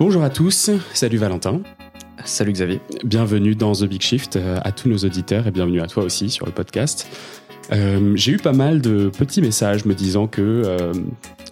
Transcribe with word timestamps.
Bonjour 0.00 0.22
à 0.22 0.30
tous, 0.30 0.70
salut 0.92 1.16
Valentin. 1.16 1.62
Salut 2.24 2.52
Xavier. 2.52 2.80
Bienvenue 3.04 3.54
dans 3.54 3.72
The 3.72 3.84
Big 3.84 4.02
Shift 4.02 4.36
euh, 4.36 4.58
à 4.62 4.72
tous 4.72 4.88
nos 4.88 4.98
auditeurs 4.98 5.46
et 5.46 5.50
bienvenue 5.50 5.80
à 5.80 5.86
toi 5.86 6.04
aussi 6.04 6.30
sur 6.30 6.46
le 6.46 6.52
podcast. 6.52 7.06
Euh, 7.72 8.12
j'ai 8.14 8.32
eu 8.32 8.36
pas 8.36 8.52
mal 8.52 8.80
de 8.80 9.08
petits 9.08 9.40
messages 9.40 9.84
me 9.84 9.94
disant 9.94 10.26
que 10.26 10.40
euh, 10.42 10.92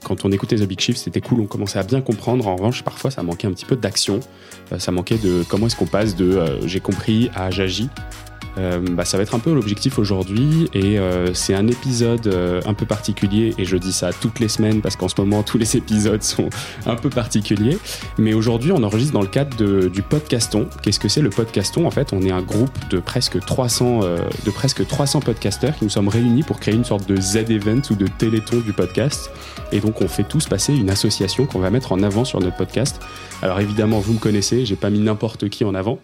quand 0.05 0.25
on 0.25 0.32
écoutait 0.32 0.57
The 0.57 0.66
Big 0.66 0.80
Shift, 0.80 0.98
c'était 0.98 1.21
cool, 1.21 1.41
on 1.41 1.46
commençait 1.46 1.79
à 1.79 1.82
bien 1.82 2.00
comprendre. 2.00 2.46
En 2.46 2.57
revanche, 2.57 2.82
parfois, 2.82 3.11
ça 3.11 3.23
manquait 3.23 3.46
un 3.46 3.53
petit 3.53 3.64
peu 3.64 3.77
d'action. 3.77 4.21
ça 4.79 4.93
manquait 4.93 5.19
de 5.19 5.45
comment 5.48 5.66
est-ce 5.66 5.77
qu'on 5.77 5.87
passe 5.87 6.16
de 6.16 6.43
j'ai 6.66 6.80
compris 6.80 7.30
à 7.34 7.50
j'agis. 7.50 7.89
Euh, 8.59 8.80
bah, 8.80 9.05
ça 9.05 9.16
va 9.16 9.23
être 9.23 9.34
un 9.34 9.39
peu 9.39 9.53
l'objectif 9.53 9.98
aujourd'hui 9.98 10.69
et 10.75 10.98
euh, 10.98 11.32
c'est 11.32 11.55
un 11.55 11.66
épisode 11.69 12.27
euh, 12.27 12.61
un 12.66 12.75
peu 12.75 12.84
particulier 12.84 13.55
et 13.57 13.64
je 13.64 13.77
dis 13.79 13.93
ça 13.93 14.11
toutes 14.12 14.41
les 14.41 14.48
semaines 14.48 14.83
parce 14.83 14.97
qu'en 14.97 15.09
ce 15.09 15.15
moment 15.19 15.42
tous 15.42 15.56
les 15.56 15.77
épisodes 15.77 16.23
sont 16.23 16.51
un 16.87 16.97
peu 16.97 17.09
particuliers. 17.09 17.78
Mais 18.19 18.34
aujourd'hui 18.34 18.73
on 18.73 18.83
enregistre 18.83 19.15
dans 19.15 19.23
le 19.23 19.27
cadre 19.27 19.56
de, 19.56 19.88
du 19.88 20.02
podcaston. 20.02 20.69
Qu'est-ce 20.83 21.01
que 21.01 21.09
c'est 21.09 21.23
le 21.23 21.30
podcaston? 21.30 21.87
En 21.87 21.91
fait 21.91 22.12
on 22.12 22.20
est 22.23 22.30
un 22.30 22.42
groupe 22.42 22.77
de 22.91 22.98
presque 22.98 23.41
300 23.41 24.01
de 24.01 24.51
presque 24.51 24.87
300 24.87 25.20
podcasteurs 25.20 25.75
qui 25.77 25.84
nous 25.84 25.91
sommes 25.91 26.09
réunis 26.09 26.42
pour 26.42 26.61
créer 26.61 26.75
une 26.75 26.84
sorte 26.84 27.09
de 27.09 27.16
Z-event 27.16 27.80
ou 27.91 27.95
de 27.95 28.06
téléthon 28.06 28.59
du 28.59 28.73
podcast. 28.73 29.30
Et 29.70 29.80
donc 29.80 30.03
on 30.03 30.09
fait 30.09 30.25
tous 30.25 30.47
passer 30.47 30.75
une 30.75 30.91
association 30.91 31.47
qu'on 31.47 31.61
va 31.61 31.70
mettre 31.70 31.92
en 31.92 32.03
avant 32.03 32.25
sur 32.25 32.41
notre 32.41 32.56
podcast. 32.56 33.00
Alors 33.41 33.61
évidemment 33.61 34.00
vous 34.00 34.14
me 34.14 34.19
connaissez 34.19 34.66
j'ai 34.66 34.77
pas 34.77 34.91
mis 34.91 35.00
n'importe 35.00 35.48
qui 35.48 35.64
en 35.64 35.75
avant 35.75 35.98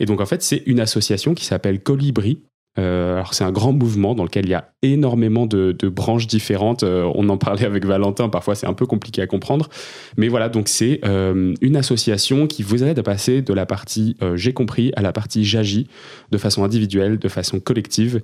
et 0.00 0.06
donc 0.06 0.20
en 0.20 0.26
fait, 0.26 0.42
c'est 0.42 0.62
une 0.66 0.80
association 0.80 1.34
qui 1.34 1.44
s'appelle 1.44 1.82
Colibri. 1.82 2.42
Euh, 2.76 3.14
alors 3.14 3.34
c'est 3.34 3.44
un 3.44 3.52
grand 3.52 3.72
mouvement 3.72 4.16
dans 4.16 4.24
lequel 4.24 4.46
il 4.46 4.50
y 4.50 4.54
a 4.54 4.72
énormément 4.82 5.46
de, 5.46 5.76
branches 5.88 6.26
différentes. 6.26 6.82
Euh, 6.82 7.10
on 7.14 7.28
en 7.28 7.36
parlait 7.38 7.64
avec 7.64 7.84
Valentin, 7.86 8.28
parfois 8.28 8.54
c'est 8.54 8.66
un 8.66 8.72
peu 8.72 8.86
compliqué 8.86 9.22
à 9.22 9.26
comprendre. 9.26 9.68
Mais 10.16 10.28
voilà, 10.28 10.48
donc 10.48 10.68
c'est 10.68 11.00
euh, 11.04 11.54
une 11.60 11.76
association 11.76 12.46
qui 12.46 12.62
vous 12.62 12.82
aide 12.82 12.98
à 12.98 13.02
passer 13.02 13.42
de 13.42 13.52
la 13.52 13.66
partie 13.66 14.16
j'ai 14.34 14.52
compris 14.52 14.92
à 14.96 15.02
la 15.02 15.12
partie 15.12 15.44
j'agis 15.44 15.86
de 16.30 16.38
façon 16.38 16.64
individuelle, 16.64 17.18
de 17.18 17.28
façon 17.28 17.60
collective. 17.60 18.22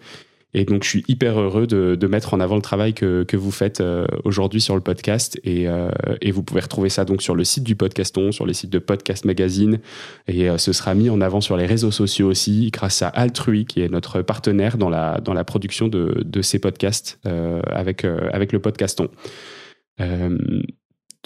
Et 0.52 0.64
donc, 0.64 0.82
je 0.82 0.88
suis 0.88 1.04
hyper 1.06 1.38
heureux 1.38 1.66
de, 1.66 2.06
mettre 2.06 2.34
en 2.34 2.40
avant 2.40 2.56
le 2.56 2.62
travail 2.62 2.92
que, 2.92 3.36
vous 3.36 3.50
faites 3.50 3.80
euh, 3.80 4.06
aujourd'hui 4.24 4.60
sur 4.60 4.74
le 4.74 4.80
podcast. 4.80 5.40
Euh, 5.46 5.90
et, 6.20 6.32
vous 6.32 6.42
pouvez 6.42 6.60
retrouver 6.60 6.88
ça 6.88 7.04
donc 7.04 7.22
sur 7.22 7.34
le 7.34 7.44
site 7.44 7.64
du 7.64 7.76
Podcaston, 7.76 8.32
sur 8.32 8.46
les 8.46 8.54
sites 8.54 8.70
de 8.70 8.80
Podcast 8.80 9.24
Magazine. 9.24 9.78
Et 10.26 10.50
euh, 10.50 10.58
ce 10.58 10.72
sera 10.72 10.94
mis 10.94 11.08
en 11.08 11.20
avant 11.20 11.40
sur 11.40 11.56
les 11.56 11.66
réseaux 11.66 11.92
sociaux 11.92 12.28
aussi, 12.28 12.70
grâce 12.72 13.02
à 13.02 13.08
Altrui, 13.08 13.64
qui 13.64 13.80
est 13.80 13.88
notre 13.88 14.22
partenaire 14.22 14.76
dans 14.76 14.90
la, 14.90 15.20
dans 15.20 15.34
la 15.34 15.44
production 15.44 15.88
de, 15.88 16.22
de 16.24 16.42
ces 16.42 16.58
podcasts 16.58 17.20
avec, 17.24 18.04
avec 18.04 18.52
le 18.52 18.58
Podcaston 18.58 19.08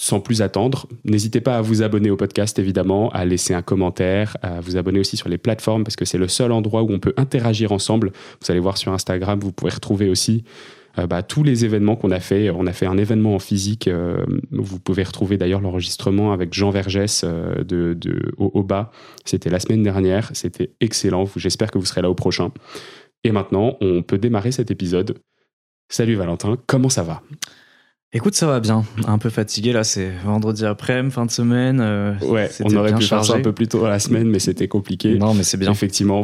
sans 0.00 0.20
plus 0.20 0.42
attendre, 0.42 0.86
n'hésitez 1.04 1.40
pas 1.40 1.56
à 1.56 1.60
vous 1.60 1.82
abonner 1.82 2.10
au 2.10 2.16
podcast, 2.16 2.58
évidemment, 2.58 3.10
à 3.10 3.24
laisser 3.24 3.54
un 3.54 3.62
commentaire, 3.62 4.36
à 4.42 4.60
vous 4.60 4.76
abonner 4.76 4.98
aussi 4.98 5.16
sur 5.16 5.28
les 5.28 5.38
plateformes, 5.38 5.84
parce 5.84 5.96
que 5.96 6.04
c'est 6.04 6.18
le 6.18 6.28
seul 6.28 6.50
endroit 6.50 6.82
où 6.82 6.90
on 6.90 6.98
peut 6.98 7.14
interagir 7.16 7.70
ensemble. 7.70 8.10
Vous 8.40 8.50
allez 8.50 8.60
voir 8.60 8.76
sur 8.76 8.92
Instagram, 8.92 9.38
vous 9.38 9.52
pourrez 9.52 9.72
retrouver 9.72 10.08
aussi 10.08 10.44
euh, 10.98 11.06
bah, 11.06 11.22
tous 11.22 11.42
les 11.42 11.64
événements 11.64 11.96
qu'on 11.96 12.10
a 12.10 12.20
fait. 12.20 12.50
On 12.50 12.66
a 12.66 12.72
fait 12.72 12.86
un 12.86 12.98
événement 12.98 13.34
en 13.34 13.38
physique. 13.38 13.88
Euh, 13.88 14.24
vous 14.50 14.78
pouvez 14.78 15.02
retrouver 15.02 15.36
d'ailleurs 15.36 15.60
l'enregistrement 15.60 16.32
avec 16.32 16.54
Jean 16.54 16.70
Vergès 16.70 17.22
euh, 17.24 17.64
de, 17.64 17.96
au, 18.36 18.62
bas. 18.62 18.90
C'était 19.24 19.50
la 19.50 19.60
semaine 19.60 19.82
dernière. 19.82 20.30
C'était 20.34 20.74
excellent. 20.80 21.24
J'espère 21.36 21.70
que 21.70 21.78
vous 21.78 21.86
serez 21.86 22.02
là 22.02 22.10
au 22.10 22.14
prochain. 22.14 22.52
Et 23.24 23.32
maintenant, 23.32 23.76
on 23.80 24.02
peut 24.02 24.18
démarrer 24.18 24.52
cet 24.52 24.70
épisode. 24.70 25.18
Salut 25.88 26.14
Valentin, 26.14 26.56
comment 26.66 26.88
ça 26.88 27.02
va? 27.02 27.22
Écoute, 28.16 28.36
ça 28.36 28.46
va 28.46 28.60
bien. 28.60 28.84
Un 29.08 29.18
peu 29.18 29.28
fatigué 29.28 29.72
là, 29.72 29.82
c'est 29.82 30.10
vendredi 30.24 30.64
après, 30.64 31.10
fin 31.10 31.26
de 31.26 31.32
semaine. 31.32 31.80
Euh, 31.80 32.14
ouais, 32.20 32.48
on 32.62 32.74
aurait 32.76 32.94
pu 32.94 33.02
faire 33.02 33.24
ça 33.24 33.34
un 33.34 33.40
peu 33.40 33.52
plus 33.52 33.66
tôt 33.66 33.80
dans 33.80 33.88
la 33.88 33.98
semaine, 33.98 34.28
mais 34.28 34.38
c'était 34.38 34.68
compliqué. 34.68 35.18
Non, 35.18 35.34
mais 35.34 35.42
c'est 35.42 35.56
bien. 35.56 35.72
Effectivement, 35.72 36.22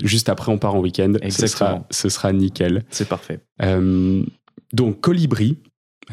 juste 0.00 0.28
après, 0.28 0.52
on 0.52 0.58
part 0.58 0.76
en 0.76 0.78
week-end. 0.78 1.14
Ce 1.28 1.48
sera, 1.48 1.84
ce 1.90 2.08
sera 2.08 2.32
nickel. 2.32 2.84
C'est 2.90 3.08
parfait. 3.08 3.40
Euh, 3.62 4.22
donc, 4.72 5.00
Colibri, 5.00 5.58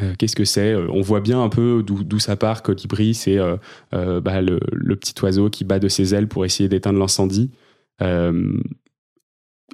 euh, 0.01 0.15
qu'est-ce 0.17 0.35
que 0.35 0.45
c'est? 0.45 0.75
On 0.75 1.01
voit 1.01 1.21
bien 1.21 1.41
un 1.43 1.49
peu 1.49 1.83
d'où 1.85 2.19
ça 2.19 2.35
part. 2.35 2.63
Colibri, 2.63 3.13
c'est 3.13 3.37
bah, 3.91 4.41
le, 4.41 4.59
le, 4.71 4.95
petit 4.95 5.13
oiseau 5.21 5.51
qui 5.51 5.65
bat 5.65 5.77
de 5.77 5.87
ses 5.87 6.15
ailes 6.15 6.27
pour 6.27 6.45
essayer 6.45 6.67
d'éteindre 6.67 6.97
l'incendie. 6.97 7.51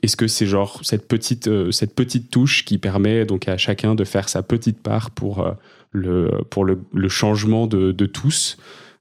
Est-ce 0.03 0.15
que 0.15 0.27
c'est 0.27 0.45
genre 0.45 0.79
cette 0.83 1.07
petite, 1.07 1.47
euh, 1.47 1.71
cette 1.71 1.95
petite 1.95 2.29
touche 2.29 2.65
qui 2.65 2.77
permet 2.77 3.25
donc 3.25 3.47
à 3.47 3.57
chacun 3.57 3.95
de 3.95 4.03
faire 4.03 4.29
sa 4.29 4.43
petite 4.43 4.81
part 4.81 5.11
pour, 5.11 5.39
euh, 5.39 5.53
le, 5.91 6.43
pour 6.49 6.65
le, 6.65 7.09
changement 7.09 7.67
de, 7.67 7.91
tous 8.05 8.57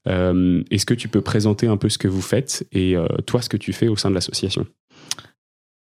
euh, 0.07 0.63
Est-ce 0.71 0.85
que 0.85 0.93
tu 0.93 1.07
peux 1.07 1.21
présenter 1.21 1.67
un 1.67 1.77
peu 1.77 1.89
ce 1.89 1.97
que 1.97 2.07
vous 2.07 2.21
faites 2.21 2.67
et 2.71 2.95
toi 3.25 3.41
ce 3.41 3.49
que 3.49 3.57
tu 3.57 3.73
fais 3.73 3.87
au 3.87 3.95
sein 3.95 4.09
de 4.09 4.15
l'association? 4.15 4.65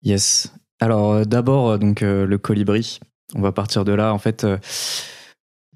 Yes. 0.03 0.53
Alors 0.79 1.25
d'abord 1.25 1.79
donc 1.79 2.01
le 2.01 2.37
colibri. 2.37 2.99
On 3.33 3.41
va 3.41 3.51
partir 3.51 3.85
de 3.85 3.93
là. 3.93 4.13
En 4.13 4.19
fait, 4.19 4.45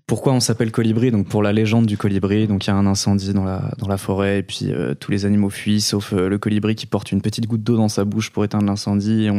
pourquoi 0.08 0.34
on 0.34 0.40
s'appelle 0.40 0.72
colibri 0.72 1.10
Donc 1.12 1.28
pour 1.28 1.42
la 1.42 1.52
légende 1.52 1.86
du 1.88 1.98
colibri, 1.98 2.48
donc 2.48 2.66
il 2.66 2.70
y 2.70 2.74
a 2.74 2.76
un 2.76 2.86
incendie 2.86 3.34
dans 3.34 3.44
la, 3.44 3.72
dans 3.80 3.88
la 3.88 3.98
forêt 3.98 4.40
et 4.40 4.44
puis 4.44 4.72
euh, 4.72 4.94
tous 4.94 5.12
les 5.12 5.26
animaux 5.26 5.50
fuient 5.50 5.82
sauf 5.82 6.14
euh, 6.14 6.30
le 6.30 6.38
colibri 6.38 6.76
qui 6.76 6.86
porte 6.86 7.12
une 7.12 7.22
petite 7.22 7.48
goutte 7.48 7.64
d'eau 7.64 7.76
dans 7.76 7.90
sa 7.90 8.06
bouche 8.06 8.30
pour 8.30 8.46
éteindre 8.46 8.66
l'incendie. 8.66 9.26
Et 9.26 9.32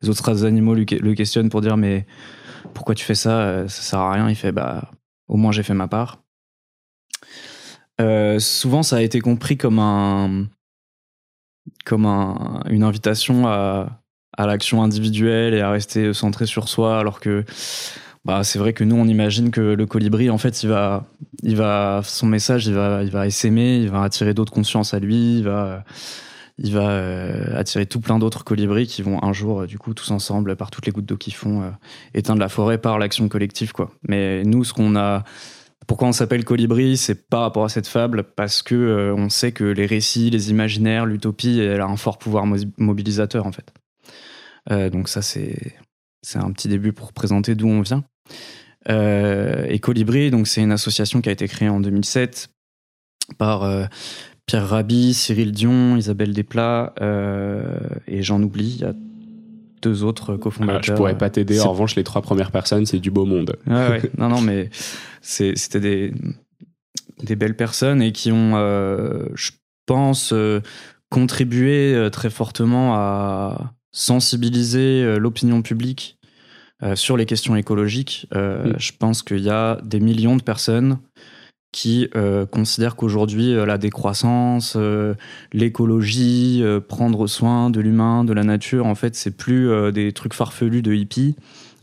les 0.00 0.08
autres 0.08 0.44
animaux 0.44 0.74
le 0.74 1.14
questionnent 1.14 1.48
pour 1.48 1.60
dire 1.60 1.76
mais 1.76 2.06
pourquoi 2.74 2.94
tu 2.94 3.04
fais 3.04 3.16
ça? 3.16 3.40
Euh, 3.40 3.68
Ça 3.68 3.82
sert 3.82 3.98
à 3.98 4.12
rien. 4.12 4.28
Il 4.28 4.36
fait 4.36 4.52
bah 4.52 4.90
au 5.28 5.36
moins 5.36 5.50
j'ai 5.52 5.62
fait 5.64 5.74
ma 5.74 5.88
part. 5.88 6.22
souvent 8.38 8.82
ça 8.82 8.96
a 8.96 9.00
été 9.02 9.20
compris 9.20 9.56
comme 9.56 9.78
un 9.78 10.46
comme 11.84 12.06
un, 12.06 12.62
une 12.68 12.82
invitation 12.82 13.46
à, 13.46 14.00
à 14.36 14.46
l'action 14.46 14.82
individuelle 14.82 15.54
et 15.54 15.60
à 15.60 15.70
rester 15.70 16.12
centré 16.12 16.46
sur 16.46 16.68
soi 16.68 16.98
alors 16.98 17.20
que 17.20 17.44
bah, 18.24 18.44
c'est 18.44 18.58
vrai 18.58 18.72
que 18.72 18.84
nous, 18.84 18.96
on 18.96 19.06
imagine 19.06 19.50
que 19.50 19.60
le 19.60 19.86
colibri, 19.86 20.30
en 20.30 20.38
fait, 20.38 20.62
il 20.62 20.68
va, 20.68 22.00
son 22.04 22.26
message, 22.26 22.66
il 22.66 22.74
va, 22.74 23.02
il 23.02 23.14
essaimer, 23.26 23.78
il 23.78 23.90
va 23.90 24.02
attirer 24.02 24.32
d'autres 24.32 24.52
consciences 24.52 24.94
à 24.94 25.00
lui, 25.00 25.38
il 25.38 25.44
va, 25.44 25.84
il 26.58 26.72
va 26.72 26.90
euh, 26.90 27.58
attirer 27.58 27.86
tout 27.86 28.00
plein 28.00 28.20
d'autres 28.20 28.44
colibris 28.44 28.86
qui 28.86 29.02
vont 29.02 29.22
un 29.24 29.32
jour, 29.32 29.62
euh, 29.62 29.66
du 29.66 29.78
coup, 29.78 29.94
tous 29.94 30.10
ensemble, 30.12 30.54
par 30.54 30.70
toutes 30.70 30.86
les 30.86 30.92
gouttes 30.92 31.06
d'eau 31.06 31.16
qu'ils 31.16 31.34
font, 31.34 31.62
euh, 31.62 31.70
éteindre 32.14 32.40
la 32.40 32.48
forêt 32.48 32.78
par 32.78 33.00
l'action 33.00 33.28
collective, 33.28 33.72
quoi. 33.72 33.90
Mais 34.08 34.44
nous, 34.44 34.62
ce 34.62 34.72
qu'on 34.72 34.94
a, 34.94 35.24
pourquoi 35.88 36.06
on 36.06 36.12
s'appelle 36.12 36.44
colibri, 36.44 36.96
c'est 36.96 37.28
par 37.28 37.40
rapport 37.40 37.64
à 37.64 37.68
cette 37.68 37.88
fable, 37.88 38.22
parce 38.22 38.62
que 38.62 39.12
on 39.16 39.28
sait 39.30 39.50
que 39.50 39.64
les 39.64 39.86
récits, 39.86 40.30
les 40.30 40.50
imaginaires, 40.50 41.06
l'utopie, 41.06 41.58
elle 41.58 41.80
a 41.80 41.86
un 41.86 41.96
fort 41.96 42.18
pouvoir 42.18 42.46
mobilisateur, 42.78 43.46
en 43.46 43.52
fait. 43.52 43.72
donc 44.90 45.08
ça, 45.08 45.22
c'est, 45.22 45.74
c'est 46.22 46.38
un 46.38 46.50
petit 46.52 46.68
début 46.68 46.92
pour 46.92 47.12
présenter 47.12 47.54
d'où 47.54 47.68
on 47.68 47.80
vient. 47.80 48.04
Euh, 48.88 49.66
et 49.68 49.78
Colibri, 49.78 50.30
donc 50.30 50.46
c'est 50.46 50.62
une 50.62 50.72
association 50.72 51.20
qui 51.20 51.28
a 51.28 51.32
été 51.32 51.46
créée 51.46 51.68
en 51.68 51.80
2007 51.80 52.48
par 53.38 53.62
euh, 53.62 53.84
Pierre 54.46 54.68
Rabhi, 54.68 55.14
Cyril 55.14 55.52
Dion, 55.52 55.96
Isabelle 55.96 56.32
Desplat 56.32 56.94
euh, 57.00 57.78
et 58.06 58.22
j'en 58.22 58.42
oublie. 58.42 58.76
Il 58.76 58.80
y 58.80 58.84
a 58.84 58.94
deux 59.82 60.04
autres 60.04 60.36
cofondateurs. 60.36 60.80
Ah, 60.80 60.86
je 60.86 60.92
pourrais 60.92 61.18
pas 61.18 61.30
t'aider. 61.30 61.60
En 61.60 61.72
revanche, 61.72 61.96
les 61.96 62.04
trois 62.04 62.22
premières 62.22 62.52
personnes, 62.52 62.86
c'est 62.86 63.00
du 63.00 63.10
beau 63.10 63.24
monde. 63.24 63.56
ouais. 63.66 64.02
non, 64.18 64.28
non, 64.28 64.40
mais 64.40 64.70
c'était 65.20 65.80
des, 65.80 66.12
des 67.22 67.36
belles 67.36 67.56
personnes 67.56 68.00
et 68.00 68.12
qui 68.12 68.30
ont, 68.30 68.52
je 69.34 69.50
pense, 69.86 70.32
contribué 71.10 72.08
très 72.12 72.30
fortement 72.30 72.94
à 72.94 73.72
sensibiliser 73.92 75.18
l'opinion 75.18 75.62
publique 75.62 76.18
euh, 76.82 76.96
sur 76.96 77.16
les 77.16 77.26
questions 77.26 77.54
écologiques, 77.54 78.26
euh, 78.34 78.72
mm. 78.72 78.74
je 78.78 78.92
pense 78.98 79.22
qu'il 79.22 79.40
y 79.40 79.50
a 79.50 79.80
des 79.84 80.00
millions 80.00 80.36
de 80.36 80.42
personnes 80.42 80.98
qui 81.70 82.08
euh, 82.16 82.44
considèrent 82.44 82.96
qu'aujourd'hui 82.96 83.54
la 83.54 83.78
décroissance, 83.78 84.76
l'écologie, 85.52 86.62
prendre 86.88 87.26
soin 87.26 87.70
de 87.70 87.80
l'humain, 87.80 88.24
de 88.24 88.32
la 88.32 88.42
nature, 88.44 88.86
en 88.86 88.94
fait, 88.94 89.14
c'est 89.14 89.30
plus 89.36 89.70
des 89.92 90.12
trucs 90.12 90.34
farfelus 90.34 90.82
de 90.82 90.92
hippies. 90.92 91.34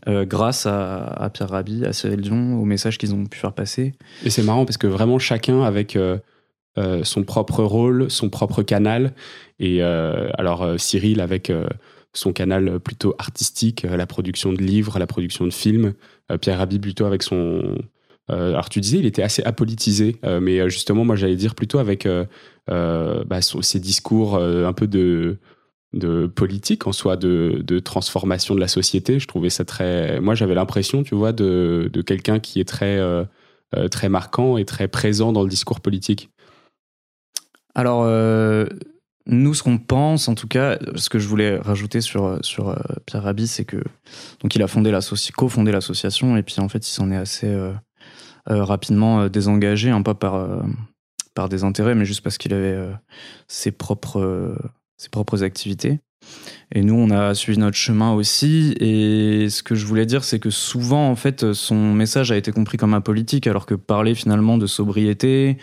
grâce 0.06 0.66
à, 0.66 1.28
Pierre 1.34 1.48
Rabhi, 1.48 1.84
à 1.84 1.92
Cyril 1.92 2.20
Dion, 2.20 2.60
aux 2.60 2.64
messages 2.64 2.98
qu'ils 2.98 3.14
ont 3.14 3.24
pu 3.24 3.36
faire 3.36 3.52
passer. 3.52 3.94
Et 4.24 4.30
c'est 4.30 4.44
marrant 4.44 4.64
parce 4.64 4.76
que 4.76 4.86
vraiment 4.86 5.18
chacun 5.18 5.62
avec 5.62 5.98
son 7.02 7.24
propre 7.24 7.64
rôle, 7.64 8.08
son 8.12 8.28
propre 8.28 8.62
canal. 8.62 9.12
Et 9.58 9.82
alors 9.82 10.78
Cyril 10.78 11.20
avec 11.20 11.50
son 12.12 12.32
canal 12.32 12.80
plutôt 12.80 13.14
artistique, 13.18 13.84
euh, 13.84 13.96
la 13.96 14.06
production 14.06 14.52
de 14.52 14.60
livres, 14.60 14.98
la 14.98 15.06
production 15.06 15.44
de 15.44 15.52
films. 15.52 15.94
Euh, 16.30 16.38
Pierre 16.38 16.58
Rabhi 16.58 16.78
plutôt 16.78 17.04
avec 17.04 17.22
son... 17.22 17.78
Euh, 18.30 18.50
alors 18.50 18.68
tu 18.68 18.80
disais, 18.80 18.98
il 18.98 19.06
était 19.06 19.22
assez 19.22 19.42
apolitisé, 19.42 20.16
mais 20.22 20.70
justement, 20.70 21.04
moi 21.04 21.16
j'allais 21.16 21.34
dire 21.34 21.56
plutôt 21.56 21.80
avec 21.80 22.06
bah, 22.68 23.40
ses 23.42 23.80
discours 23.80 24.36
un 24.36 24.72
peu 24.72 24.86
de 24.86 25.36
politique 26.26 26.86
en 26.86 26.92
soi, 26.92 27.16
de, 27.16 27.78
transformation 27.80 28.54
de 28.54 28.60
la 28.60 28.68
société. 28.68 29.18
Je 29.18 29.26
trouvais 29.26 29.50
ça 29.50 29.64
très. 29.64 30.20
Moi, 30.20 30.34
j'avais 30.34 30.54
l'impression, 30.54 31.02
tu 31.02 31.14
vois, 31.14 31.32
de, 31.32 31.90
de 31.92 32.02
quelqu'un 32.02 32.38
qui 32.38 32.60
est 32.60 32.68
très, 32.68 32.98
euh, 32.98 33.24
euh, 33.76 33.88
très 33.88 34.08
marquant 34.08 34.56
et 34.56 34.64
très 34.64 34.88
présent 34.88 35.32
dans 35.32 35.42
le 35.42 35.48
discours 35.48 35.80
politique. 35.80 36.30
Alors, 37.74 38.02
euh, 38.04 38.66
nous, 39.30 39.54
ce 39.54 39.62
qu'on 39.62 39.78
pense, 39.78 40.28
en 40.28 40.34
tout 40.34 40.48
cas, 40.48 40.78
ce 40.96 41.08
que 41.08 41.18
je 41.18 41.28
voulais 41.28 41.56
rajouter 41.56 42.00
sur, 42.00 42.38
sur 42.42 42.76
Pierre 43.06 43.22
Rabhi, 43.22 43.46
c'est 43.46 43.64
que 43.64 43.78
donc 44.40 44.54
il 44.54 44.62
a 44.62 44.66
fondé 44.66 44.96
co-fondé 45.36 45.72
l'association 45.72 46.36
et 46.36 46.42
puis 46.42 46.56
en 46.58 46.68
fait, 46.68 46.86
il 46.86 46.90
s'en 46.90 47.10
est 47.10 47.16
assez 47.16 47.56
rapidement 48.46 49.28
désengagé, 49.28 49.90
un 49.90 50.02
peu 50.02 50.14
par 50.14 50.62
par 51.34 51.48
des 51.48 51.62
intérêts, 51.62 51.94
mais 51.94 52.04
juste 52.04 52.22
parce 52.22 52.38
qu'il 52.38 52.52
avait 52.52 52.76
ses 53.46 53.70
propres 53.70 54.56
ses 54.96 55.08
propres 55.08 55.42
activités. 55.42 56.00
Et 56.72 56.82
nous, 56.82 56.94
on 56.94 57.10
a 57.10 57.34
suivi 57.34 57.58
notre 57.58 57.76
chemin 57.76 58.12
aussi. 58.12 58.74
Et 58.80 59.48
ce 59.48 59.62
que 59.62 59.74
je 59.74 59.86
voulais 59.86 60.06
dire, 60.06 60.24
c'est 60.24 60.38
que 60.38 60.50
souvent, 60.50 61.08
en 61.10 61.16
fait, 61.16 61.52
son 61.52 61.92
message 61.92 62.30
a 62.30 62.36
été 62.36 62.52
compris 62.52 62.76
comme 62.78 62.94
un 62.94 63.00
politique, 63.00 63.46
alors 63.46 63.66
que 63.66 63.74
parler 63.74 64.14
finalement 64.14 64.58
de 64.58 64.66
sobriété, 64.66 65.56
euh, 65.58 65.62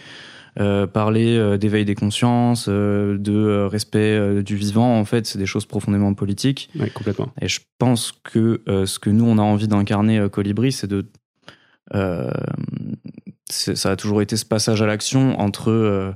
parler 0.87 1.37
euh, 1.37 1.57
d'éveil 1.57 1.85
des 1.85 1.95
consciences, 1.95 2.67
euh, 2.67 3.17
de 3.17 3.67
respect 3.69 4.43
du 4.43 4.55
vivant, 4.55 4.97
en 4.99 5.05
fait, 5.05 5.25
c'est 5.27 5.37
des 5.39 5.45
choses 5.45 5.65
profondément 5.65 6.13
politiques. 6.13 6.69
Oui, 6.79 6.89
complètement. 6.91 7.29
Et 7.41 7.47
je 7.47 7.61
pense 7.77 8.13
que 8.23 8.61
ce 8.67 8.99
que 8.99 9.09
nous, 9.09 9.25
on 9.25 9.37
a 9.37 9.43
envie 9.43 9.67
d'incarner 9.67 10.27
Colibri, 10.31 10.71
c'est 10.71 10.87
de 10.87 11.05
ça 13.49 13.91
a 13.91 13.95
toujours 13.95 14.21
été 14.21 14.35
ce 14.35 14.43
passage 14.43 14.81
à 14.81 14.85
l'action 14.85 15.39
entre 15.39 16.15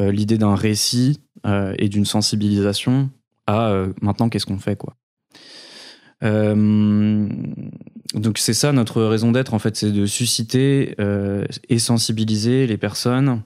l'idée 0.00 0.36
d'un 0.36 0.56
récit 0.56 1.20
euh, 1.44 1.74
et 1.76 1.88
d'une 1.88 2.04
sensibilisation 2.04 3.10
à 3.48 3.70
euh, 3.70 3.92
maintenant 4.00 4.28
qu'est-ce 4.28 4.46
qu'on 4.46 4.60
fait 4.60 4.76
quoi. 4.76 4.94
Euh, 6.22 7.28
donc 8.14 8.38
c'est 8.38 8.54
ça 8.54 8.70
notre 8.70 9.02
raison 9.02 9.32
d'être 9.32 9.52
en 9.52 9.58
fait, 9.58 9.74
c'est 9.76 9.90
de 9.90 10.06
susciter 10.06 10.94
et 11.68 11.78
sensibiliser 11.80 12.68
les 12.68 12.76
personnes 12.78 13.42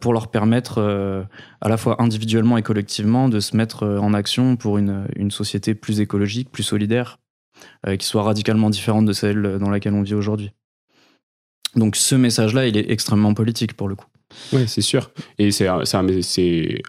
pour 0.00 0.12
leur 0.12 0.30
permettre 0.30 1.26
à 1.60 1.68
la 1.68 1.76
fois 1.76 2.02
individuellement 2.02 2.58
et 2.58 2.62
collectivement 2.62 3.28
de 3.28 3.40
se 3.40 3.56
mettre 3.56 3.86
en 3.86 4.12
action 4.14 4.56
pour 4.56 4.78
une, 4.78 5.06
une 5.16 5.30
société 5.30 5.74
plus 5.74 6.00
écologique, 6.00 6.50
plus 6.50 6.62
solidaire, 6.62 7.18
qui 7.98 8.06
soit 8.06 8.22
radicalement 8.22 8.70
différente 8.70 9.06
de 9.06 9.12
celle 9.12 9.58
dans 9.58 9.70
laquelle 9.70 9.94
on 9.94 10.02
vit 10.02 10.14
aujourd'hui. 10.14 10.52
Donc 11.76 11.96
ce 11.96 12.14
message-là, 12.14 12.66
il 12.66 12.76
est 12.76 12.90
extrêmement 12.90 13.34
politique 13.34 13.74
pour 13.74 13.88
le 13.88 13.94
coup. 13.94 14.06
Oui, 14.52 14.64
c'est 14.66 14.80
sûr. 14.80 15.10
Et 15.38 15.50
c'est 15.50 15.66
un, 15.66 15.82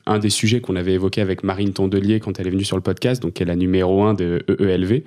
un, 0.06 0.20
des 0.20 0.30
sujets 0.30 0.62
qu'on 0.62 0.76
avait 0.76 0.94
évoqué 0.94 1.22
avec 1.22 1.44
Marine 1.44 1.74
Tondelier 1.74 2.20
quand 2.20 2.40
elle 2.40 2.48
est 2.48 2.52
venue 2.52 2.64
sur 2.64 2.78
le 2.78 2.84
podcast, 2.84 3.22
donc 3.22 3.34
qui 3.34 3.44
est 3.44 3.48
la 3.48 3.56
numéro 3.56 4.04
un 4.04 4.14
de 4.14 4.44
EELV, 4.48 5.04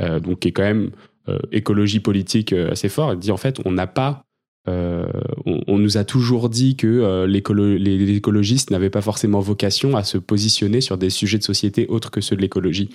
euh, 0.00 0.20
donc 0.20 0.40
qui 0.40 0.48
est 0.48 0.52
quand 0.52 0.62
même 0.62 0.90
euh, 1.28 1.38
écologie 1.52 2.00
politique 2.00 2.52
euh, 2.52 2.72
assez 2.72 2.88
fort. 2.88 3.12
Elle 3.12 3.18
dit 3.18 3.30
en 3.30 3.36
fait, 3.36 3.60
on 3.64 3.72
n'a 3.72 3.86
pas. 3.86 4.25
On, 4.66 5.78
nous 5.78 5.96
a 5.96 6.04
toujours 6.04 6.48
dit 6.48 6.76
que 6.76 7.24
les 7.26 8.16
écologistes 8.16 8.70
n'avaient 8.70 8.90
pas 8.90 9.02
forcément 9.02 9.40
vocation 9.40 9.96
à 9.96 10.02
se 10.02 10.18
positionner 10.18 10.80
sur 10.80 10.98
des 10.98 11.10
sujets 11.10 11.38
de 11.38 11.44
société 11.44 11.86
autres 11.88 12.10
que 12.10 12.20
ceux 12.20 12.36
de 12.36 12.40
l'écologie. 12.40 12.90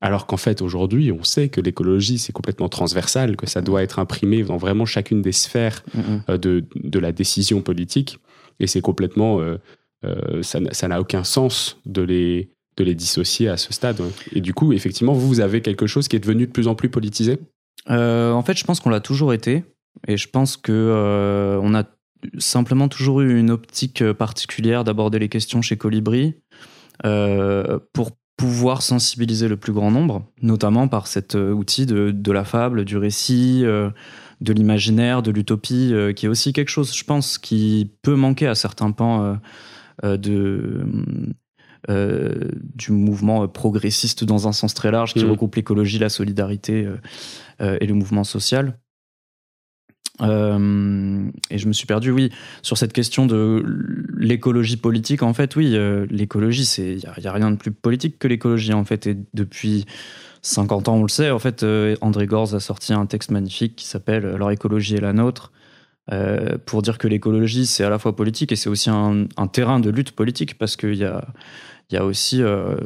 Alors 0.00 0.26
qu'en 0.26 0.36
fait, 0.36 0.60
aujourd'hui, 0.62 1.12
on 1.12 1.24
sait 1.24 1.48
que 1.48 1.60
l'écologie, 1.60 2.18
c'est 2.18 2.32
complètement 2.32 2.68
transversal, 2.68 3.36
que 3.36 3.46
ça 3.46 3.62
doit 3.62 3.82
être 3.82 3.98
imprimé 3.98 4.42
dans 4.42 4.56
vraiment 4.58 4.84
chacune 4.84 5.22
des 5.22 5.32
sphères 5.32 5.82
de, 6.28 6.64
de 6.74 6.98
la 6.98 7.12
décision 7.12 7.62
politique. 7.62 8.18
Et 8.60 8.66
c'est 8.66 8.80
complètement. 8.80 9.40
Euh, 9.40 9.56
euh, 10.04 10.42
ça 10.42 10.88
n'a 10.88 11.00
aucun 11.00 11.24
sens 11.24 11.78
de 11.86 12.02
les, 12.02 12.50
de 12.76 12.84
les 12.84 12.94
dissocier 12.94 13.48
à 13.48 13.56
ce 13.56 13.72
stade. 13.72 14.00
Et 14.32 14.40
du 14.40 14.52
coup, 14.52 14.72
effectivement, 14.72 15.14
vous, 15.14 15.26
vous 15.26 15.40
avez 15.40 15.62
quelque 15.62 15.86
chose 15.86 16.08
qui 16.08 16.16
est 16.16 16.20
devenu 16.20 16.46
de 16.46 16.52
plus 16.52 16.68
en 16.68 16.74
plus 16.74 16.90
politisé? 16.90 17.38
Euh, 17.90 18.32
En 18.32 18.42
fait, 18.42 18.56
je 18.56 18.64
pense 18.64 18.80
qu'on 18.80 18.90
l'a 18.90 19.00
toujours 19.00 19.32
été. 19.32 19.64
Et 20.06 20.16
je 20.16 20.28
pense 20.28 20.56
que 20.56 21.58
on 21.62 21.74
a 21.74 21.84
simplement 22.38 22.88
toujours 22.88 23.20
eu 23.20 23.38
une 23.38 23.50
optique 23.50 24.12
particulière 24.12 24.84
d'aborder 24.84 25.18
les 25.18 25.28
questions 25.28 25.62
chez 25.62 25.76
Colibri 25.76 26.34
pour 27.02 28.10
pouvoir 28.36 28.82
sensibiliser 28.82 29.48
le 29.48 29.56
plus 29.56 29.72
grand 29.72 29.90
nombre, 29.90 30.26
notamment 30.42 30.88
par 30.88 31.06
cet 31.06 31.34
outil 31.34 31.86
de, 31.86 32.10
de 32.10 32.32
la 32.32 32.44
fable, 32.44 32.84
du 32.84 32.96
récit, 32.96 33.64
de 34.40 34.52
l'imaginaire, 34.52 35.22
de 35.22 35.30
l'utopie, 35.30 35.90
euh, 35.92 36.12
qui 36.12 36.26
est 36.26 36.28
aussi 36.28 36.52
quelque 36.52 36.68
chose, 36.68 36.94
je 36.94 37.04
pense, 37.04 37.38
qui 37.38 37.90
peut 38.02 38.14
manquer 38.14 38.46
à 38.46 38.54
certains 38.54 38.92
pans 38.92 39.38
euh, 40.04 40.16
euh, 41.90 42.50
du 42.74 42.92
mouvement 42.92 43.46
progressiste 43.48 44.24
dans 44.24 44.48
un 44.48 44.52
sens 44.52 44.74
très 44.74 44.90
large, 44.90 45.14
qui 45.14 45.24
mmh. 45.24 45.30
regroupe 45.30 45.54
l'écologie, 45.56 45.98
la 45.98 46.08
solidarité 46.08 46.88
et 47.60 47.86
le 47.86 47.94
mouvement 47.94 48.24
social. 48.24 48.78
Et 50.20 51.58
je 51.58 51.66
me 51.66 51.72
suis 51.72 51.86
perdu, 51.86 52.10
oui, 52.10 52.30
sur 52.62 52.78
cette 52.78 52.92
question 52.92 53.26
de 53.26 53.64
l'écologie 54.16 54.76
politique. 54.76 55.22
En 55.22 55.34
fait, 55.34 55.56
oui, 55.56 55.76
l'écologie, 56.08 56.64
c'est 56.64 56.92
il 56.92 57.20
n'y 57.20 57.26
a, 57.26 57.32
rien 57.32 57.50
de 57.50 57.56
plus 57.56 57.72
politique 57.72 58.18
que 58.18 58.28
l'écologie, 58.28 58.72
en 58.72 58.84
fait. 58.84 59.06
Et 59.06 59.16
depuis 59.34 59.86
50 60.44 60.88
ans, 60.88 60.96
on 60.96 61.02
le 61.02 61.08
sait. 61.08 61.30
En 61.30 61.38
fait, 61.38 61.62
euh, 61.62 61.96
André 62.00 62.26
Gorz 62.26 62.54
a 62.54 62.60
sorti 62.60 62.92
un 62.92 63.06
texte 63.06 63.30
magnifique 63.30 63.76
qui 63.76 63.86
s'appelle 63.86 64.24
Leur 64.36 64.50
écologie 64.50 64.94
est 64.94 65.00
la 65.00 65.12
nôtre. 65.12 65.52
Euh, 66.12 66.58
pour 66.66 66.82
dire 66.82 66.98
que 66.98 67.08
l'écologie, 67.08 67.64
c'est 67.64 67.82
à 67.82 67.88
la 67.88 67.98
fois 67.98 68.14
politique 68.14 68.52
et 68.52 68.56
c'est 68.56 68.68
aussi 68.68 68.90
un, 68.90 69.26
terrain 69.50 69.80
de 69.80 69.88
lutte 69.88 70.12
politique 70.12 70.58
parce 70.58 70.76
qu'il 70.76 70.96
y 70.96 71.04
a, 71.04 71.26
y 71.90 71.96
a 71.96 72.04
aussi 72.04 72.42
euh, 72.42 72.76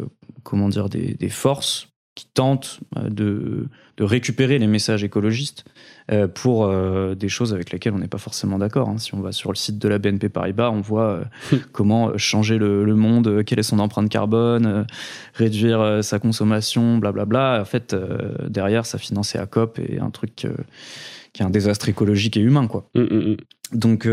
comment 0.45 0.69
dire, 0.69 0.89
des, 0.89 1.29
forces 1.29 1.89
qui 2.19 2.27
tentent 2.35 2.81
de, 2.97 3.69
de 3.97 4.05
récupérer 4.05 4.59
les 4.59 4.67
messages 4.67 5.05
écologistes 5.05 5.65
euh, 6.11 6.27
pour 6.27 6.65
euh, 6.65 7.15
des 7.15 7.29
choses 7.29 7.55
avec 7.55 7.71
lesquelles 7.71 7.93
on 7.93 8.01
n'est 8.01 8.09
pas 8.09 8.19
forcément 8.19 8.59
d'accord. 8.59 8.89
Hein. 8.89 8.99
Si 8.99 9.15
on 9.15 9.21
va 9.21 9.31
sur 9.31 9.53
le 9.53 9.57
site 9.57 9.79
de 9.79 9.87
la 9.87 9.99
BNP 9.99 10.29
Paribas, 10.29 10.71
on 10.71 10.81
voit 10.81 11.21
euh, 11.53 11.57
comment 11.73 12.19
changer 12.19 12.59
le, 12.59 12.85
monde, 12.97 13.45
quelle 13.45 13.61
est 13.61 13.63
son 13.63 13.79
empreinte 13.79 14.09
carbone, 14.09 14.85
réduire 15.35 16.03
sa 16.03 16.19
consommation, 16.19 16.99
blablabla. 16.99 17.61
En 17.61 17.65
fait, 17.65 17.95
derrière, 18.49 18.85
ça 18.85 18.99
finançait 18.99 19.39
ACOP 19.39 19.79
et 19.79 20.01
un 20.01 20.11
truc 20.11 20.35
qui 20.35 21.43
est 21.43 21.45
un 21.45 21.51
désastre 21.51 21.89
écologique 21.89 22.37
et 22.37 22.41
humain. 22.41 22.67
Quoi. 22.67 22.89
Mmh, 22.97 23.01
mmh, 23.01 23.17
mmh. 23.17 23.37
Donc 23.75 24.09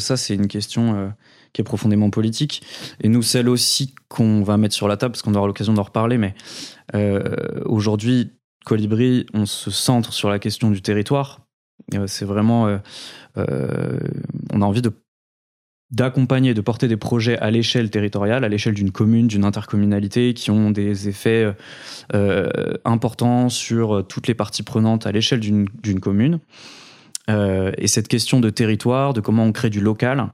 ça, 0.00 0.16
c'est 0.16 0.34
une 0.34 0.48
question 0.48 1.12
qui 1.56 1.62
est 1.62 1.64
profondément 1.64 2.10
politique. 2.10 2.62
Et 3.00 3.08
nous, 3.08 3.22
celle 3.22 3.48
aussi 3.48 3.94
qu'on 4.08 4.42
va 4.42 4.58
mettre 4.58 4.74
sur 4.74 4.86
la 4.86 4.96
table, 4.96 5.12
parce 5.12 5.22
qu'on 5.22 5.34
aura 5.34 5.46
l'occasion 5.46 5.72
d'en 5.72 5.82
reparler, 5.82 6.18
mais 6.18 6.34
aujourd'hui, 7.64 8.30
Colibri, 8.66 9.26
on 9.32 9.46
se 9.46 9.70
centre 9.70 10.12
sur 10.12 10.28
la 10.28 10.40
question 10.40 10.70
du 10.70 10.82
territoire. 10.82 11.46
Euh, 11.94 12.08
c'est 12.08 12.24
vraiment, 12.24 12.66
euh, 12.66 12.78
euh, 13.38 13.98
on 14.52 14.60
a 14.60 14.64
envie 14.64 14.82
de 14.82 14.92
d'accompagner, 15.92 16.52
de 16.52 16.60
porter 16.60 16.88
des 16.88 16.96
projets 16.96 17.38
à 17.38 17.52
l'échelle 17.52 17.90
territoriale, 17.90 18.42
à 18.42 18.48
l'échelle 18.48 18.74
d'une 18.74 18.90
commune, 18.90 19.28
d'une 19.28 19.44
intercommunalité, 19.44 20.34
qui 20.34 20.50
ont 20.50 20.72
des 20.72 21.08
effets 21.08 21.54
importants 22.84 23.48
sur 23.48 24.04
toutes 24.08 24.26
les 24.26 24.34
parties 24.34 24.64
prenantes 24.64 25.06
à 25.06 25.12
l'échelle 25.12 25.38
d'une 25.38 26.00
commune. 26.00 26.40
et 27.28 27.86
cette 27.86 28.08
question 28.08 28.40
de 28.40 28.50
territoire, 28.50 29.14
de 29.14 29.20
comment 29.20 29.44
on 29.44 29.52
crée 29.52 29.70
du 29.70 29.78
local, 29.78 30.32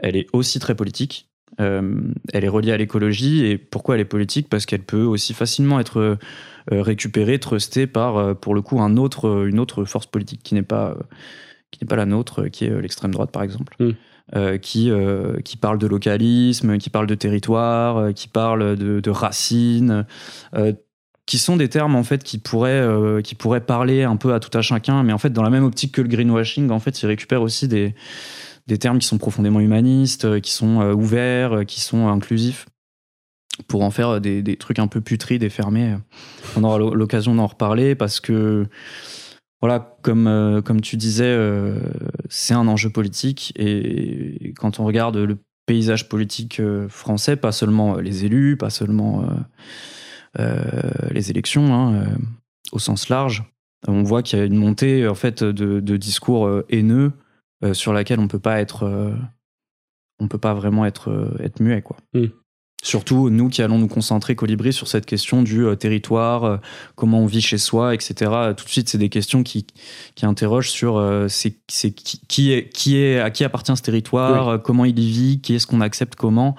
elle 0.00 0.16
est 0.16 0.26
aussi 0.32 0.58
très 0.58 0.74
politique. 0.74 1.28
elle 1.58 2.14
est 2.32 2.48
reliée 2.48 2.72
à 2.72 2.76
l'écologie. 2.76 3.44
Et 3.44 3.58
pourquoi 3.58 3.94
elle 3.94 4.00
est 4.00 4.06
politique? 4.06 4.48
Parce 4.48 4.66
qu'elle 4.66 4.82
peut 4.82 5.04
aussi 5.04 5.34
facilement 5.34 5.78
être 5.80 6.18
euh, 6.72 6.82
récupéré, 6.82 7.38
trusté 7.38 7.86
par, 7.86 8.16
euh, 8.16 8.34
pour 8.34 8.54
le 8.54 8.62
coup, 8.62 8.80
un 8.80 8.96
autre, 8.96 9.28
euh, 9.28 9.48
une 9.48 9.58
autre 9.58 9.84
force 9.84 10.06
politique 10.06 10.42
qui 10.42 10.54
n'est 10.54 10.62
pas, 10.62 10.96
qui 11.70 11.82
n'est 11.82 11.88
pas 11.88 11.96
la 11.96 12.06
nôtre, 12.06 12.48
qui 12.48 12.64
est 12.64 12.80
l'extrême 12.80 13.12
droite, 13.12 13.30
par 13.30 13.42
exemple. 13.42 13.74
Hmm. 13.78 13.92
qui, 14.58 14.92
qui 15.44 15.56
parle 15.56 15.78
de 15.78 15.88
localisme, 15.88 16.78
qui 16.78 16.88
parle 16.88 17.08
de 17.08 17.16
territoire, 17.16 18.14
qui 18.14 18.28
parle 18.28 18.76
de, 18.76 19.00
de 19.00 19.10
racines, 19.10 20.06
qui 21.26 21.38
sont 21.38 21.56
des 21.56 21.68
termes 21.68 21.96
en 21.96 22.04
fait 22.04 22.22
qui 22.22 22.38
pourraient, 22.38 22.86
qui 23.24 23.34
pourraient 23.34 23.60
parler 23.60 24.04
un 24.04 24.14
peu 24.14 24.32
à 24.32 24.38
tout 24.38 24.56
à 24.56 24.62
chacun, 24.62 25.02
mais 25.02 25.12
en 25.12 25.18
fait 25.18 25.32
dans 25.32 25.42
la 25.42 25.50
même 25.50 25.64
optique 25.64 25.90
que 25.90 26.00
le 26.00 26.06
greenwashing, 26.06 26.70
en 26.70 26.78
fait, 26.78 27.02
ils 27.02 27.06
récupèrent 27.06 27.42
aussi 27.42 27.66
des, 27.66 27.92
des 28.66 28.78
termes 28.78 28.98
qui 28.98 29.06
sont 29.06 29.18
profondément 29.18 29.60
humanistes, 29.60 30.40
qui 30.40 30.52
sont 30.52 30.82
ouverts, 30.92 31.64
qui 31.66 31.80
sont 31.80 32.08
inclusifs 32.08 32.66
pour 33.68 33.82
en 33.82 33.90
faire 33.90 34.20
des, 34.20 34.56
trucs 34.56 34.78
un 34.78 34.86
peu 34.86 35.00
putrides 35.00 35.42
et 35.42 35.50
fermés. 35.50 35.96
On 36.56 36.64
aura 36.64 36.78
l'occasion 36.78 37.34
d'en 37.34 37.46
reparler 37.46 37.94
parce 37.94 38.20
que, 38.20 38.66
voilà, 39.60 39.96
comme, 40.02 40.26
euh, 40.26 40.62
tu 40.82 40.96
disais, 40.96 41.24
euh, 41.24 41.78
c'est 42.28 42.54
un 42.54 42.66
enjeu 42.68 42.90
politique 42.90 43.52
et 43.56 44.52
quand 44.56 44.80
on 44.80 44.84
regarde 44.84 45.16
le 45.16 45.38
paysage 45.66 46.08
politique 46.08 46.60
euh, 46.60 46.88
français, 46.88 47.36
pas 47.36 47.52
seulement 47.52 47.96
les 47.96 48.24
élus, 48.24 48.56
pas 48.56 48.70
seulement 48.70 49.28
les 50.38 51.30
élections, 51.30 51.74
hein, 51.74 52.04
au 52.70 52.78
sens 52.78 53.08
large, 53.08 53.42
on 53.88 54.04
voit 54.04 54.22
qu'il 54.22 54.38
y 54.38 54.42
a 54.42 54.44
une 54.44 54.56
montée 54.56 55.08
en 55.08 55.16
fait 55.16 55.42
de 55.42 55.96
discours 55.96 56.62
haineux 56.68 57.12
sur 57.72 57.92
laquelle 57.92 58.20
on 58.20 58.28
peut 58.28 58.38
pas 58.38 58.60
être, 58.60 59.12
on 60.18 60.28
peut 60.28 60.38
pas 60.38 60.54
vraiment 60.54 60.86
être, 60.86 61.34
être 61.40 61.60
muet, 61.60 61.82
quoi. 61.82 61.96
Mmh. 62.14 62.26
Surtout 62.82 63.28
nous 63.28 63.50
qui 63.50 63.60
allons 63.60 63.78
nous 63.78 63.88
concentrer 63.88 64.34
Colibri 64.34 64.72
sur 64.72 64.88
cette 64.88 65.04
question 65.04 65.42
du 65.42 65.66
euh, 65.66 65.74
territoire, 65.74 66.44
euh, 66.44 66.56
comment 66.94 67.20
on 67.20 67.26
vit 67.26 67.42
chez 67.42 67.58
soi, 67.58 67.94
etc. 67.94 68.30
Tout 68.56 68.64
de 68.64 68.70
suite, 68.70 68.88
c'est 68.88 68.96
des 68.96 69.10
questions 69.10 69.42
qui, 69.42 69.66
qui 70.14 70.24
interrogent 70.24 70.70
sur 70.70 70.96
euh, 70.96 71.28
c'est, 71.28 71.56
c'est 71.68 71.90
qui, 71.90 72.22
qui, 72.26 72.52
est, 72.52 72.70
qui 72.70 72.96
est 72.96 73.20
à 73.20 73.30
qui 73.30 73.44
appartient 73.44 73.76
ce 73.76 73.82
territoire, 73.82 74.62
comment 74.62 74.86
il 74.86 74.98
y 74.98 75.10
vit, 75.10 75.40
qui 75.42 75.54
est-ce 75.54 75.66
qu'on 75.66 75.82
accepte 75.82 76.14
comment. 76.14 76.56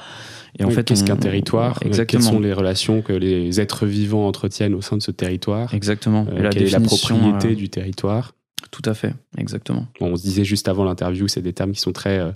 Et 0.60 0.64
en 0.64 0.70
fait, 0.70 0.84
qu'est-ce 0.84 1.04
qu'un 1.04 1.18
territoire 1.18 1.80
Exactement. 1.82 2.22
Quelles 2.22 2.32
sont 2.32 2.40
les 2.40 2.54
relations 2.54 3.02
que 3.02 3.14
les 3.14 3.60
êtres 3.60 3.88
vivants 3.88 4.28
entretiennent 4.28 4.76
au 4.76 4.82
sein 4.82 4.98
de 4.98 5.02
ce 5.02 5.12
territoire 5.12 5.74
Exactement. 5.74 6.28
Et 6.36 6.42
la 6.42 6.50
quelle 6.50 6.64
est 6.64 6.72
la 6.72 6.82
propriété 6.82 7.56
du 7.56 7.70
territoire 7.70 8.34
tout 8.72 8.82
à 8.86 8.94
fait, 8.94 9.14
exactement. 9.38 9.86
on 10.00 10.16
se 10.16 10.22
disait 10.22 10.46
juste 10.46 10.70
avant 10.70 10.86
l'interview, 10.86 11.28
c'est 11.28 11.42
des 11.42 11.52
termes 11.52 11.74
qui 11.74 11.82
sont 11.82 11.92
très 11.92 12.20
euh, 12.20 12.32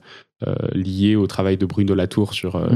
euh, 0.45 0.53
liés 0.73 1.15
au 1.15 1.27
travail 1.27 1.55
de 1.55 1.65
Bruno 1.65 1.95
Latour 1.95 2.33
sur 2.33 2.57
euh, 2.57 2.67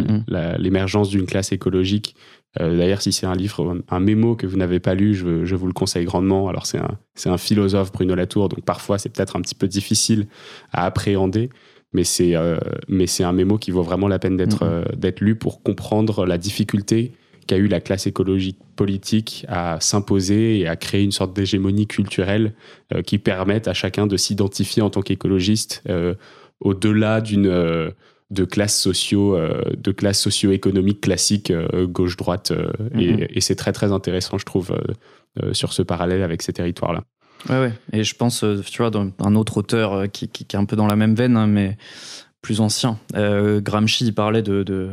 l'émergence 0.58 1.10
d'une 1.10 1.26
classe 1.26 1.52
écologique. 1.52 2.16
D'ailleurs, 2.58 3.02
si 3.02 3.12
c'est 3.12 3.28
un 3.28 3.36
livre, 3.36 3.78
un 3.90 4.00
mémo 4.00 4.36
que 4.36 4.48
vous 4.48 4.58
n'avez 4.58 4.80
pas 4.80 4.96
lu, 4.96 5.14
je, 5.14 5.56
vous 5.56 5.68
le 5.68 5.74
conseille 5.74 6.06
grandement. 6.06 6.50
Alors, 6.50 6.66
c'est 6.66 6.80
un, 6.80 6.98
un, 7.26 7.38
philosophe, 7.38 7.92
Bruno 7.92 8.16
Latour, 8.16 8.50
donc 8.50 8.66
parfois 8.66 8.98
c'est 8.98 9.10
peut-être 9.10 9.36
un 9.36 9.42
petit 9.42 9.54
peu 9.54 9.68
difficile 9.68 10.26
à 10.72 10.86
appréhender, 10.86 11.52
mais 11.94 12.04
c'est 12.04 12.34
un 12.34 13.34
mémo 13.34 13.60
qui 13.60 13.70
vaut 13.70 13.84
vraiment 13.84 14.08
la 14.08 14.18
peine 14.18 14.36
d'être 14.36 14.84
d'être 14.98 15.22
lu 15.22 15.36
pour 15.36 15.62
comprendre 15.62 16.26
la 16.26 16.40
difficulté 16.40 17.14
qu'a 17.50 17.58
eu 17.58 17.68
la 17.68 17.82
classe 17.82 18.06
écologique 18.06 18.60
politique 18.76 19.44
à 19.50 19.80
s'imposer 19.82 20.60
et 20.60 20.68
à 20.68 20.76
créer 20.76 21.04
une 21.04 21.12
sorte 21.12 21.36
d'hégémonie 21.36 21.88
culturelle 21.88 22.54
euh, 22.94 23.02
qui 23.02 23.18
permette 23.18 23.68
à 23.68 23.74
chacun 23.74 24.06
de 24.06 24.18
s'identifier 24.18 24.84
en 24.84 24.92
tant 24.92 25.02
qu'écologiste 25.02 25.82
euh, 25.90 26.14
au-delà 26.60 27.22
d'une 27.22 27.48
euh, 27.48 27.90
de 28.30 28.46
classe 28.46 28.80
socio 28.80 29.36
de 29.76 29.92
classe 29.92 30.20
socio-économique 30.22 31.02
classique 31.02 31.52
gauche 31.86 32.16
droite 32.16 32.52
mm-hmm. 32.52 33.26
et, 33.28 33.42
c'est 33.42 33.56
très 33.56 33.72
très 33.72 33.92
intéressant 33.92 34.38
je 34.38 34.46
trouve 34.46 34.80
sur 35.52 35.74
ce 35.74 35.82
parallèle 35.82 36.22
avec 36.22 36.44
ces 36.44 36.54
territoires 36.54 36.94
là 36.94 37.04
ouais 37.50 37.60
ouais. 37.60 37.74
Et 37.92 38.04
je 38.04 38.14
pense 38.14 38.46
tu 38.68 38.84
vois 38.84 38.92
un 38.96 39.36
autre 39.36 39.58
auteur 39.58 40.12
qui, 40.12 40.28
qui, 40.28 40.44
est 40.44 40.60
un 40.60 40.66
peu 40.66 40.76
dans 40.76 40.86
la 40.86 40.96
même 40.96 41.16
veine 41.16 41.38
hein, 41.38 41.48
mais 41.48 41.76
plus 42.44 42.62
ancien. 42.62 43.00
Gramsci 43.16 44.06
il 44.06 44.14
parlait 44.14 44.44
de 44.44 44.62
de, 44.62 44.92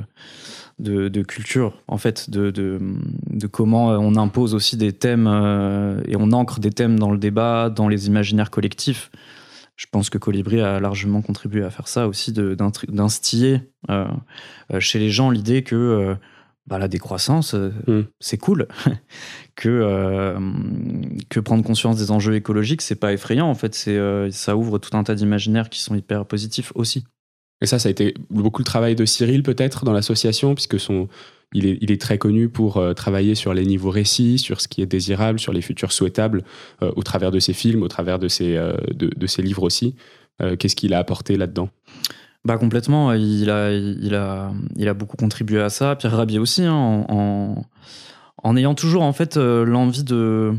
culture, 1.26 1.82
en 1.88 1.98
fait, 1.98 2.28
de, 2.30 2.50
de, 2.50 3.46
comment 3.46 3.88
on 3.88 4.16
impose 4.16 4.54
aussi 4.54 4.76
des 4.76 4.92
thèmes 4.92 5.26
euh, 5.26 6.00
et 6.06 6.16
on 6.16 6.32
ancre 6.32 6.60
des 6.60 6.70
thèmes 6.70 6.98
dans 6.98 7.10
le 7.10 7.18
débat, 7.18 7.70
dans 7.70 7.88
les 7.88 8.06
imaginaires 8.06 8.50
collectifs. 8.50 9.10
Je 9.76 9.86
pense 9.90 10.10
que 10.10 10.18
Colibri 10.18 10.60
a 10.60 10.80
largement 10.80 11.22
contribué 11.22 11.62
à 11.62 11.70
faire 11.70 11.88
ça 11.88 12.08
aussi, 12.08 12.32
d'instiller 12.32 13.60
euh, 13.90 14.06
euh, 14.72 14.80
chez 14.80 14.98
les 14.98 15.10
gens 15.10 15.30
l'idée 15.30 15.62
que 15.62 16.16
bah, 16.66 16.78
la 16.78 16.88
décroissance, 16.88 17.54
mm. 17.54 18.02
c'est 18.18 18.38
cool. 18.38 18.68
que, 19.54 20.36
que 21.28 21.40
prendre 21.40 21.62
conscience 21.62 21.96
des 21.96 22.10
enjeux 22.10 22.34
écologiques, 22.34 22.82
c'est 22.82 22.96
pas 22.96 23.12
effrayant. 23.12 23.48
En 23.48 23.54
fait, 23.54 23.74
ça 24.30 24.56
ouvre 24.56 24.78
tout 24.78 24.96
un 24.96 25.04
tas 25.04 25.14
d'imaginaires 25.14 25.68
qui 25.68 25.80
sont 25.80 25.94
hyper 25.94 26.26
positifs 26.26 26.72
aussi. 26.74 27.04
Et 27.62 27.66
ça, 27.66 27.78
ça 27.78 27.88
a 27.88 27.90
été 27.90 28.14
beaucoup 28.30 28.60
le 28.60 28.66
travail 28.66 28.94
de 28.94 29.04
Cyril 29.04 29.42
peut-être 29.42 29.84
dans 29.84 29.92
l'association, 29.92 30.54
puisque 30.54 30.78
son, 30.78 31.08
il, 31.54 31.90
est, 31.90 32.00
très 32.00 32.18
connu 32.18 32.48
pour 32.48 32.76
euh, 32.76 32.92
travailler 32.92 33.34
sur 33.34 33.54
les 33.54 33.64
niveaux 33.64 33.90
récits, 33.90 34.38
sur 34.38 34.60
ce 34.60 34.68
qui 34.68 34.82
est 34.82 34.86
désirable, 34.86 35.38
sur 35.38 35.52
les 35.52 35.62
futurs 35.62 35.92
souhaitables, 35.92 36.42
euh, 36.82 36.92
au 36.96 37.02
travers 37.02 37.30
de 37.30 37.38
ses 37.38 37.52
films, 37.52 37.82
au 37.82 37.88
travers 37.88 38.18
de 38.18 38.28
ses, 38.28 38.56
euh, 38.56 38.76
de, 38.92 39.26
ses 39.26 39.42
livres 39.42 39.62
aussi. 39.62 39.94
Qu'est-ce 40.58 40.76
qu'il 40.76 40.92
a 40.92 40.98
apporté 40.98 41.38
là-dedans? 41.38 41.70
Bah 42.44 42.58
complètement, 42.58 43.14
il 43.14 43.48
a, 43.48 43.72
il, 43.72 44.14
a, 44.14 44.52
il 44.76 44.86
a 44.86 44.92
beaucoup 44.92 45.16
contribué 45.16 45.62
à 45.62 45.70
ça. 45.70 45.96
Pierre 45.96 46.12
Rabier 46.12 46.38
aussi, 46.38 46.62
hein, 46.62 46.74
en, 47.08 47.64
en, 48.42 48.56
ayant 48.58 48.74
toujours 48.74 49.00
en 49.02 49.14
fait 49.14 49.38
l'envie 49.38 50.04
de, 50.04 50.52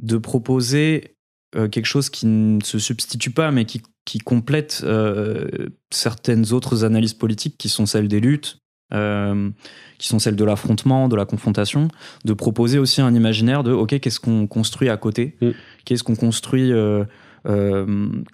de 0.00 0.16
proposer 0.16 1.18
quelque 1.52 1.84
chose 1.84 2.08
qui 2.08 2.24
ne 2.24 2.62
se 2.62 2.78
substitue 2.78 3.30
pas, 3.30 3.50
mais 3.50 3.66
qui 3.66 3.82
qui 4.04 4.18
complète 4.18 4.82
euh, 4.84 5.46
certaines 5.90 6.52
autres 6.52 6.84
analyses 6.84 7.14
politiques 7.14 7.56
qui 7.58 7.68
sont 7.68 7.86
celles 7.86 8.08
des 8.08 8.20
luttes, 8.20 8.58
euh, 8.92 9.50
qui 9.98 10.08
sont 10.08 10.18
celles 10.18 10.36
de 10.36 10.44
l'affrontement, 10.44 11.08
de 11.08 11.16
la 11.16 11.24
confrontation, 11.24 11.88
de 12.24 12.32
proposer 12.34 12.78
aussi 12.78 13.00
un 13.00 13.14
imaginaire 13.14 13.62
de 13.62 13.72
OK, 13.72 13.98
qu'est-ce 13.98 14.20
qu'on 14.20 14.46
construit 14.46 14.90
à 14.90 14.96
côté, 14.96 15.36
mm. 15.40 15.50
qu'est-ce 15.84 16.04
qu'on 16.04 16.16
construit 16.16 16.70
euh, 16.72 17.04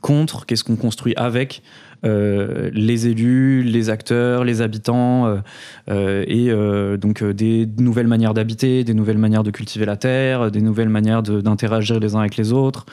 contre, 0.03 0.47
qu'est-ce 0.47 0.65
qu'on 0.65 0.77
construit 0.77 1.15
avec 1.17 1.63
les 2.03 3.09
élus, 3.09 3.63
les 3.63 3.91
acteurs, 3.91 4.43
les 4.45 4.63
habitants, 4.63 5.43
et 5.89 6.51
donc 6.99 7.23
des 7.23 7.69
nouvelles 7.77 8.07
manières 8.07 8.33
d'habiter, 8.33 8.85
des 8.85 8.95
nouvelles 8.95 9.19
manières 9.19 9.43
de 9.43 9.51
cultiver 9.51 9.85
la 9.85 9.97
terre, 9.97 10.51
des 10.51 10.63
nouvelles 10.63 10.89
manières 10.89 11.23
d'interagir 11.23 12.01
les 12.01 12.15
uns 12.15 12.21
avec 12.21 12.39
les 12.39 12.55
autres. 12.55 12.87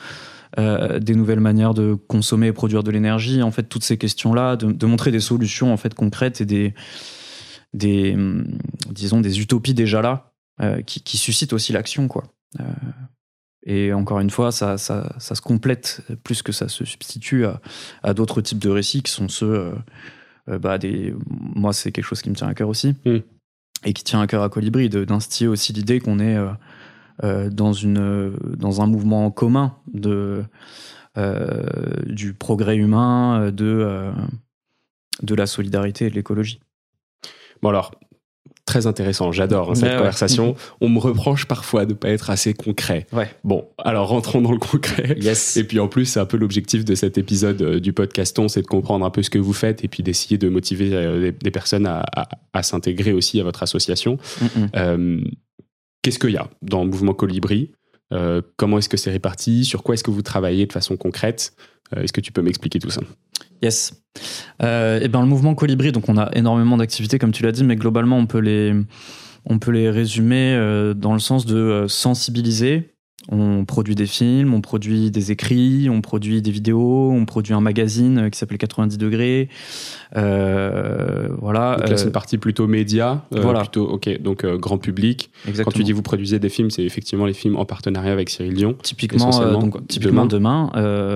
Euh, 0.56 0.98
des 0.98 1.14
nouvelles 1.14 1.40
manières 1.40 1.74
de 1.74 1.94
consommer 1.94 2.46
et 2.46 2.52
produire 2.52 2.82
de 2.82 2.90
l'énergie, 2.90 3.42
en 3.42 3.50
fait, 3.50 3.64
toutes 3.64 3.84
ces 3.84 3.98
questions-là, 3.98 4.56
de, 4.56 4.86
montrer 4.86 5.10
des 5.10 5.20
solutions 5.20 5.72
en 5.72 5.76
fait 5.76 5.92
concrètes 5.92 6.40
et 6.40 6.46
des, 6.46 6.74
des 7.74 8.14
hum, 8.14 8.58
disons, 8.90 9.20
des 9.20 9.40
utopies 9.40 9.74
déjà 9.74 10.00
là, 10.00 10.32
euh, 10.62 10.80
qui, 10.80 11.18
suscitent 11.18 11.52
aussi 11.52 11.72
l'action, 11.72 12.08
quoi. 12.08 12.24
Euh, 12.60 12.64
et 13.66 13.92
encore 13.92 14.20
une 14.20 14.30
fois, 14.30 14.50
ça, 14.50 14.78
ça, 14.78 15.14
ça, 15.18 15.34
se 15.34 15.42
complète 15.42 16.00
plus 16.24 16.42
que 16.42 16.52
ça 16.52 16.68
se 16.68 16.86
substitue 16.86 17.44
à, 18.02 18.14
d'autres 18.14 18.40
types 18.40 18.58
de 18.58 18.70
récits 18.70 19.02
qui 19.02 19.12
sont 19.12 19.28
ceux, 19.28 19.74
bah, 20.46 20.78
des, 20.78 21.14
moi, 21.28 21.74
c'est 21.74 21.92
quelque 21.92 22.06
chose 22.06 22.22
qui 22.22 22.30
me 22.30 22.34
tient 22.34 22.48
à 22.48 22.54
cœur 22.54 22.70
aussi. 22.70 22.94
Mm. 23.04 23.18
Et 23.84 23.92
qui 23.92 24.02
tient 24.02 24.22
à 24.22 24.26
cœur 24.26 24.42
à 24.42 24.48
Colibri, 24.48 24.88
d'instiller 24.88 25.48
aussi 25.48 25.74
l'idée 25.74 26.00
qu'on 26.00 26.18
est 26.18 26.38
dans, 27.22 27.72
une, 27.72 28.32
dans 28.56 28.80
un 28.80 28.86
mouvement 28.86 29.30
commun 29.30 29.74
de, 29.92 30.44
euh, 31.18 31.64
du 32.06 32.32
progrès 32.32 32.76
humain, 32.76 33.50
de, 33.50 33.64
euh, 33.64 34.12
de 35.22 35.34
la 35.34 35.46
solidarité 35.46 36.06
et 36.06 36.10
de 36.10 36.14
l'écologie. 36.14 36.60
Bon 37.60 37.70
alors, 37.70 37.92
très 38.66 38.86
intéressant, 38.86 39.32
j'adore 39.32 39.70
hein, 39.70 39.74
cette 39.74 39.96
conversation. 39.96 40.54
On 40.80 40.88
me 40.88 41.00
reproche 41.00 41.46
parfois 41.46 41.86
de 41.86 41.92
ne 41.92 41.96
pas 41.96 42.10
être 42.10 42.30
assez 42.30 42.54
concret. 42.54 43.08
Ouais. 43.12 43.28
Bon, 43.42 43.66
alors 43.78 44.10
rentrons 44.10 44.40
dans 44.40 44.52
le 44.52 44.58
concret. 44.58 45.16
Yes. 45.18 45.56
Et 45.56 45.64
puis 45.64 45.80
en 45.80 45.88
plus, 45.88 46.04
c'est 46.04 46.20
un 46.20 46.26
peu 46.26 46.36
l'objectif 46.36 46.84
de 46.84 46.94
cet 46.94 47.18
épisode 47.18 47.80
du 47.80 47.92
podcaston, 47.92 48.46
c'est 48.46 48.62
de 48.62 48.68
comprendre 48.68 49.04
un 49.04 49.10
peu 49.10 49.24
ce 49.24 49.30
que 49.30 49.38
vous 49.38 49.54
faites 49.54 49.82
et 49.82 49.88
puis 49.88 50.04
d'essayer 50.04 50.38
de 50.38 50.48
motiver 50.48 51.32
des, 51.32 51.50
personnes 51.50 51.86
à, 51.86 52.04
à, 52.52 52.62
s'intégrer 52.62 53.12
aussi 53.12 53.40
à 53.40 53.42
votre 53.42 53.64
association. 53.64 54.18
Qu'est-ce 56.08 56.18
qu'il 56.18 56.30
y 56.30 56.38
a 56.38 56.48
dans 56.62 56.84
le 56.84 56.88
mouvement 56.88 57.12
Colibri 57.12 57.70
euh, 58.14 58.40
Comment 58.56 58.78
est-ce 58.78 58.88
que 58.88 58.96
c'est 58.96 59.10
réparti 59.10 59.66
Sur 59.66 59.82
quoi 59.82 59.92
est-ce 59.92 60.02
que 60.02 60.10
vous 60.10 60.22
travaillez 60.22 60.64
de 60.64 60.72
façon 60.72 60.96
concrète 60.96 61.52
euh, 61.94 62.00
Est-ce 62.00 62.14
que 62.14 62.22
tu 62.22 62.32
peux 62.32 62.40
m'expliquer 62.40 62.78
tout 62.78 62.88
ça? 62.88 63.02
Yes. 63.60 63.92
et 64.16 64.64
euh, 64.64 65.00
eh 65.02 65.08
ben, 65.08 65.20
le 65.20 65.26
mouvement 65.26 65.54
Colibri, 65.54 65.92
donc 65.92 66.08
on 66.08 66.16
a 66.16 66.30
énormément 66.32 66.78
d'activités, 66.78 67.18
comme 67.18 67.32
tu 67.32 67.42
l'as 67.42 67.52
dit, 67.52 67.62
mais 67.62 67.76
globalement, 67.76 68.16
on 68.16 68.24
peut 68.24 68.38
les, 68.38 68.72
on 69.44 69.58
peut 69.58 69.70
les 69.70 69.90
résumer 69.90 70.56
dans 70.96 71.12
le 71.12 71.18
sens 71.18 71.44
de 71.44 71.84
sensibiliser, 71.88 72.94
on 73.30 73.64
produit 73.64 73.94
des 73.94 74.06
films, 74.06 74.54
on 74.54 74.60
produit 74.60 75.10
des 75.10 75.32
écrits, 75.32 75.90
on 75.90 76.00
produit 76.00 76.40
des 76.40 76.50
vidéos, 76.50 77.10
on 77.10 77.24
produit 77.24 77.52
un 77.52 77.60
magazine 77.60 78.30
qui 78.30 78.38
s'appelle 78.38 78.58
90 78.58 78.96
degrés. 78.96 79.48
Euh, 80.16 81.28
voilà. 81.40 81.76
Donc 81.76 81.90
là, 81.90 81.96
c'est 81.96 82.04
une 82.04 82.08
euh, 82.10 82.12
partie 82.12 82.38
plutôt 82.38 82.66
média. 82.66 83.24
Euh, 83.34 83.40
voilà. 83.42 83.60
Plutôt, 83.60 83.86
ok, 83.86 84.22
donc 84.22 84.46
grand 84.46 84.78
public. 84.78 85.30
Exactement. 85.46 85.64
Quand 85.64 85.76
tu 85.76 85.84
dis 85.84 85.92
vous 85.92 86.02
produisez 86.02 86.38
des 86.38 86.48
films, 86.48 86.70
c'est 86.70 86.84
effectivement 86.84 87.26
les 87.26 87.34
films 87.34 87.56
en 87.56 87.64
partenariat 87.64 88.12
avec 88.12 88.30
Cyril 88.30 88.54
Dion. 88.54 88.74
Typiquement, 88.82 89.30
donc, 89.52 89.86
typiquement 89.88 90.26
demain. 90.26 90.70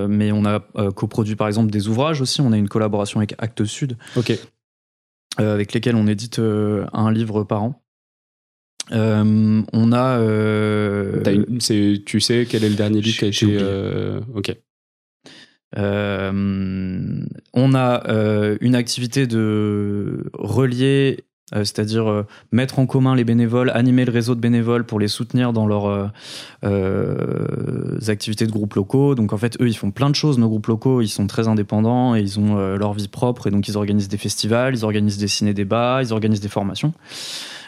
mais 0.09 0.32
on 0.32 0.44
a 0.44 0.61
coproduit 0.94 1.37
par 1.37 1.47
exemple 1.47 1.71
des 1.71 1.88
ouvrages 1.88 2.21
aussi. 2.21 2.40
On 2.40 2.52
a 2.52 2.59
une 2.59 2.68
collaboration 2.68 3.21
avec 3.21 3.35
Actes 3.38 3.64
Sud. 3.64 3.97
Ok. 4.16 4.37
avec 5.38 5.73
lesquels 5.73 5.97
on 5.97 6.09
édite 6.09 6.40
un 6.40 7.12
livre 7.12 7.44
par 7.44 7.62
an. 7.62 7.81
Euh, 8.90 9.62
on 9.72 9.92
a. 9.92 10.18
Euh, 10.18 11.22
tu 12.04 12.20
sais 12.20 12.46
quel 12.48 12.64
est 12.64 12.68
le 12.68 12.74
dernier 12.74 13.00
livre 13.00 13.18
qui 13.18 13.24
a 13.24 13.28
été. 13.28 13.46
Euh, 13.48 14.20
ok. 14.34 14.56
on 17.54 17.74
a 17.74 18.56
une 18.60 18.74
activité 18.74 19.26
de 19.26 20.30
relier, 20.34 21.24
c'est-à-dire 21.54 22.25
mettre 22.50 22.78
en 22.78 22.87
commun 22.87 23.14
les 23.14 23.25
bénévoles, 23.25 23.71
animer 23.71 24.04
le 24.04 24.12
réseau 24.12 24.35
de 24.35 24.40
bénévoles 24.40 24.85
pour 24.85 24.99
les 24.99 25.09
soutenir 25.09 25.52
dans 25.52 25.66
leurs 25.66 26.11
activités 28.09 28.47
de 28.47 28.52
groupes 28.52 28.75
locaux. 28.75 29.14
Donc 29.14 29.32
en 29.32 29.38
fait, 29.38 29.61
eux, 29.61 29.68
ils 29.68 29.76
font 29.76 29.90
plein 29.90 30.11
de 30.11 30.14
choses. 30.14 30.38
Nos 30.38 30.49
groupes 30.49 30.66
locaux, 30.66 31.00
ils 31.00 31.09
sont 31.09 31.26
très 31.26 31.49
indépendants 31.49 32.14
et 32.14 32.21
ils 32.21 32.38
ont 32.38 32.56
leur 32.76 32.92
vie 32.92 33.09
propre 33.09 33.47
et 33.47 33.50
donc 33.50 33.68
ils 33.68 33.76
organisent 33.76 34.09
des 34.09 34.18
festivals, 34.18 34.75
ils 34.75 34.85
organisent 34.85 35.18
des 35.18 35.28
ciné-débats, 35.28 36.00
ils 36.02 36.12
organisent 36.12 36.40
des 36.40 36.49
formations. 36.49 36.92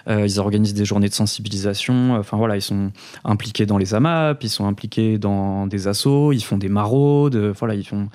Euh, 0.08 0.26
ils 0.26 0.38
organisent 0.38 0.74
des 0.74 0.84
journées 0.84 1.08
de 1.08 1.14
sensibilisation. 1.14 2.14
Enfin 2.16 2.36
voilà, 2.36 2.56
ils 2.56 2.62
sont 2.62 2.92
impliqués 3.24 3.66
dans 3.66 3.78
les 3.78 3.94
AMAP, 3.94 4.42
ils 4.44 4.50
sont 4.50 4.66
impliqués 4.66 5.18
dans 5.18 5.66
des 5.66 5.88
assos, 5.88 6.32
ils 6.32 6.42
font 6.42 6.58
des 6.58 6.68
maraudes. 6.68 7.36
Voilà, 7.58 7.74
ils 7.74 7.86
font, 7.86 8.08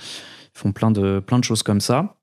font 0.54 0.72
plein, 0.72 0.92
de, 0.92 1.20
plein 1.20 1.40
de 1.40 1.44
choses 1.44 1.64
comme 1.64 1.82
ça. 1.82 2.16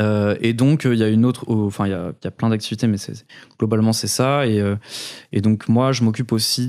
Euh, 0.00 0.36
et 0.40 0.54
donc, 0.54 0.84
il 0.84 0.98
y 0.98 1.02
a 1.02 1.08
une 1.08 1.24
autre, 1.24 1.44
enfin, 1.48 1.86
il 1.86 1.90
y 1.90 1.94
a, 1.94 2.12
plein 2.30 2.50
d'activités, 2.50 2.86
mais 2.86 2.96
globalement, 3.58 3.92
c'est 3.92 4.08
ça. 4.08 4.46
Et, 4.46 4.62
et, 5.32 5.40
donc, 5.40 5.68
moi, 5.68 5.92
je 5.92 6.02
m'occupe 6.02 6.32
aussi 6.32 6.68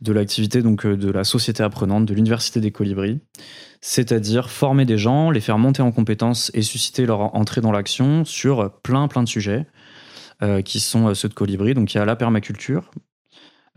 de 0.00 0.12
l'activité 0.12 0.62
donc 0.62 0.86
de 0.86 1.10
la 1.10 1.24
société 1.24 1.62
apprenante 1.62 2.06
de 2.06 2.14
l'Université 2.14 2.60
des 2.60 2.70
Colibris, 2.70 3.20
c'est-à-dire 3.80 4.50
former 4.50 4.84
des 4.84 4.98
gens, 4.98 5.30
les 5.30 5.40
faire 5.40 5.58
monter 5.58 5.82
en 5.82 5.90
compétences 5.90 6.50
et 6.54 6.62
susciter 6.62 7.06
leur 7.06 7.34
entrée 7.34 7.60
dans 7.60 7.72
l'action 7.72 8.24
sur 8.24 8.70
plein, 8.82 9.08
plein 9.08 9.22
de 9.22 9.28
sujets. 9.28 9.66
qui 10.64 10.80
sont 10.80 11.14
ceux 11.14 11.30
de 11.30 11.34
Colibri. 11.34 11.72
Donc 11.74 11.94
il 11.94 11.96
y 11.96 12.00
a 12.00 12.04
la 12.04 12.14
permaculture, 12.14 12.90
euh, 12.92 13.05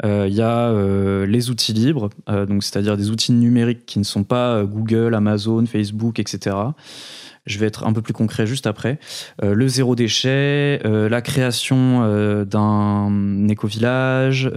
il 0.04 0.34
y 0.34 0.42
a 0.42 0.70
euh, 0.70 1.26
les 1.26 1.50
outils 1.50 1.74
libres, 1.74 2.10
euh, 2.30 2.46
donc 2.46 2.64
c'est-à-dire 2.64 2.96
des 2.96 3.10
outils 3.10 3.34
numériques 3.34 3.86
qui 3.86 4.00
ne 4.00 4.04
sont 4.04 4.24
pas 4.24 4.64
Google, 4.64 5.14
Amazon, 5.14 5.66
Facebook, 5.66 6.20
etc. 6.20 6.56
Je 7.46 7.58
vais 7.58 7.66
être 7.66 7.86
un 7.86 7.94
peu 7.94 8.02
plus 8.02 8.14
concret 8.14 8.46
juste 8.46 8.68
après. 8.68 9.00
le 9.42 9.68
zéro 9.68 9.96
déchet, 9.96 10.80
la 10.84 11.22
création 11.22 12.46
d'un 12.46 13.48
éco-village, 13.48 14.52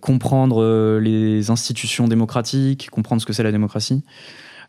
comprendre 0.00 0.98
les 0.98 1.50
institutions 1.50 2.08
démocratiques, 2.08 2.90
comprendre 2.90 3.22
ce 3.22 3.26
que 3.26 3.32
c'est 3.32 3.44
la 3.44 3.52
démocratie. 3.52 4.02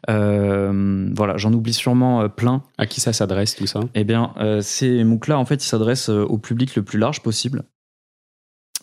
voilà, 0.08 1.38
j'en 1.38 1.52
oublie 1.54 1.74
sûrement 1.74 2.30
plein. 2.30 2.62
À 2.78 2.86
qui 2.86 3.02
ça 3.02 3.12
s'adresse 3.12 3.56
tout 3.56 3.66
ça? 3.66 3.80
Eh 3.96 4.04
bien, 4.04 4.36
ces 4.62 5.04
MOOC-là, 5.04 5.40
en 5.40 5.46
fait, 5.46 5.64
ils 5.64 5.68
s'adressent 5.68 6.10
au 6.10 6.38
public 6.38 6.76
le 6.76 6.84
plus 6.84 7.00
large 7.00 7.22
possible. 7.24 7.64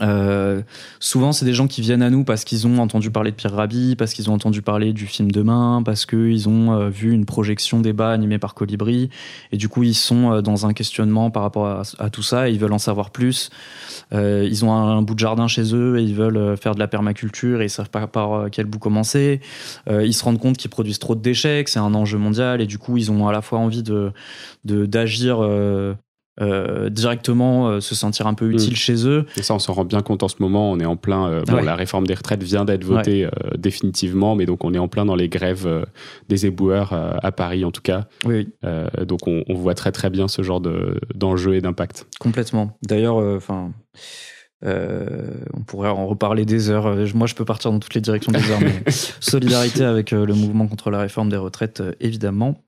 Euh, 0.03 0.63
souvent, 1.01 1.33
c'est 1.33 1.45
des 1.45 1.55
gens 1.55 1.67
qui 1.67 1.81
viennent 1.81 2.03
à 2.03 2.11
nous 2.11 2.25
parce 2.25 2.45
qu'ils 2.45 2.67
ont 2.67 2.79
entendu 2.79 3.11
parler 3.11 3.31
de 3.31 3.37
Pierre 3.37 3.55
Rabhi, 3.55 3.97
parce 3.97 4.13
qu'ils 4.13 4.31
ont 4.31 4.35
entendu 4.35 4.63
parler 4.63 4.93
du 4.93 5.07
film 5.07 5.31
Demain, 5.31 5.83
parce 5.85 6.07
qu'ils 6.07 6.49
ont 6.49 6.73
euh, 6.73 6.89
vu 6.89 7.13
une 7.13 7.25
projection 7.25 7.81
débat 7.81 8.11
animée 8.11 8.39
par 8.39 8.55
Colibri, 8.55 9.11
et 9.53 9.57
du 9.57 9.69
coup, 9.69 9.83
ils 9.83 9.95
sont 9.95 10.33
euh, 10.33 10.43
dans 10.43 10.67
un 10.67 10.73
questionnement 10.73 11.31
par 11.31 11.43
rapport 11.43 11.85
à, 11.99 12.11
tout 12.11 12.23
ça, 12.23 12.49
et 12.49 12.53
ils 12.53 12.59
veulent 12.59 12.73
en 12.73 12.79
savoir 12.79 13.11
plus. 13.11 13.51
ils 14.13 14.65
ont 14.65 14.73
un, 14.73 15.03
bout 15.03 15.15
de 15.15 15.19
jardin 15.19 15.47
chez 15.49 15.75
eux, 15.75 15.99
et 15.99 16.03
ils 16.03 16.15
veulent 16.15 16.57
faire 16.57 16.75
de 16.75 16.81
la 16.81 16.89
permaculture, 16.89 17.63
et 17.63 17.67
ils 17.67 17.71
savent 17.71 17.91
pas 17.91 18.07
par 18.07 18.51
quel 18.51 18.67
bout 18.67 18.79
commencer. 18.79 19.41
ils 19.89 20.15
se 20.15 20.25
rendent 20.25 20.41
compte 20.41 20.57
qu'ils 20.57 20.71
produisent 20.71 20.99
trop 20.99 21.15
de 21.15 21.21
déchets, 21.21 21.65
que 21.65 21.71
c'est 21.71 21.79
un 21.79 21.95
enjeu 21.95 22.19
mondial, 22.19 22.61
et 22.61 22.67
du 22.67 22.79
coup, 22.79 22.97
ils 22.97 23.11
ont 23.11 23.29
à 23.29 23.33
la 23.33 23.43
fois 23.43 23.59
envie 23.59 23.83
de 23.83 24.13
d'agir 24.65 25.39
euh, 26.41 26.89
directement 26.89 27.69
euh, 27.69 27.81
se 27.81 27.95
sentir 27.95 28.27
un 28.27 28.33
peu 28.33 28.47
mm. 28.47 28.53
utile 28.53 28.77
chez 28.77 29.07
eux. 29.07 29.27
Et 29.37 29.43
ça, 29.43 29.55
on 29.55 29.59
s'en 29.59 29.75
rend 29.75 29.85
bien 29.85 30.01
compte 30.01 30.23
en 30.23 30.29
ce 30.29 30.37
moment. 30.41 30.71
On 30.71 30.81
est 30.81 30.87
en 30.87 30.97
plein. 30.97 31.29
Euh, 31.29 31.43
bon, 31.47 31.63
La 31.63 31.75
réforme 31.75 32.07
des 32.07 32.15
retraites 32.15 32.43
vient 32.43 32.65
d'être 32.65 32.85
votée 32.85 33.29
définitivement, 33.59 34.35
mais 34.35 34.47
donc 34.47 34.65
on 34.65 34.73
est 34.73 34.79
en 34.79 34.89
plein 34.89 35.05
dans 35.05 35.15
les 35.15 35.29
grèves 35.29 35.69
des 36.29 36.47
éboueurs 36.47 36.93
à 36.93 37.33
Paris, 37.33 37.65
en 37.65 37.71
tout 37.71 37.83
cas. 37.83 38.07
Oui. 38.25 38.49
donc 39.07 39.27
on, 39.27 39.43
voit 39.55 39.75
très 39.75 39.93
très 39.93 40.11
bien 40.11 40.29
ce 40.29 40.43
genre 40.43 40.61
d'enjeu 41.15 41.55
et 41.55 41.61
d'impact. 41.61 42.07
Complètement. 42.19 42.77
D'ailleurs, 42.83 43.17
enfin. 43.17 43.73
On 44.65 45.61
pourrait 45.67 45.91
en 45.91 46.07
reparler 46.07 46.45
des 46.45 46.71
heures. 46.71 46.97
Moi, 47.15 47.27
je 47.27 47.35
peux 47.35 47.45
partir 47.45 47.73
dans 47.73 47.79
toutes 47.79 47.95
les 47.95 48.01
directions 48.01 48.33
des 48.33 48.51
heures, 48.51 48.61
mais 48.61 48.83
solidarité 49.21 49.85
avec 49.85 50.13
le 50.13 50.35
mouvement 50.35 50.67
contre 50.67 50.91
la 50.91 50.99
réforme 50.99 51.29
des 51.29 51.37
retraites, 51.37 51.83
évidemment. 52.01 52.59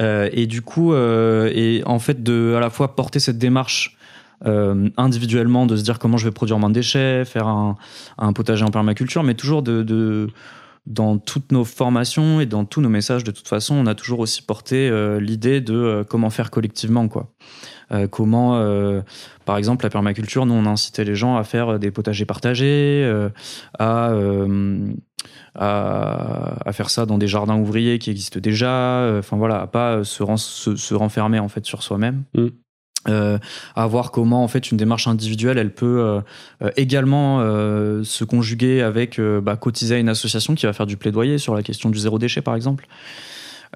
Euh, 0.00 0.28
et 0.32 0.46
du 0.46 0.62
coup, 0.62 0.92
euh, 0.92 1.50
et 1.54 1.82
en 1.86 1.98
fait, 1.98 2.22
de 2.22 2.54
à 2.56 2.60
la 2.60 2.70
fois 2.70 2.96
porter 2.96 3.20
cette 3.20 3.38
démarche 3.38 3.96
euh, 4.44 4.88
individuellement, 4.96 5.66
de 5.66 5.76
se 5.76 5.82
dire 5.82 5.98
comment 5.98 6.16
je 6.16 6.26
vais 6.26 6.32
produire 6.32 6.58
moins 6.58 6.68
de 6.68 6.74
déchets, 6.74 7.24
faire 7.24 7.46
un, 7.46 7.76
un 8.18 8.32
potager 8.32 8.64
en 8.64 8.70
permaculture, 8.70 9.22
mais 9.22 9.34
toujours 9.34 9.62
de, 9.62 9.82
de, 9.82 10.28
dans 10.86 11.18
toutes 11.18 11.52
nos 11.52 11.64
formations 11.64 12.40
et 12.40 12.46
dans 12.46 12.64
tous 12.64 12.80
nos 12.80 12.88
messages, 12.88 13.24
de 13.24 13.30
toute 13.30 13.48
façon, 13.48 13.74
on 13.74 13.86
a 13.86 13.94
toujours 13.94 14.20
aussi 14.20 14.42
porté 14.42 14.90
l'idée 15.20 15.60
de 15.60 16.04
comment 16.08 16.30
faire 16.30 16.50
collectivement, 16.50 17.08
quoi. 17.08 17.32
Comment, 18.10 19.02
par 19.44 19.56
exemple, 19.56 19.84
la 19.84 19.90
permaculture, 19.90 20.46
nous, 20.46 20.54
on 20.54 20.66
a 20.66 20.70
incité 20.70 21.04
les 21.04 21.14
gens 21.14 21.36
à 21.36 21.44
faire 21.44 21.78
des 21.78 21.90
potagers 21.90 22.24
partagés, 22.24 23.08
à 23.78 24.12
à, 25.54 26.72
faire 26.72 26.90
ça 26.90 27.06
dans 27.06 27.18
des 27.18 27.28
jardins 27.28 27.56
ouvriers 27.56 27.98
qui 27.98 28.10
existent 28.10 28.40
déjà. 28.40 28.70
Euh, 28.70 29.20
enfin 29.20 29.36
voilà, 29.36 29.60
à 29.60 29.66
pas 29.66 30.04
se, 30.04 30.24
se, 30.76 30.94
renfermer 30.94 31.38
en 31.38 31.48
fait 31.48 31.64
sur 31.64 31.82
soi-même. 31.82 32.24
Mm. 32.34 32.46
Euh, 33.06 33.38
à 33.76 33.86
voir 33.86 34.12
comment 34.12 34.42
en 34.42 34.48
fait 34.48 34.70
une 34.70 34.78
démarche 34.78 35.06
individuelle 35.08 35.58
elle 35.58 35.74
peut 35.74 36.22
euh, 36.62 36.70
également 36.78 37.40
se 38.02 38.24
conjuguer 38.24 38.80
avec 38.80 39.20
bah, 39.20 39.56
cotiser 39.56 39.96
à 39.96 39.98
une 39.98 40.08
association 40.08 40.54
qui 40.54 40.64
va 40.64 40.72
faire 40.72 40.86
du 40.86 40.96
plaidoyer 40.96 41.36
sur 41.36 41.54
la 41.54 41.62
question 41.62 41.90
du 41.90 41.98
zéro 41.98 42.18
déchet 42.18 42.40
par 42.40 42.54
exemple 42.54 42.86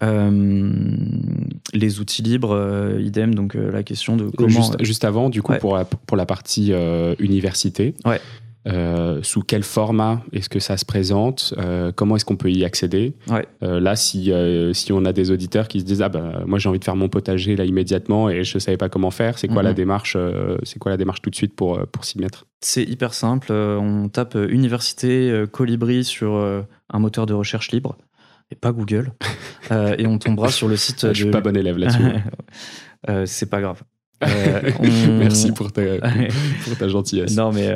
les 0.01 2.01
outils 2.01 2.23
libres 2.23 2.97
idem 3.01 3.35
donc 3.35 3.55
la 3.55 3.83
question 3.83 4.17
de 4.17 4.31
comment 4.37 4.49
juste, 4.49 4.85
juste 4.85 5.05
avant 5.05 5.29
du 5.29 5.43
coup 5.43 5.55
pour, 5.61 5.77
la, 5.77 5.85
pour 5.85 6.17
la 6.17 6.27
partie 6.27 6.73
université 7.19 7.95
ouais. 8.05 8.21
Euh, 8.67 9.21
sous 9.23 9.43
quel 9.43 9.63
format 9.63 10.21
est-ce 10.33 10.49
que 10.49 10.59
ça 10.59 10.77
se 10.77 10.85
présente 10.85 11.55
euh, 11.59 11.93
Comment 11.95 12.17
est-ce 12.17 12.25
qu'on 12.25 12.37
peut 12.37 12.51
y 12.51 12.65
accéder 12.65 13.15
euh, 13.63 13.81
Là, 13.81 13.97
si, 13.97 14.33
si 14.73 14.93
on 14.93 15.05
a 15.05 15.13
des 15.13 15.31
auditeurs 15.31 15.69
qui 15.69 15.81
se 15.81 15.85
disent 15.85 16.03
ah 16.03 16.09
ben 16.09 16.43
moi 16.47 16.59
j'ai 16.59 16.69
envie 16.69 16.79
de 16.79 16.85
faire 16.85 16.97
mon 16.97 17.09
potager 17.09 17.57
là 17.57 17.65
immédiatement 17.65 18.29
et 18.29 18.45
je 18.45 18.57
ne 18.57 18.61
savais 18.61 18.77
pas 18.77 18.89
comment 18.89 19.11
faire, 19.11 19.39
c'est 19.39 19.49
quoi 19.49 19.63
la 19.63 19.71
mhm. 19.71 19.77
démarche 19.77 20.17
C'est 20.65 20.79
quoi 20.79 20.91
la 20.91 20.97
démarche 20.97 21.23
tout 21.23 21.31
de 21.31 21.35
suite 21.35 21.55
pour 21.55 21.87
pour 21.87 22.05
s'y 22.05 22.19
mettre? 22.19 22.47
C'est 22.61 22.83
hyper 22.83 23.15
simple. 23.15 23.53
On 23.53 24.09
tape 24.09 24.35
université 24.35 25.45
Colibri 25.51 26.05
sur 26.05 26.35
un 26.35 26.99
moteur 26.99 27.27
de 27.27 27.35
recherche 27.35 27.71
libre 27.71 27.97
et 28.51 28.57
pas 28.57 28.73
Google 28.73 29.13
et 29.71 30.07
on 30.07 30.19
tombera 30.19 30.51
sur 30.51 30.69
le 30.69 30.77
site. 30.77 31.09
Je 31.13 31.23
suis 31.23 31.31
pas 31.31 31.41
bon 31.41 31.57
élève 31.57 31.79
là-dessus. 31.79 32.03
c'est 33.27 33.51
pas 33.51 33.61
grave. 33.61 33.83
Merci 34.23 35.53
pour 35.53 35.73
ta, 35.73 35.83
pour 36.65 36.77
ta 36.77 36.89
gentillesse. 36.89 37.37
Non, 37.37 37.53
mais 37.53 37.73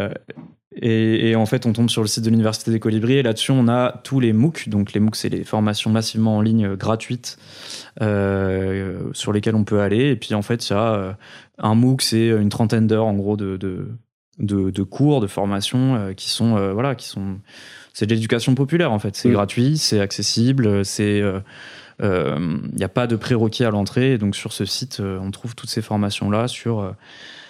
et, 0.81 1.37
en 1.37 1.45
fait, 1.45 1.67
on 1.67 1.73
tombe 1.73 1.91
sur 1.91 2.01
le 2.01 2.09
site 2.09 2.25
de 2.25 2.31
l'Université 2.31 2.71
des 2.71 2.81
Colibris 2.81 3.15
et 3.15 3.23
là-dessus, 3.23 3.51
on 3.51 3.69
a 3.69 4.01
tous 4.05 4.21
les 4.21 4.33
MOOC. 4.33 4.69
Donc, 4.69 4.93
les 4.95 5.01
MOOC, 5.01 5.17
c'est 5.17 5.29
les 5.29 5.45
formations 5.45 5.91
massivement 5.91 6.39
en 6.39 6.41
ligne 6.41 6.67
euh, 6.67 6.77
gratuites 6.77 7.39
euh, 8.01 9.11
sur 9.13 9.33
lesquelles 9.33 9.55
on 9.55 9.65
peut 9.65 9.81
aller. 9.81 10.11
Et 10.11 10.17
puis, 10.17 10.35
en 10.35 10.43
fait, 10.43 10.69
il 10.69 10.73
y 10.73 10.77
a 10.77 10.95
euh, 10.95 11.13
un 11.59 11.75
MOOC, 11.75 12.01
c'est 12.03 12.29
une 12.29 12.49
trentaine 12.49 12.87
d'heures, 12.87 13.07
en 13.07 13.15
gros, 13.15 13.37
de, 13.37 13.59
de, 13.59 13.91
de, 14.39 14.83
cours, 14.83 15.21
de 15.21 15.27
formations 15.27 16.15
qui 16.17 16.31
sont, 16.31 16.73
voilà, 16.73 16.95
qui 16.95 17.07
sont. 17.07 17.39
C'est 17.95 18.07
de 18.07 18.15
l'éducation 18.15 18.55
populaire, 18.55 18.93
en 18.93 18.99
fait. 18.99 19.17
C'est 19.17 19.31
gratuit, 19.31 19.79
c'est 19.79 20.01
accessible, 20.01 20.85
c'est. 20.85 21.23
Il 22.01 22.77
n'y 22.77 22.85
a 22.85 22.89
pas 22.89 23.07
de 23.07 23.17
prérequis 23.17 23.65
à 23.65 23.71
l'entrée. 23.71 24.19
Donc, 24.19 24.35
sur 24.37 24.53
ce 24.53 24.65
site, 24.65 25.01
on 25.01 25.31
trouve 25.31 25.55
toutes 25.55 25.71
ces 25.71 25.83
formations-là 25.83 26.49
sur 26.49 26.95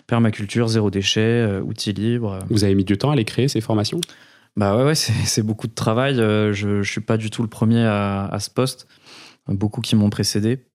permaculture, 0.06 0.68
zéro 0.68 0.90
déchet, 0.90 1.20
euh, 1.20 1.60
outils 1.62 1.92
libres. 1.92 2.38
Vous 2.50 2.64
avez 2.64 2.74
mis 2.74 2.84
du 2.84 2.98
temps 2.98 3.10
à 3.10 3.16
les 3.16 3.24
créer, 3.24 3.48
ces 3.48 3.60
formations? 3.60 4.00
Bah 4.56 4.76
ouais, 4.76 4.84
ouais 4.84 4.94
c'est 4.94 5.42
beaucoup 5.42 5.66
de 5.66 5.74
travail. 5.74 6.20
Euh, 6.20 6.52
je 6.52 6.68
ne 6.68 6.82
suis 6.82 7.00
pas 7.00 7.16
du 7.16 7.30
tout 7.30 7.42
le 7.42 7.48
premier 7.48 7.84
à, 7.84 8.26
à 8.26 8.38
ce 8.38 8.50
poste. 8.50 8.86
Beaucoup 9.48 9.80
qui 9.80 9.96
m'ont 9.96 10.10
précédé. 10.10 10.66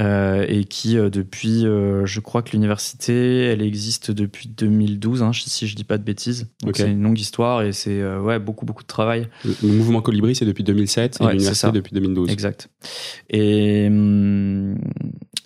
Euh, 0.00 0.44
et 0.48 0.64
qui 0.64 0.98
euh, 0.98 1.08
depuis, 1.08 1.64
euh, 1.66 2.04
je 2.04 2.18
crois 2.18 2.42
que 2.42 2.50
l'université, 2.50 3.44
elle 3.44 3.62
existe 3.62 4.10
depuis 4.10 4.48
2012, 4.48 5.22
hein, 5.22 5.30
si 5.32 5.68
je 5.68 5.76
dis 5.76 5.84
pas 5.84 5.98
de 5.98 6.02
bêtises. 6.02 6.48
Donc 6.64 6.76
c'est 6.76 6.90
une 6.90 7.02
longue 7.02 7.18
histoire 7.18 7.62
et 7.62 7.72
c'est 7.72 8.04
ouais 8.18 8.40
beaucoup 8.40 8.66
beaucoup 8.66 8.82
de 8.82 8.88
travail. 8.88 9.28
Le, 9.44 9.68
mouvement 9.68 10.02
Colibri 10.02 10.34
c'est 10.34 10.46
depuis 10.46 10.64
2007 10.64 11.18
et 11.20 11.24
l'université 11.26 11.70
depuis 11.70 11.94
2012. 11.94 12.28
Exact. 12.28 12.68
Et 13.30 13.86
hum, 13.86 14.76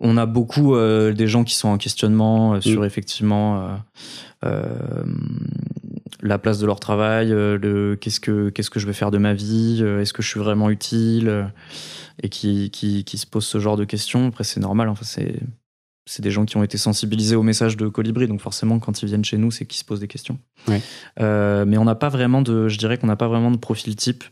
on 0.00 0.16
a 0.16 0.26
beaucoup 0.26 0.74
euh, 0.74 1.12
des 1.12 1.28
gens 1.28 1.44
qui 1.44 1.54
sont 1.54 1.68
en 1.68 1.78
questionnement 1.78 2.54
euh, 2.54 2.60
sur 2.60 2.80
Mm. 2.80 2.84
effectivement 2.84 3.78
euh, 4.44 5.04
la 6.22 6.38
place 6.38 6.58
de 6.58 6.66
leur 6.66 6.80
travail, 6.80 7.28
le 7.28 7.96
qu'est-ce 8.00 8.20
que 8.20 8.48
qu'est-ce 8.48 8.70
que 8.70 8.80
je 8.80 8.86
vais 8.86 8.92
faire 8.92 9.10
de 9.10 9.18
ma 9.18 9.34
vie, 9.34 9.82
est-ce 10.00 10.12
que 10.12 10.22
je 10.22 10.28
suis 10.28 10.40
vraiment 10.40 10.70
utile, 10.70 11.50
et 12.22 12.28
qui, 12.28 12.70
qui 12.70 13.04
qui 13.04 13.18
se 13.18 13.26
posent 13.26 13.46
ce 13.46 13.58
genre 13.58 13.76
de 13.76 13.84
questions. 13.84 14.28
Après 14.28 14.44
c'est 14.44 14.60
normal, 14.60 14.88
enfin 14.88 15.04
c'est 15.04 15.40
c'est 16.06 16.22
des 16.22 16.30
gens 16.30 16.44
qui 16.44 16.56
ont 16.56 16.64
été 16.64 16.78
sensibilisés 16.78 17.36
au 17.36 17.42
message 17.42 17.76
de 17.76 17.86
Colibri, 17.88 18.26
donc 18.26 18.40
forcément 18.40 18.78
quand 18.78 19.02
ils 19.02 19.06
viennent 19.06 19.24
chez 19.24 19.38
nous, 19.38 19.50
c'est 19.50 19.66
qu'ils 19.66 19.78
se 19.78 19.84
posent 19.84 20.00
des 20.00 20.08
questions. 20.08 20.38
Ouais. 20.66 20.82
Mais 21.18 21.78
on 21.78 21.84
n'a 21.84 21.94
pas 21.94 22.08
vraiment 22.08 22.42
de, 22.42 22.68
je 22.68 22.78
dirais 22.78 22.98
qu'on 22.98 23.06
n'a 23.06 23.16
pas 23.16 23.28
vraiment 23.28 23.50
de 23.50 23.58
profil 23.58 23.94
type. 23.96 24.24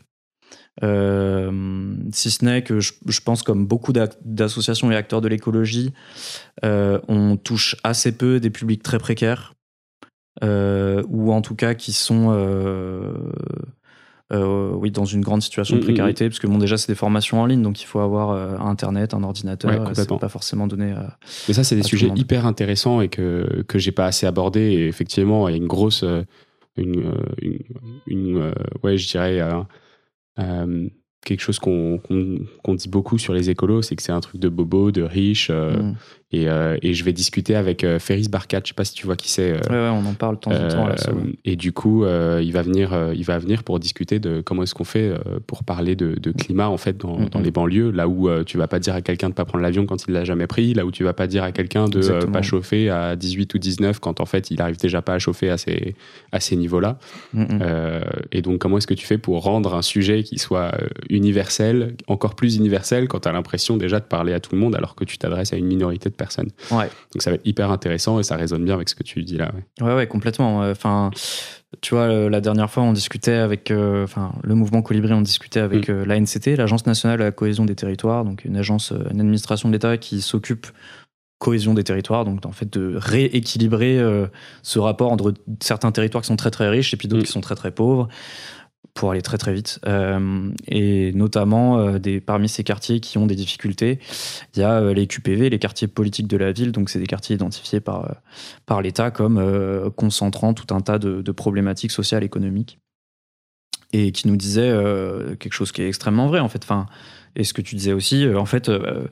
Euh, 0.83 1.93
si 2.11 2.31
ce 2.31 2.45
n'est 2.45 2.63
que 2.63 2.79
je, 2.79 2.93
je 3.05 3.19
pense 3.21 3.43
comme 3.43 3.65
beaucoup 3.65 3.93
d'associations 3.93 4.91
et 4.91 4.95
acteurs 4.95 5.21
de 5.21 5.27
l'écologie, 5.27 5.93
euh, 6.63 6.99
on 7.07 7.37
touche 7.37 7.75
assez 7.83 8.11
peu 8.11 8.39
des 8.39 8.49
publics 8.49 8.83
très 8.83 8.97
précaires, 8.97 9.53
euh, 10.43 11.03
ou 11.09 11.33
en 11.33 11.41
tout 11.41 11.55
cas 11.55 11.73
qui 11.73 11.91
sont 11.91 12.29
oui, 14.31 14.91
dans 14.91 15.05
une 15.05 15.21
grande 15.21 15.41
situation 15.41 15.75
de 15.75 15.81
Mm, 15.81 15.83
mm, 15.83 15.87
précarité, 15.87 16.29
parce 16.29 16.39
que 16.39 16.47
bon, 16.47 16.57
déjà, 16.57 16.77
c'est 16.77 16.91
des 16.91 16.95
formations 16.95 17.41
en 17.41 17.45
ligne, 17.45 17.61
donc 17.61 17.81
il 17.81 17.85
faut 17.85 17.99
avoir 17.99 18.61
Internet, 18.61 19.13
un 19.13 19.23
ordinateur, 19.23 19.71
Ouais, 19.71 19.93
c'est 19.93 20.07
pas 20.07 20.29
forcément 20.29 20.67
donné 20.67 20.91
à, 20.91 21.17
Mais 21.47 21.53
ça, 21.53 21.63
c'est 21.63 21.75
des 21.75 21.83
sujets 21.83 22.11
hyper 22.15 22.45
intéressants 22.45 23.01
et 23.01 23.09
que, 23.09 23.63
que 23.67 23.79
j'ai 23.79 23.91
pas 23.91 24.05
assez 24.05 24.25
abordés. 24.25 24.71
Et 24.71 24.87
effectivement, 24.87 25.49
il 25.49 25.51
y 25.51 25.55
a 25.55 25.57
une 25.57 25.67
grosse. 25.67 26.05
Une, 26.77 27.11
une, 27.41 27.59
une, 28.07 28.53
ouais, 28.83 28.97
je 28.97 29.09
dirais. 29.09 29.41
Euh, 30.39 30.87
quelque 31.25 31.41
chose 31.41 31.59
qu'on 31.59 31.99
dit 32.75 32.89
beaucoup 32.89 33.17
sur 33.17 33.33
les 33.33 33.49
écolos, 33.49 33.81
c'est 33.81 33.95
que 33.95 34.03
c'est 34.03 34.11
un 34.11 34.21
truc 34.21 34.39
de 34.41 34.49
bobo, 34.49 34.91
de 34.91 35.01
riche. 35.03 35.49
euh, 35.51 35.81
Mm. 35.81 35.95
Et, 36.31 36.47
euh, 36.47 36.77
et 36.83 36.93
je 36.93 37.03
vais 37.03 37.11
discuter 37.13 37.55
avec 37.55 37.83
euh, 37.83 37.97
Ferris 37.97 38.27
Barkat, 38.29 38.61
je 38.63 38.69
sais 38.69 38.73
pas 38.75 38.85
si 38.85 38.93
tu 38.93 39.05
vois 39.07 39.15
qui 39.15 39.29
c'est. 39.31 39.51
euh, 39.53 39.59
Ouais, 39.69 39.75
ouais, 39.75 39.89
on 40.05 40.05
en 40.07 40.13
parle 40.13 40.35
de 40.35 40.39
temps 40.41 40.51
en 40.51 40.67
temps. 40.67 40.87
Là, 40.87 40.95
et 41.45 41.55
du 41.55 41.71
coup, 41.71 42.03
euh, 42.03 42.39
il 42.43 42.53
va 42.53 42.61
venir, 42.61 42.93
euh, 42.93 43.13
il 43.15 43.23
va 43.25 43.39
venir 43.39 43.63
pour 43.63 43.79
discuter 43.79 44.19
de 44.19 44.41
comment 44.41 44.61
est-ce 44.63 44.75
qu'on 44.75 44.83
fait 44.83 45.09
euh, 45.09 45.39
pour 45.47 45.63
parler 45.63 45.95
de, 45.95 46.13
de 46.19 46.31
climat 46.31 46.69
en 46.69 46.77
fait 46.77 46.97
dans, 46.97 47.17
dans 47.19 47.39
les 47.39 47.49
banlieues, 47.51 47.89
là 47.91 48.07
où 48.07 48.29
euh, 48.29 48.43
tu 48.43 48.57
vas 48.57 48.67
pas 48.67 48.79
dire 48.79 48.93
à 48.93 49.01
quelqu'un 49.01 49.29
de 49.29 49.33
pas 49.33 49.45
prendre 49.45 49.63
l'avion 49.63 49.85
quand 49.87 50.05
il 50.07 50.13
l'a 50.13 50.23
jamais 50.23 50.45
pris, 50.47 50.73
là 50.75 50.85
où 50.85 50.91
tu 50.91 51.03
vas 51.03 51.13
pas 51.13 51.25
dire 51.27 51.43
à 51.43 51.51
quelqu'un 51.51 51.85
de 51.85 51.97
Exactement. 51.97 52.31
pas 52.31 52.41
chauffer 52.43 52.89
à 52.89 53.15
18 53.15 53.53
ou 53.55 53.57
19 53.57 53.99
quand 53.99 54.19
en 54.19 54.25
fait 54.25 54.51
il 54.51 54.61
arrive 54.61 54.77
déjà 54.77 55.01
pas 55.01 55.13
à 55.15 55.19
chauffer 55.19 55.49
à 55.49 55.57
ces 55.57 55.95
à 56.31 56.39
ces 56.39 56.55
niveaux-là. 56.55 56.99
Mm. 57.33 57.45
Euh, 57.61 58.01
et 58.31 58.41
donc 58.43 58.59
comment 58.59 58.77
est-ce 58.77 58.87
que 58.87 58.93
tu 58.93 59.05
fais 59.07 59.17
pour 59.17 59.41
rendre 59.43 59.73
un 59.75 59.81
sujet 59.81 60.21
qui 60.23 60.37
soit 60.37 60.71
universel, 61.09 61.95
encore 62.07 62.35
plus 62.35 62.55
universel 62.55 63.07
quand 63.07 63.21
tu 63.21 63.27
as 63.29 63.31
l'impression 63.31 63.77
déjà 63.77 63.99
de 63.99 64.05
parler 64.05 64.33
à 64.33 64.39
tout 64.39 64.53
le 64.55 64.61
monde 64.61 64.75
alors 64.75 64.95
que 64.95 65.03
tu 65.03 65.17
t'adresses 65.17 65.53
à 65.53 65.57
une 65.57 65.65
minorité 65.65 66.09
de 66.09 66.15
personnes. 66.19 66.49
Ouais. 66.69 66.89
Donc 67.13 67.21
ça 67.23 67.31
va 67.31 67.35
être 67.37 67.47
hyper 67.47 67.71
intéressant 67.71 68.19
et 68.19 68.23
ça 68.23 68.35
résonne 68.35 68.63
bien 68.63 68.75
avec 68.75 68.89
ce 68.89 68.93
que 68.95 69.03
tu 69.03 69.23
dis 69.23 69.37
là. 69.37 69.51
ouais. 69.81 69.87
Ouais, 69.87 69.95
ouais, 69.95 70.05
complètement. 70.07 70.59
Enfin, 70.69 71.09
tu 71.81 71.95
vois, 71.95 72.07
la 72.29 72.41
dernière 72.41 72.69
fois, 72.69 72.83
on 72.83 72.93
discutait 72.93 73.33
avec, 73.33 73.71
euh, 73.71 74.03
enfin, 74.03 74.33
le 74.43 74.55
mouvement 74.55 74.81
Colibri, 74.81 75.13
on 75.13 75.21
discutait 75.21 75.59
avec 75.59 75.89
euh, 75.89 76.05
l'ANCT, 76.05 76.57
l'Agence 76.57 76.85
nationale 76.85 77.17
de 77.19 77.23
la 77.23 77.31
cohésion 77.31 77.65
des 77.65 77.75
territoires, 77.75 78.25
donc 78.25 78.43
une 78.45 78.57
agence, 78.57 78.91
euh, 78.91 78.97
une 79.11 79.21
administration 79.21 79.69
de 79.69 79.73
l'État 79.73 79.97
qui 79.97 80.21
s'occupe 80.21 80.67
cohésion 81.37 81.73
des 81.73 81.85
territoires, 81.85 82.25
donc 82.25 82.45
en 82.45 82.51
fait 82.51 82.71
de 82.71 82.95
rééquilibrer 82.97 83.97
euh, 83.97 84.27
ce 84.61 84.77
rapport 84.77 85.11
entre 85.11 85.33
certains 85.61 85.91
territoires 85.91 86.21
qui 86.21 86.27
sont 86.27 86.35
très 86.35 86.51
très 86.51 86.67
riches 86.67 86.93
et 86.93 86.97
puis 86.97 87.07
d'autres 87.07 87.21
Mm. 87.21 87.25
qui 87.25 87.31
sont 87.31 87.41
très 87.41 87.55
très 87.55 87.71
pauvres 87.71 88.09
pour 88.93 89.11
aller 89.11 89.21
très 89.21 89.37
très 89.37 89.53
vite. 89.53 89.79
Euh, 89.87 90.51
et 90.67 91.13
notamment 91.13 91.79
euh, 91.79 91.99
parmi 92.25 92.49
ces 92.49 92.63
quartiers 92.63 92.99
qui 92.99 93.17
ont 93.17 93.25
des 93.25 93.35
difficultés, 93.35 93.99
il 94.55 94.59
y 94.59 94.63
a 94.63 94.81
euh, 94.81 94.93
les 94.93 95.07
QPV, 95.07 95.49
les 95.49 95.59
quartiers 95.59 95.87
politiques 95.87 96.27
de 96.27 96.37
la 96.37 96.51
ville, 96.51 96.71
donc 96.71 96.89
c'est 96.89 96.99
des 96.99 97.07
quartiers 97.07 97.35
identifiés 97.35 97.79
par, 97.79 98.21
l'État 98.81 99.11
comme 99.11 99.91
concentrant 99.95 100.53
tout 100.53 100.73
un 100.73 100.81
tas 100.81 100.99
de, 100.99 101.21
de 101.21 101.31
problématiques 101.31 101.91
sociales, 101.91 102.23
économiques. 102.23 102.79
Et 103.91 104.11
qui 104.11 104.27
nous 104.27 104.37
disait 104.37 104.69
euh, 104.69 105.35
quelque 105.35 105.53
chose 105.53 105.71
qui 105.71 105.81
est 105.81 105.87
extrêmement 105.87 106.27
vrai 106.27 106.39
en 106.39 106.49
fait. 106.49 106.63
Enfin, 106.63 106.85
et 107.35 107.43
ce 107.43 107.53
que 107.53 107.61
tu 107.61 107.75
disais 107.75 107.93
aussi, 107.93 108.25
euh, 108.25 108.37
en 108.37 108.45
fait, 108.45 108.69
euh, 108.69 109.07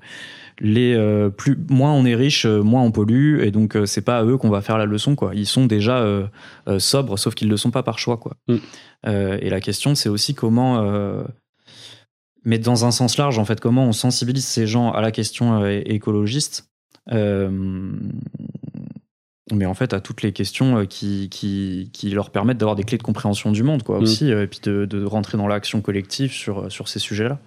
les 0.59 0.97
plus 1.37 1.57
moins 1.69 1.93
on 1.93 2.05
est 2.05 2.15
riche, 2.15 2.45
moins 2.45 2.81
on 2.81 2.91
pollue, 2.91 3.41
et 3.41 3.51
donc 3.51 3.77
c'est 3.85 4.01
pas 4.01 4.19
à 4.19 4.23
eux 4.23 4.37
qu'on 4.37 4.49
va 4.49 4.61
faire 4.61 4.77
la 4.77 4.85
leçon 4.85 5.15
quoi. 5.15 5.31
Ils 5.35 5.45
sont 5.45 5.65
déjà 5.65 5.99
euh, 5.99 6.27
euh, 6.67 6.79
sobres, 6.79 7.19
sauf 7.19 7.35
qu'ils 7.35 7.49
le 7.49 7.57
sont 7.57 7.71
pas 7.71 7.83
par 7.83 7.99
choix 7.99 8.17
quoi. 8.17 8.35
Mm. 8.47 8.55
Euh, 9.05 9.37
et 9.41 9.49
la 9.49 9.61
question 9.61 9.93
c'est 9.95 10.09
aussi 10.09 10.33
comment, 10.33 10.83
mais 12.43 12.57
dans 12.57 12.85
un 12.85 12.91
sens 12.91 13.17
large 13.17 13.37
en 13.39 13.45
fait, 13.45 13.59
comment 13.59 13.85
on 13.85 13.91
sensibilise 13.91 14.45
ces 14.45 14.67
gens 14.67 14.91
à 14.91 15.01
la 15.01 15.11
question 15.11 15.65
écologiste. 15.65 16.69
Euh, 19.51 19.55
mais 19.55 19.65
en 19.65 19.73
fait, 19.73 19.93
à 19.93 19.99
toutes 20.01 20.21
les 20.21 20.31
questions 20.33 20.77
euh, 20.79 20.85
qui, 20.85 21.29
qui, 21.29 21.89
qui 21.93 22.09
leur 22.09 22.29
permettent 22.31 22.57
d'avoir 22.57 22.75
des 22.75 22.83
clés 22.83 22.97
de 22.97 23.03
compréhension 23.03 23.51
du 23.51 23.63
monde, 23.63 23.83
quoi, 23.83 23.99
Mm. 23.99 24.03
aussi, 24.03 24.31
euh, 24.31 24.43
et 24.43 24.47
puis 24.47 24.59
de, 24.63 24.85
de 24.85 25.03
rentrer 25.03 25.37
dans 25.37 25.47
l'action 25.47 25.81
collective 25.81 26.31
sur, 26.31 26.71
sur 26.71 26.87
ces 26.87 26.99
sujets-là. 26.99 27.39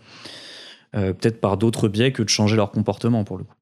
Euh, 0.97 1.13
Peut-être 1.13 1.41
par 1.41 1.57
d'autres 1.57 1.89
biais 1.89 2.13
que 2.13 2.23
de 2.23 2.29
changer 2.29 2.57
leur 2.57 2.71
comportement, 2.73 3.25
pour 3.25 3.39
le 3.39 3.45
coup. 3.45 3.55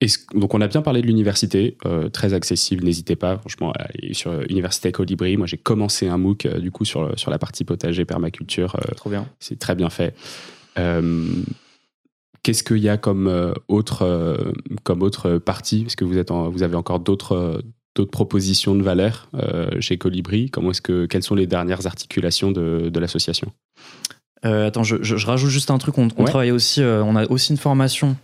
Est-ce- 0.00 0.18
donc 0.34 0.52
on 0.52 0.60
a 0.60 0.66
bien 0.66 0.82
parlé 0.82 1.00
de 1.00 1.06
l'université, 1.06 1.76
euh, 1.86 2.08
très 2.08 2.34
accessible, 2.34 2.82
n'hésitez 2.82 3.14
pas, 3.14 3.38
franchement, 3.38 3.72
sur 4.10 4.32
euh, 4.32 4.42
Université 4.50 4.90
Colibri. 4.90 5.36
Moi 5.36 5.46
j'ai 5.46 5.58
commencé 5.58 6.08
un 6.08 6.18
MOOC 6.18 6.46
euh, 6.46 6.58
du 6.58 6.72
coup 6.72 6.84
sur, 6.84 7.14
la 7.28 7.38
partie 7.38 7.62
potager, 7.62 8.04
permaculture, 8.04 8.74
euh, 8.74 8.94
Trop 8.96 9.10
bien. 9.10 9.28
c'est 9.38 9.60
très 9.60 9.76
bien 9.76 9.90
fait. 9.90 10.16
Qu'est-ce 12.42 12.64
qu'il 12.64 12.78
y 12.78 12.88
a 12.88 12.96
comme 12.96 13.28
euh, 13.28 13.52
autre, 13.68 14.02
euh, 14.02 14.52
comme 14.82 15.02
autre 15.02 15.38
partie? 15.38 15.84
Est-ce 15.86 15.96
que 15.96 16.04
vous, 16.04 16.18
êtes 16.18 16.30
en- 16.30 16.48
vous 16.48 16.62
avez 16.62 16.74
encore 16.76 16.98
d'autres 17.00 17.32
euh, 17.36 17.60
d'autres 17.94 18.10
propositions 18.10 18.74
de 18.74 18.82
valeur 18.82 19.28
euh, 19.34 19.68
chez 19.80 19.98
Colibri? 19.98 20.50
Comment 20.50 20.70
est-ce 20.70 20.80
que, 20.80 21.04
Quelles 21.06 21.22
sont 21.22 21.34
les 21.34 21.46
dernières 21.46 21.86
articulations 21.86 22.50
de, 22.50 22.88
de 22.88 23.00
l'association? 23.00 23.52
Euh, 24.44 24.66
attends, 24.68 24.82
je, 24.82 24.96
je- 25.02 25.16
je 25.16 25.26
rajoute 25.26 25.50
juste 25.50 25.70
un 25.70 25.78
truc. 25.78 25.98
On, 25.98 26.08
on 26.16 26.22
Ouais. 26.22 26.30
travaille 26.30 26.50
aussi, 26.52 26.82
euh, 26.82 27.04
on 27.04 27.14
a 27.16 27.26
aussi 27.30 27.52
une 27.52 27.58
formation 27.58 28.16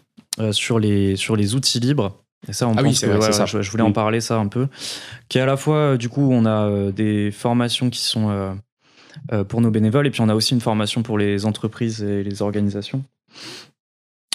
sur, 0.53 0.79
les, 0.79 1.17
sur 1.17 1.37
les 1.37 1.55
outils 1.55 1.81
libres. 1.81 2.17
Et 2.49 2.53
ça, 2.53 2.67
on 2.69 2.73
Ah 2.77 2.83
oui, 2.83 2.89
pense 2.91 3.01
que- 3.01 3.07
vrai, 3.07 3.19
ouais, 3.27 3.33
ça. 3.33 3.45
Je, 3.47 3.61
je 3.61 3.71
voulais 3.71 3.83
en 3.83 3.91
Mm. 3.91 3.93
parler 3.93 4.21
ça 4.21 4.39
un 4.39 4.47
peu. 4.47 4.69
Qui 5.29 5.39
est 5.39 5.41
à 5.43 5.47
la 5.47 5.57
fois, 5.57 5.97
du 5.97 6.09
coup, 6.09 6.29
on 6.33 6.47
a 6.47 6.91
des 6.93 7.31
formations 7.31 7.91
qui 7.91 8.01
sont 8.01 8.57
pour 9.49 9.61
nos 9.61 9.71
bénévoles, 9.71 10.07
et 10.07 10.11
puis 10.11 10.21
on 10.23 10.29
a 10.29 10.35
aussi 10.35 10.55
une 10.55 10.61
formation 10.61 11.03
pour 11.03 11.19
les 11.19 11.45
entreprises 11.45 12.03
et 12.03 12.23
les 12.25 12.41
organisations 12.41 13.05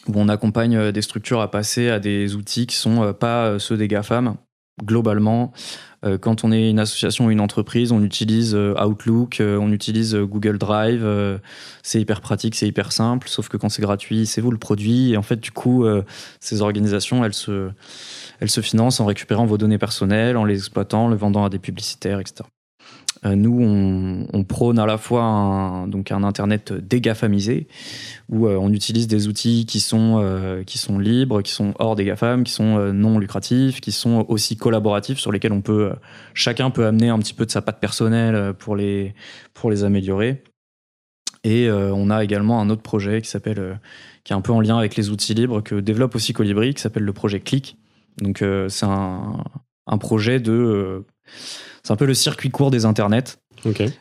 où 0.08 0.13
on 0.16 0.30
accompagne 0.30 0.76
euh, 0.76 0.92
des 0.92 1.02
structures 1.02 1.42
à 1.42 1.50
passer 1.50 1.89
à 1.89 2.00
des 2.00 2.36
outils 2.36 2.68
qui 2.68 2.76
sont 2.76 3.04
euh, 3.04 3.13
pas 3.13 3.46
euh, 3.46 3.60
ceux 3.60 3.78
des 3.78 3.88
GAFAM. 3.88 4.36
Globalement, 4.84 5.54
quand 6.22 6.44
on 6.44 6.52
est 6.52 6.72
une 6.72 6.80
association 6.80 7.28
ou 7.28 7.30
une 7.30 7.39
entreprise, 7.39 7.92
on 7.92 8.02
utilise 8.02 8.56
Outlook, 8.56 9.38
on 9.39 9.72
utilise 9.72 10.16
Google 10.16 10.58
Drive. 10.58 11.08
c'est 11.84 12.02
hyper 12.02 12.22
pratique, 12.22 12.56
c'est 12.56 12.68
hyper 12.68 12.92
simple. 12.92 13.30
Sauf 13.30 13.50
que 13.50 13.56
quand 13.56 13.70
c'est 13.70 13.84
gratuit, 13.84 14.26
c'est 14.26 14.42
vous 14.42 14.50
le 14.50 14.58
produit. 14.58 15.13
Et 15.13 15.18
en 15.18 15.22
fait, 15.22 15.39
du 15.39 15.52
coup, 15.52 15.86
ces 16.39 16.63
organisations, 16.63 17.24
elles 17.24 17.36
se, 17.36 17.70
elles 18.39 18.50
se 18.50 18.62
financent 18.62 19.00
en 19.00 19.06
récupérant 19.06 19.46
vos 19.46 19.60
données 19.60 19.78
personnelles, 19.78 20.38
en 20.38 20.44
les 20.44 20.58
exploitant, 20.58 21.08
le 21.08 21.16
vendant 21.16 21.46
à 21.46 21.50
des 21.50 21.60
publicitaires, 21.60 22.20
etc. 22.20 22.44
Euh, 23.26 23.36
nous, 23.36 24.28
on, 24.34 24.44
prône 24.44 24.80
à 24.80 24.86
la 24.86 24.98
fois 24.98 25.24
un, 25.24 25.88
donc 25.88 26.12
un 26.12 26.24
Internet 26.24 26.74
dégafamisé, 26.74 27.68
où 28.30 28.48
euh, 28.48 28.58
on 28.58 28.72
utilise 28.74 29.08
des 29.08 29.28
outils 29.28 29.66
qui 29.66 29.80
sont, 29.80 30.20
euh, 30.22 30.64
qui 30.64 30.78
sont 30.78 31.00
libres, 31.00 31.42
qui 31.42 31.52
sont 31.52 31.74
hors 31.80 31.96
des 31.96 32.04
GAFAM, 32.04 32.44
qui 32.44 32.52
sont 32.52 32.92
non 32.94 33.20
lucratifs, 33.20 33.80
qui 33.80 33.92
sont 33.92 34.26
aussi 34.28 34.58
collaboratifs, 34.58 35.20
sur 35.20 35.32
lesquels 35.32 35.54
on 35.54 35.62
peut, 35.62 35.94
chacun 36.34 36.70
peut 36.70 36.86
amener 36.86 37.10
un 37.10 37.20
petit 37.20 37.34
peu 37.34 37.46
de 37.46 37.52
sa 37.52 37.62
patte 37.62 37.80
personnelle 37.80 38.54
pour 38.54 38.76
les, 38.76 39.14
améliorer. 39.84 40.44
Et 41.46 41.70
on 41.70 42.10
a 42.10 42.24
également 42.24 42.62
un 42.62 42.70
autre 42.70 42.82
projet 42.82 43.22
qui 43.22 43.30
s'appelle, 43.30 43.80
qui 44.24 44.34
est 44.34 44.36
un 44.36 44.42
peu 44.42 44.52
en 44.52 44.62
lien 44.62 44.78
avec 44.78 44.96
les 44.96 45.10
outils 45.10 45.34
libres, 45.34 45.62
que 45.62 45.76
développe 45.76 46.16
aussi 46.16 46.34
Colibri, 46.34 46.74
qui 46.74 46.82
s'appelle 46.82 47.04
le 47.04 47.14
projet 47.14 47.40
Click. 47.40 47.78
Donc 48.22 48.44
c'est 48.68 48.86
un 48.86 49.98
projet 49.98 50.40
de... 50.40 51.06
euh, 51.84 51.88
c'est 51.88 51.93
un 51.93 51.96
peu 51.96 52.06
le 52.06 52.13
circuit 52.13 52.50
court 52.50 52.72
des 52.72 52.86
internets. 52.86 53.38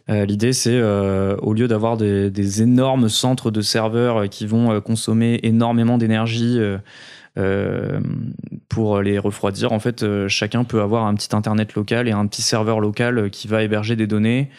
L'idée, 0.09 0.53
c'est 0.53 0.83
au 0.83 1.53
lieu 1.53 1.68
d'avoir 1.68 1.97
des, 1.97 2.31
des, 2.33 2.62
énormes 2.62 3.09
centres 3.09 3.53
de 3.53 3.61
serveurs 3.61 4.29
qui 4.29 4.45
vont 4.45 4.81
consommer 4.81 5.38
énormément 5.45 5.99
d'énergie 5.99 6.59
euh, 7.38 7.99
pour 8.68 9.01
les 9.01 9.18
refroidir. 9.18 9.73
En 9.73 9.81
fait, 9.81 10.03
euh, 10.03 10.29
chacun 10.29 10.64
peut 10.64 10.83
avoir 10.83 11.07
un 11.07 11.14
petit 11.14 11.35
internet 11.35 11.75
local 11.75 12.07
et 12.07 12.11
un 12.11 12.27
petit 12.27 12.42
serveur 12.42 12.79
local 12.79 13.31
qui 13.31 13.49
va 13.49 13.62
héberger 13.62 13.97
des 13.97 14.07
données 14.07 14.51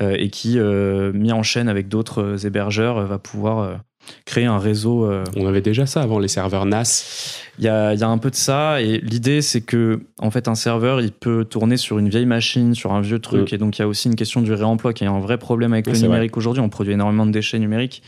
euh, 0.00 0.16
et 0.18 0.30
qui, 0.30 0.58
mis 0.58 1.32
en 1.32 1.42
chaîne 1.42 1.68
avec 1.68 1.88
d'autres 1.88 2.46
hébergeurs, 2.46 3.06
va 3.06 3.18
pouvoir 3.18 3.80
créer 4.24 4.46
un 4.46 4.58
réseau. 4.58 5.08
On 5.36 5.46
avait 5.46 5.60
déjà 5.60 5.86
ça 5.86 6.02
avant 6.02 6.18
les 6.18 6.28
serveurs 6.28 6.66
NAS. 6.66 7.40
Il 7.58 7.64
y 7.64 7.68
a, 7.68 7.94
y 7.94 8.02
a, 8.02 8.08
un 8.08 8.18
peu 8.18 8.30
de 8.30 8.34
ça 8.34 8.80
et 8.80 8.98
l'idée 8.98 9.42
c'est 9.42 9.60
que 9.60 10.00
en 10.18 10.30
fait 10.30 10.48
un 10.48 10.54
serveur 10.54 11.02
il 11.02 11.12
peut 11.12 11.44
tourner 11.44 11.76
sur 11.76 11.98
une 11.98 12.08
vieille 12.08 12.24
machine, 12.24 12.74
sur 12.74 12.92
un 12.94 13.02
vieux 13.02 13.18
truc 13.18 13.52
mm. 13.52 13.54
et 13.54 13.58
donc 13.58 13.78
il 13.78 13.82
y 13.82 13.84
a 13.84 13.88
aussi 13.88 14.08
une 14.08 14.14
question 14.14 14.40
du 14.40 14.54
réemploi 14.54 14.94
qui 14.94 15.04
est 15.04 15.06
un 15.06 15.20
vrai 15.20 15.36
problème 15.36 15.74
avec 15.74 15.86
le 15.86 15.98
numérique 15.98 16.36
aujourd'hui. 16.38 16.62
On 16.62 16.70
produit 16.70 16.94
énormément 16.94 17.26
de 17.26 17.30
déchets 17.30 17.58
numériques 17.58 18.02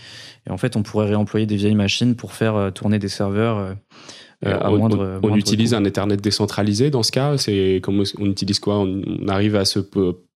et 0.46 0.50
en 0.50 0.57
fait, 0.57 0.76
on 0.76 0.83
pourrait 0.83 1.07
réemployer 1.07 1.46
des 1.46 1.57
vieilles 1.57 1.74
machines 1.74 2.16
pour 2.16 2.33
faire 2.33 2.57
euh, 2.57 2.70
tourner 2.70 2.98
des 2.98 3.09
serveurs. 3.09 3.59
Euh, 3.59 3.72
euh, 4.44 4.59
à 4.61 4.70
on, 4.70 4.78
moindre, 4.78 5.20
on, 5.22 5.35
utilise 5.37 5.72
un 5.72 5.85
Ethernet 5.85 6.18
décentralisé 6.18 6.90
dans 6.90 7.02
ce 7.02 7.12
cas. 7.12 7.38
C'est 7.38 7.80
comment 7.83 8.02
on 8.18 8.26
utilise 8.26 8.59
quoi? 8.59 8.78
On, 8.78 9.28
arrive 9.28 9.57
à 9.57 9.64
se, 9.64 9.78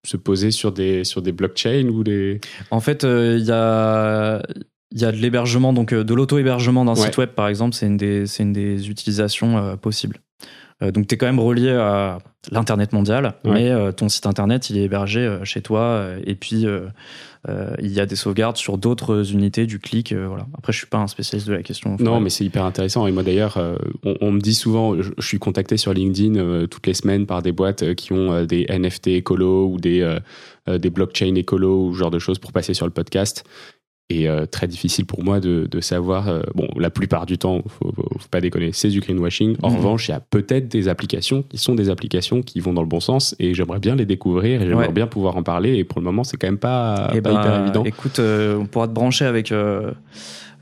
se, 0.04 0.16
poser 0.16 0.50
sur 0.50 0.72
des 0.72 1.04
sur 1.04 1.20
des 1.20 1.32
blockchains 1.32 1.88
ou 1.88 2.04
des. 2.04 2.40
En 2.70 2.80
fait, 2.80 3.02
il 3.02 3.44
y 3.44 3.52
a 3.52 4.42
il 4.92 5.00
y 5.00 5.04
a 5.04 5.12
de 5.12 5.16
l'hébergement, 5.16 5.72
donc 5.72 5.92
de 5.92 6.14
l'auto-hébergement 6.14 6.84
d'un 6.84 6.94
site 6.94 7.16
web, 7.18 7.30
par 7.30 7.48
exemple, 7.48 7.74
c'est 7.74 7.86
une, 7.86 7.96
des, 7.96 8.24
une 8.40 8.52
des 8.52 8.88
utilisations 8.88 9.76
possibles. 9.76 10.18
donc, 10.80 11.06
tu 11.06 11.14
es 11.14 11.18
quand 11.18 11.26
même 11.26 11.40
relié 11.40 11.72
à 11.72 12.18
l'Internet 12.50 12.92
mondial, 12.92 13.34
mais 13.44 13.70
ton 13.92 14.08
site 14.08 14.26
Internet, 14.26 14.70
il 14.70 14.78
est 14.78 14.84
hébergé 14.84 15.38
chez 15.44 15.60
toi. 15.60 16.06
et 16.24 16.34
puis, 16.34 16.66
euh, 17.48 17.74
il 17.80 17.92
y 17.92 18.00
a 18.00 18.06
des 18.06 18.16
sauvegardes 18.16 18.56
sur 18.56 18.78
d'autres 18.78 19.32
unités 19.32 19.66
du 19.66 19.78
clic. 19.78 20.12
Euh, 20.12 20.26
voilà. 20.26 20.46
Après, 20.56 20.72
je 20.72 20.78
suis 20.78 20.86
pas 20.86 20.98
un 20.98 21.06
spécialiste 21.06 21.48
de 21.48 21.54
la 21.54 21.62
question. 21.62 21.96
Non, 22.00 22.20
mais 22.20 22.30
c'est 22.30 22.44
hyper 22.44 22.64
intéressant. 22.64 23.06
Et 23.06 23.12
moi, 23.12 23.22
d'ailleurs, 23.22 23.56
euh, 23.56 23.76
on, 24.20 24.32
me 24.32 24.40
dit 24.40 24.54
souvent, 24.54 25.00
je, 25.00 25.10
suis 25.20 25.38
contacté 25.38 25.76
sur 25.76 25.94
LinkedIn 25.94 26.66
toutes 26.66 26.86
les 26.86 26.94
semaines 26.94 27.26
par 27.26 27.42
des 27.42 27.52
boîtes 27.52 27.94
qui 27.94 28.12
ont 28.12 28.44
des 28.44 28.66
NFT 28.68 29.08
écolo 29.08 29.68
ou 29.68 29.78
des, 29.78 30.18
des 30.66 30.90
blockchain 30.90 31.34
écolo 31.36 31.86
ou 31.86 31.94
ce 31.94 31.98
genre 31.98 32.10
de 32.10 32.18
choses 32.18 32.38
pour 32.38 32.52
passer 32.52 32.74
sur 32.74 32.86
le 32.86 32.92
podcast 32.92 33.44
et 34.10 34.28
euh, 34.28 34.46
très 34.46 34.66
difficile 34.66 35.04
pour 35.04 35.22
moi 35.22 35.40
de, 35.40 35.68
de 35.70 35.80
savoir. 35.80 36.28
Euh, 36.28 36.42
bon, 36.54 36.68
la 36.76 36.90
plupart 36.90 37.26
du 37.26 37.36
temps, 37.36 37.62
faut, 37.66 37.92
faut, 37.94 38.28
pas 38.30 38.40
déconner, 38.40 38.70
c'est 38.72 38.88
du 38.88 39.00
greenwashing. 39.00 39.56
En 39.62 39.70
mhm. 39.70 39.76
revanche, 39.76 40.08
il 40.08 40.12
y 40.12 40.14
a 40.14 40.20
peut-être 40.20 40.68
des 40.68 40.88
applications 40.88 41.42
qui 41.42 41.58
sont 41.58 41.74
des 41.74 41.90
applications 41.90 42.42
qui 42.42 42.60
vont 42.60 42.72
dans 42.72 42.82
le 42.82 42.88
bon 42.88 43.00
sens 43.00 43.34
et 43.38 43.54
j'aimerais 43.54 43.80
bien 43.80 43.96
les 43.96 44.06
découvrir 44.06 44.62
et 44.62 44.66
j'aimerais 44.66 44.92
bien 44.92 45.06
pouvoir 45.06 45.36
en 45.36 45.42
parler. 45.42 45.76
Et 45.76 45.84
pour 45.84 46.00
le 46.00 46.04
moment, 46.04 46.24
c'est 46.24 46.36
quand 46.38 46.46
même 46.46 46.58
pas, 46.58 47.10
eh 47.14 47.20
pas 47.20 47.32
ben, 47.32 47.40
hyper 47.40 47.60
évident. 47.60 47.84
Écoute, 47.84 48.18
euh, 48.18 48.56
on 48.56 48.66
pourra 48.66 48.88
te 48.88 48.92
brancher 48.92 49.26
avec. 49.26 49.52
à 49.52 49.94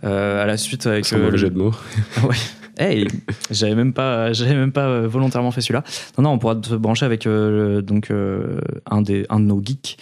la 0.03 0.57
suite 0.57 0.87
avec 0.87 1.09
le 1.11 1.37
jeu 1.37 1.51
de 1.51 1.59
mots. 1.59 1.75
ouais. 2.29 2.37
Hey, 2.79 3.07
j'avais 3.51 3.75
même 3.75 3.95
pas, 3.95 4.33
j'avais 4.35 4.55
même 4.55 4.73
pas 4.73 4.87
euh, 4.87 5.09
volontairement 5.09 5.51
fait 5.51 5.63
celui-là. 5.63 5.83
Non, 6.19 6.25
non, 6.25 6.31
on 6.33 6.39
pourra 6.39 6.57
te 6.57 6.75
brancher 6.75 7.07
avec 7.07 7.27
euh, 7.27 7.81
donc 7.81 8.11
euh, 8.11 8.61
un 8.85 9.01
des, 9.01 9.25
un 9.31 9.41
de 9.41 9.47
nos 9.47 9.63
geeks 9.65 9.97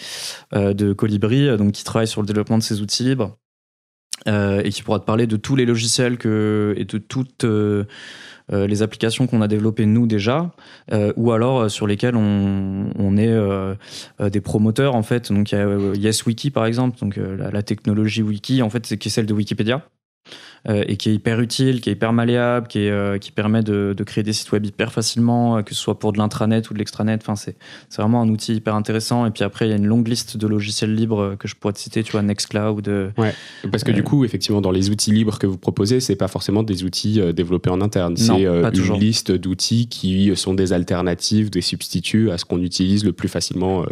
de 0.53 0.93
Colibri, 0.93 1.57
donc 1.57 1.73
qui 1.73 1.85
travaille 1.85 2.09
sur 2.09 2.21
le 2.21 2.27
développement 2.27 2.59
de 2.59 2.63
ces 2.63 2.81
outils 2.81 3.05
libres 3.05 3.37
et 4.27 4.71
qui 4.71 4.83
pourra 4.83 5.01
te 5.01 5.05
parler 5.05 5.27
de 5.27 5.37
tous 5.37 5.57
les 5.57 5.67
logiciels 5.67 6.15
et 6.15 6.85
de 6.85 6.99
toutes 6.99 7.45
les 8.49 8.83
applications 8.83 9.27
qu'on 9.27 9.43
a 9.43 9.49
développées 9.49 9.85
nous 9.85 10.07
déjà, 10.07 10.53
ou 11.17 11.33
alors 11.33 11.71
sur 11.71 11.87
lesquelles 11.87 12.15
on, 12.15 12.91
on 12.97 13.17
est 13.17 14.31
des 14.31 14.41
promoteurs 14.41 14.95
en 14.95 15.03
fait. 15.03 15.33
Donc 15.33 15.51
il 15.51 15.59
y 15.59 15.59
a 15.59 15.95
YesWiki 15.95 16.51
par 16.51 16.67
exemple, 16.67 16.99
donc 17.01 17.17
la, 17.17 17.51
la, 17.51 17.63
technologie 17.63 18.23
wiki 18.23 18.63
en 18.63 18.71
fait 18.71 18.87
c'est 18.87 18.97
qui 18.97 19.09
est 19.09 19.11
celle 19.11 19.27
de 19.27 19.35
Wikipédia. 19.35 19.83
Euh, 20.67 20.83
et 20.89 20.97
qui 20.97 21.11
est 21.11 21.15
hyper 21.15 21.41
utile, 21.41 21.83
qui 21.83 21.91
est 21.91 21.93
hyper 21.93 22.15
malléable, 22.15 22.69
qui, 22.69 22.79
est, 22.79 22.91
euh, 22.91 23.19
qui 23.19 23.33
permet 23.33 23.63
de, 23.63 23.95
de, 23.95 24.05
créer 24.05 24.25
des 24.25 24.33
sites 24.33 24.51
web 24.51 24.65
hyper 24.65 24.93
facilement, 24.93 25.59
euh, 25.59 25.63
que 25.63 25.75
ce 25.75 25.81
soit 25.81 25.99
pour 25.99 26.15
de 26.15 26.17
l'intranet 26.17 26.71
ou 26.71 26.73
de 26.73 26.79
l'extranet. 26.79 27.21
Enfin, 27.21 27.37
c'est, 27.37 27.55
vraiment 27.99 28.23
un 28.23 28.29
outil 28.31 28.55
hyper 28.55 28.75
intéressant. 28.75 29.27
Et 29.27 29.31
puis 29.31 29.45
après, 29.45 29.67
il 29.67 29.71
y 29.71 29.73
a 29.75 29.77
une 29.77 29.85
longue 29.85 30.09
liste 30.09 30.39
de 30.39 30.47
logiciels 30.47 30.95
libres 30.95 31.37
que 31.39 31.49
je 31.49 31.55
pourrais 31.55 31.75
te 31.75 31.79
citer, 31.79 32.03
tu 32.03 32.13
vois, 32.13 32.23
Nextcloud. 32.23 32.89
Ouais, 33.19 33.35
parce 33.71 33.85
que 33.85 33.93
du 33.93 34.03
coup, 34.03 34.25
effectivement, 34.25 34.63
dans 34.63 34.71
les 34.71 34.89
outils 34.89 35.13
libres 35.13 35.39
que 35.39 35.47
vous 35.47 35.59
proposez, 35.59 36.01
c'est 36.01 36.17
pas 36.17 36.29
forcément 36.29 36.63
des 36.63 36.83
outils 36.85 37.21
développés 37.35 37.71
en 37.71 37.83
interne. 37.83 38.17
C'est 38.17 38.33
une 38.33 38.99
liste 38.99 39.33
d'outils 39.33 39.89
qui 39.89 40.35
sont 40.35 40.55
des 40.55 40.73
alternatives, 40.73 41.51
des 41.51 41.61
substituts 41.61 42.31
à 42.31 42.39
ce 42.39 42.47
qu'on 42.47 42.63
utilise 42.63 43.05
le 43.05 43.13
plus 43.13 43.29
facilement 43.29 43.85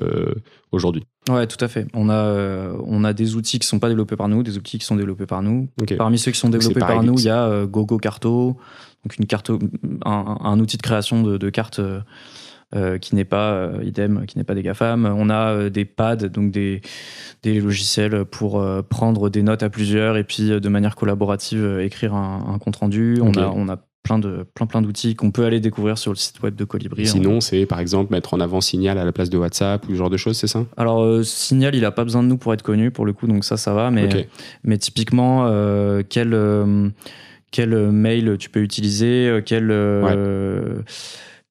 aujourd'hui. 0.72 1.04
Ouais, 1.30 1.46
tout 1.46 1.62
à 1.64 1.68
fait. 1.68 1.86
On 1.94 2.08
a, 2.08 2.14
euh, 2.14 2.76
on 2.86 3.04
a 3.04 3.12
des 3.12 3.36
outils 3.36 3.58
qui 3.58 3.66
sont 3.66 3.78
pas 3.78 3.88
développés 3.88 4.16
par 4.16 4.28
nous, 4.28 4.42
des 4.42 4.58
outils 4.58 4.78
qui 4.78 4.84
sont 4.84 4.96
développés 4.96 5.26
par 5.26 5.42
nous. 5.42 5.68
Parmi 5.96 6.18
ceux 6.18 6.32
qui 6.32 6.38
sont 6.38 6.48
développés 6.48 6.80
par 6.80 7.02
nous, 7.02 7.14
il 7.18 7.24
y 7.24 7.28
a 7.28 7.44
euh, 7.44 7.66
GoGo 7.66 7.98
Carto, 7.98 8.56
donc 9.04 9.16
une 9.18 9.26
carte, 9.26 9.50
un, 10.04 10.38
un 10.40 10.58
outil 10.58 10.76
de 10.78 10.82
création 10.82 11.22
de, 11.22 11.36
de 11.36 11.50
cartes 11.50 11.80
euh, 12.74 12.98
qui 12.98 13.14
n'est 13.14 13.26
pas 13.26 13.70
idem, 13.84 14.24
qui 14.26 14.38
n'est 14.38 14.44
pas 14.44 14.54
des 14.54 14.62
GAFAM. 14.62 15.04
On 15.04 15.28
a 15.30 15.68
des 15.68 15.84
pads, 15.84 16.16
donc 16.16 16.50
des, 16.50 16.80
des 17.42 17.60
logiciels 17.60 18.24
pour 18.24 18.64
prendre 18.88 19.28
des 19.28 19.42
notes 19.42 19.62
à 19.62 19.68
plusieurs 19.68 20.16
et 20.16 20.24
puis 20.24 20.48
de 20.48 20.68
manière 20.68 20.96
collaborative 20.96 21.80
écrire 21.80 22.14
un, 22.14 22.46
un 22.48 22.58
compte 22.58 22.76
rendu. 22.76 23.18
On 23.22 23.34
a, 23.34 23.46
on 23.54 23.68
a 23.68 23.76
plein 24.02 24.18
de 24.18 24.44
plein 24.54 24.66
plein 24.66 24.82
d'outils 24.82 25.14
qu'on 25.14 25.30
peut 25.30 25.44
aller 25.44 25.60
découvrir 25.60 25.98
sur 25.98 26.10
le 26.10 26.16
site 26.16 26.42
web 26.42 26.54
de 26.54 26.64
Colibri. 26.64 27.06
Sinon, 27.06 27.40
c'est 27.40 27.66
par 27.66 27.80
exemple 27.80 28.12
mettre 28.12 28.34
en 28.34 28.40
avant 28.40 28.60
Signal 28.60 28.98
à 28.98 29.04
la 29.04 29.12
place 29.12 29.30
de 29.30 29.38
WhatsApp 29.38 29.86
ou 29.88 29.92
ce 29.92 29.96
genre 29.96 30.10
de 30.10 30.16
choses, 30.16 30.36
c'est 30.36 30.46
ça? 30.46 30.64
Alors 30.76 31.02
euh, 31.02 31.22
Signal, 31.22 31.74
il 31.74 31.84
a 31.84 31.90
pas 31.90 32.04
besoin 32.04 32.22
de 32.22 32.28
nous 32.28 32.36
pour 32.36 32.52
être 32.52 32.62
connu 32.62 32.90
pour 32.90 33.06
le 33.06 33.12
coup, 33.12 33.26
donc 33.26 33.44
ça 33.44 33.56
ça 33.56 33.72
va. 33.72 33.90
Mais 33.90 34.28
mais 34.64 34.78
typiquement, 34.78 35.46
euh, 35.46 36.02
quel 36.08 36.34
euh, 36.34 36.88
quel 37.50 37.74
mail 37.90 38.36
tu 38.38 38.50
peux 38.50 38.60
utiliser, 38.60 39.40
quel 39.44 39.68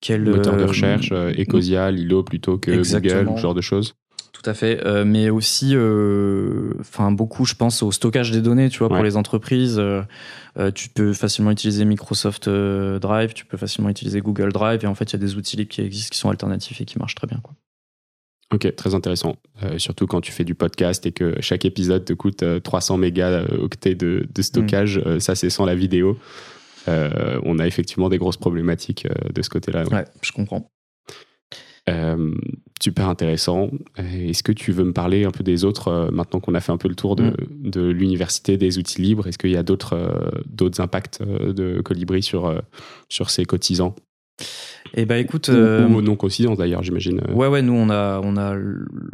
quel 0.01 0.23
moteur 0.23 0.57
de 0.57 0.63
recherche, 0.63 1.11
Ecosia, 1.11 1.91
Lilo 1.91 2.23
plutôt 2.23 2.57
que 2.57 2.71
Google, 2.71 3.29
ce 3.35 3.41
genre 3.41 3.53
de 3.53 3.61
choses 3.61 3.93
tout 4.41 4.49
à 4.49 4.53
fait. 4.53 4.85
Euh, 4.85 5.05
mais 5.05 5.29
aussi, 5.29 5.71
euh, 5.75 6.73
enfin 6.79 7.11
beaucoup, 7.11 7.45
je 7.45 7.53
pense 7.53 7.83
au 7.83 7.91
stockage 7.91 8.31
des 8.31 8.41
données. 8.41 8.69
Tu 8.69 8.79
vois, 8.79 8.89
pour 8.89 9.03
les 9.03 9.15
entreprises, 9.17 9.77
euh, 9.79 10.03
tu 10.73 10.89
peux 10.89 11.13
facilement 11.13 11.51
utiliser 11.51 11.85
Microsoft 11.85 12.49
Drive, 12.49 13.33
tu 13.33 13.45
peux 13.45 13.57
facilement 13.57 13.89
utiliser 13.89 14.21
Google 14.21 14.51
Drive, 14.51 14.83
et 14.83 14.87
en 14.87 14.95
fait, 14.95 15.11
il 15.11 15.13
y 15.13 15.15
a 15.15 15.19
des 15.19 15.35
outils 15.35 15.57
libres 15.57 15.69
qui 15.69 15.81
existent, 15.81 16.13
qui 16.13 16.19
sont 16.19 16.29
alternatifs 16.29 16.81
et 16.81 16.85
qui 16.85 16.97
marchent 16.97 17.15
très 17.15 17.27
bien. 17.27 17.39
Quoi. 17.41 17.53
Ok, 18.53 18.75
très 18.75 18.95
intéressant. 18.95 19.37
surtout 19.77 20.07
quand 20.07 20.19
tu 20.19 20.31
fais 20.31 20.43
du 20.43 20.55
podcast 20.55 21.05
et 21.05 21.11
que 21.11 21.35
chaque 21.39 21.63
épisode 21.63 22.03
te 22.03 22.13
coûte 22.13 22.43
300 22.63 22.97
mégaoctets 22.97 23.95
de, 23.95 24.27
de 24.33 24.41
stockage, 24.41 24.99
mm. 24.99 25.19
ça 25.19 25.35
c'est 25.35 25.49
sans 25.49 25.65
la 25.65 25.75
vidéo. 25.75 26.17
on 26.87 27.59
a 27.59 27.67
effectivement 27.67 28.09
des 28.09 28.17
grosses 28.17 28.37
problématiques 28.37 29.07
de 29.33 29.41
ce 29.41 29.49
côté-là. 29.49 29.85
ouais, 29.87 30.05
je 30.21 30.31
comprends. 30.31 30.69
Euh, 31.89 32.35
super 32.81 33.09
intéressant. 33.09 33.71
Est-ce 33.97 34.43
que 34.43 34.51
tu 34.51 34.71
veux 34.71 34.83
me 34.83 34.93
parler 34.93 35.25
un 35.25 35.31
peu 35.31 35.43
des 35.43 35.65
autres, 35.65 35.87
euh, 35.87 36.11
maintenant 36.11 36.39
qu'on 36.39 36.53
a 36.53 36.59
fait 36.59 36.71
un 36.71 36.77
peu 36.77 36.87
le 36.87 36.95
tour 36.95 37.15
de, 37.15 37.23
mm. 37.23 37.69
de 37.69 37.81
l'université, 37.81 38.57
des 38.57 38.77
outils 38.77 39.01
libres? 39.01 39.27
Est-ce 39.27 39.37
qu'il 39.37 39.51
y 39.51 39.57
a 39.57 39.63
d'autres 39.63 39.93
euh, 39.95 40.69
impacts 40.79 41.21
de 41.23 41.81
Colibri 41.81 42.21
sur, 42.21 42.61
sur 43.09 43.29
ses 43.29 43.45
cotisants? 43.45 43.95
Eh 44.93 45.05
ben 45.05 45.17
écoute, 45.17 45.49
ou, 45.49 46.01
non 46.01 46.15
cotisants 46.15 46.55
d'ailleurs, 46.55 46.83
j'imagine. 46.83 47.21
Ouais, 47.31 47.47
ouais, 47.47 47.61
nous 47.61 47.73
on 47.73 47.89
a, 47.89 48.19
on 48.23 48.35
a 48.37 48.55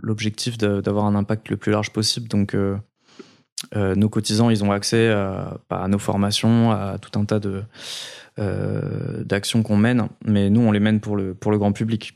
l'objectif 0.02 0.58
d'avoir 0.58 1.06
un 1.06 1.16
impact 1.16 1.50
le 1.50 1.58
plus 1.58 1.72
large 1.72 1.92
possible. 1.92 2.30
Donc 2.30 2.56
nos 3.76 4.10
cotisants, 4.10 4.50
ils 4.50 4.64
ont 4.64 4.72
accès 4.72 5.10
à, 5.10 5.58
bah, 5.70 5.82
à, 5.84 5.88
nos 5.90 6.00
formations, 6.00 6.72
à 6.72 6.98
tout 7.00 7.20
un 7.20 7.26
tas 7.26 7.40
de 7.40 7.64
d'actions 9.26 9.64
qu'on 9.64 9.78
mène, 9.78 10.08
mais 10.26 10.50
nous 10.50 10.62
on 10.62 10.72
les 10.72 10.80
mène 10.80 11.00
pour 11.00 11.18
le, 11.18 11.34
pour 11.34 11.52
le 11.52 11.58
grand 11.58 11.74
public. 11.74 12.14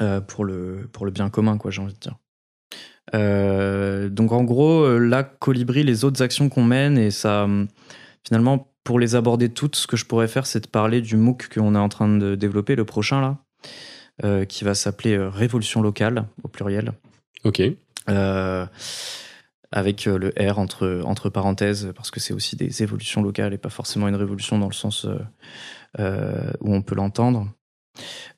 Euh, 0.00 0.20
pour, 0.20 0.44
le, 0.44 0.88
pour 0.92 1.06
le 1.06 1.12
bien 1.12 1.30
commun, 1.30 1.56
quoi, 1.56 1.70
j'ai 1.70 1.80
envie 1.80 1.94
de 1.94 1.98
dire. 1.98 2.16
Euh, 3.14 4.08
donc 4.10 4.32
en 4.32 4.44
gros, 4.44 4.82
euh, 4.82 4.98
la 4.98 5.22
Colibri, 5.22 5.84
les 5.84 6.04
autres 6.04 6.22
actions 6.22 6.48
qu'on 6.48 6.64
mène, 6.64 6.98
et 6.98 7.10
ça, 7.10 7.44
hum, 7.44 7.68
finalement, 8.26 8.72
pour 8.84 8.98
les 8.98 9.14
aborder 9.14 9.48
toutes, 9.48 9.76
ce 9.76 9.86
que 9.86 9.96
je 9.96 10.04
pourrais 10.04 10.28
faire, 10.28 10.46
c'est 10.46 10.60
de 10.60 10.68
parler 10.68 11.00
du 11.00 11.16
MOOC 11.16 11.48
qu'on 11.54 11.74
est 11.74 11.78
en 11.78 11.88
train 11.88 12.14
de 12.14 12.34
développer, 12.34 12.76
le 12.76 12.84
prochain 12.84 13.20
là, 13.20 14.44
qui 14.46 14.64
va 14.64 14.74
s'appeler 14.74 15.18
Révolution 15.18 15.82
locale, 15.82 16.26
au 16.42 16.48
pluriel. 16.48 16.92
Ok. 17.44 17.62
avec 19.72 20.04
le 20.04 20.32
R 20.38 20.58
entre, 20.58 21.02
entre 21.04 21.28
parenthèses, 21.30 21.92
parce 21.96 22.10
que 22.12 22.20
c'est 22.20 22.32
aussi 22.32 22.54
des 22.54 22.82
évolutions 22.82 23.22
locales 23.22 23.52
et 23.54 23.58
pas 23.58 23.70
forcément 23.70 24.06
une 24.08 24.14
révolution 24.14 24.58
dans 24.58 24.68
le 24.68 24.72
sens 24.72 25.04
où 25.98 26.74
on 26.74 26.82
peut 26.82 26.94
l'entendre. 26.94 27.48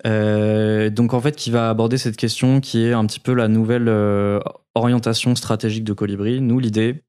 Euh, 0.07 0.91
donc 0.91 1.15
en 1.15 1.21
fait, 1.21 1.37
qui 1.37 1.51
va 1.51 1.71
aborder 1.71 1.99
cette 1.99 2.17
question 2.17 2.61
qui 2.61 2.85
est 2.85 2.93
un 2.93 3.05
petit 3.07 3.21
peu 3.21 3.35
la 3.35 3.49
nouvelle 3.49 3.89
euh, 3.89 4.41
orientation 4.75 5.35
stratégique 5.35 5.85
de 5.85 5.93
Colibri. 5.93 6.41
Nous, 6.41 6.59
l'idée, 6.59 7.03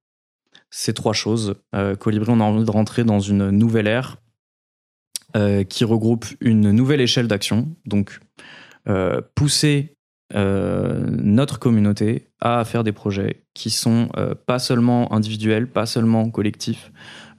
c'est 0.70 0.94
trois 0.94 1.14
choses. 1.14 1.56
Euh, 1.76 1.96
Colibri, 1.96 2.32
on 2.32 2.40
a 2.40 2.44
envie 2.44 2.64
de 2.64 2.72
rentrer 2.72 3.04
dans 3.04 3.20
une 3.20 3.50
nouvelle 3.50 3.88
ère 3.88 4.18
qui 5.70 5.84
regroupe 5.84 6.26
une 6.42 6.72
nouvelle 6.72 7.02
échelle 7.02 7.28
d'action. 7.28 7.70
Donc 7.86 8.20
pousser 9.36 9.96
notre 10.34 11.60
communauté 11.60 12.32
à 12.42 12.66
faire 12.66 12.84
des 12.84 12.94
projets 12.94 13.44
qui 13.54 13.70
sont 13.70 14.10
pas 14.48 14.58
seulement 14.58 15.14
individuels, 15.14 15.68
pas 15.68 15.86
seulement 15.86 16.32
collectifs, 16.32 16.92